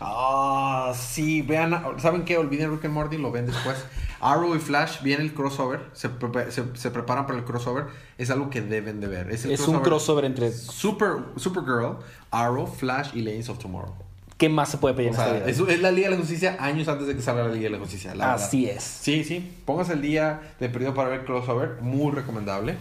Ah, 0.00 0.92
sí, 0.96 1.42
vean. 1.42 1.74
¿Saben 1.98 2.24
qué? 2.24 2.38
Olviden 2.38 2.70
Rick 2.72 2.86
and 2.86 2.94
Morty, 2.94 3.18
lo 3.18 3.30
ven 3.30 3.46
después. 3.46 3.76
Arrow 4.20 4.54
y 4.54 4.58
Flash, 4.58 5.02
viene 5.02 5.22
el 5.24 5.34
crossover. 5.34 5.80
Se, 5.92 6.08
prepa- 6.10 6.50
se, 6.50 6.64
se 6.74 6.90
preparan 6.90 7.26
para 7.26 7.38
el 7.38 7.44
crossover. 7.44 7.86
Es 8.16 8.30
algo 8.30 8.48
que 8.48 8.62
deben 8.62 9.00
de 9.00 9.08
ver. 9.08 9.30
Es, 9.30 9.44
el 9.44 9.52
Es 9.52 9.68
un 9.68 9.80
crossover 9.80 10.24
entre... 10.24 10.50
Super, 10.52 11.16
Supergirl, 11.36 11.98
Arrow, 12.30 12.66
Flash 12.66 13.10
y 13.12 13.20
Legends 13.20 13.50
of 13.50 13.58
Tomorrow. 13.58 13.94
¿Qué 14.44 14.48
más 14.50 14.68
se 14.70 14.76
puede 14.76 14.94
pedir 14.94 15.08
O 15.10 15.14
en 15.14 15.18
esta 15.20 15.30
sea, 15.30 15.40
vida? 15.46 15.50
es, 15.50 15.58
es 15.74 15.80
la 15.80 15.90
Liga 15.90 16.08
de 16.08 16.14
la 16.16 16.20
Justicia 16.20 16.56
años 16.60 16.86
antes 16.88 17.06
de 17.06 17.16
que 17.16 17.22
salga 17.22 17.44
la 17.44 17.48
Liga 17.54 17.64
de 17.64 17.70
la 17.70 17.78
Justicia. 17.78 18.14
la 18.14 18.26
verdad. 18.32 18.44
Así 18.46 18.66
es. 18.68 18.82
Sí, 18.82 19.24
sí. 19.24 19.50
Póngase 19.64 19.94
el 19.94 20.02
día 20.02 20.54
de 20.60 20.68
periodo 20.68 20.92
para 20.92 21.08
ver 21.08 21.24
crossover. 21.24 21.76
Muy 21.80 22.12
recomendable. 22.12 22.76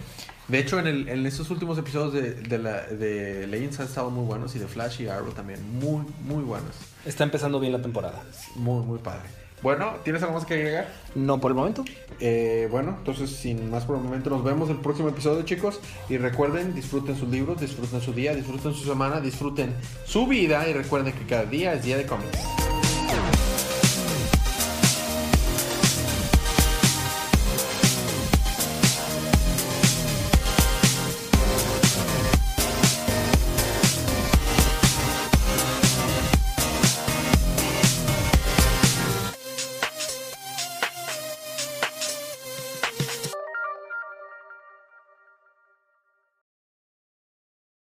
De 0.49 0.59
hecho, 0.59 0.77
en, 0.77 0.87
el, 0.87 1.07
en 1.07 1.25
estos 1.25 1.49
últimos 1.51 1.77
episodios 1.77 2.13
de, 2.13 2.33
de, 2.33 2.57
la, 2.57 2.81
de 2.81 3.47
Legends 3.47 3.79
han 3.79 3.85
estado 3.85 4.09
muy 4.09 4.25
buenos. 4.25 4.53
Y 4.55 4.59
de 4.59 4.67
Flash 4.67 5.01
y 5.01 5.07
Arrow 5.07 5.31
también. 5.31 5.61
Muy, 5.79 6.03
muy 6.25 6.43
buenos. 6.43 6.71
Está 7.05 7.23
empezando 7.23 7.61
bien 7.61 7.71
la 7.71 7.81
temporada. 7.81 8.21
Muy, 8.55 8.83
muy 8.85 8.99
padre. 8.99 9.29
Bueno, 9.63 9.93
¿tienes 10.03 10.21
algo 10.21 10.35
más 10.35 10.45
que 10.45 10.55
agregar? 10.55 10.93
No 11.15 11.39
por 11.39 11.51
el 11.51 11.55
momento. 11.55 11.85
Eh, 12.19 12.67
bueno, 12.69 12.95
entonces 12.99 13.29
sin 13.29 13.71
más 13.71 13.85
por 13.85 13.95
el 13.95 14.03
momento 14.03 14.29
nos 14.29 14.43
vemos 14.43 14.69
el 14.69 14.75
próximo 14.77 15.07
episodio 15.07 15.41
chicos 15.43 15.79
y 16.09 16.17
recuerden, 16.17 16.75
disfruten 16.75 17.15
sus 17.15 17.29
libros, 17.29 17.61
disfruten 17.61 18.01
su 18.01 18.11
día, 18.11 18.35
disfruten 18.35 18.73
su 18.73 18.83
semana, 18.83 19.21
disfruten 19.21 19.73
su 20.05 20.27
vida 20.27 20.67
y 20.67 20.73
recuerden 20.73 21.13
que 21.13 21.25
cada 21.25 21.45
día 21.45 21.73
es 21.73 21.83
día 21.83 21.97
de 21.97 22.05
cómics. 22.05 22.72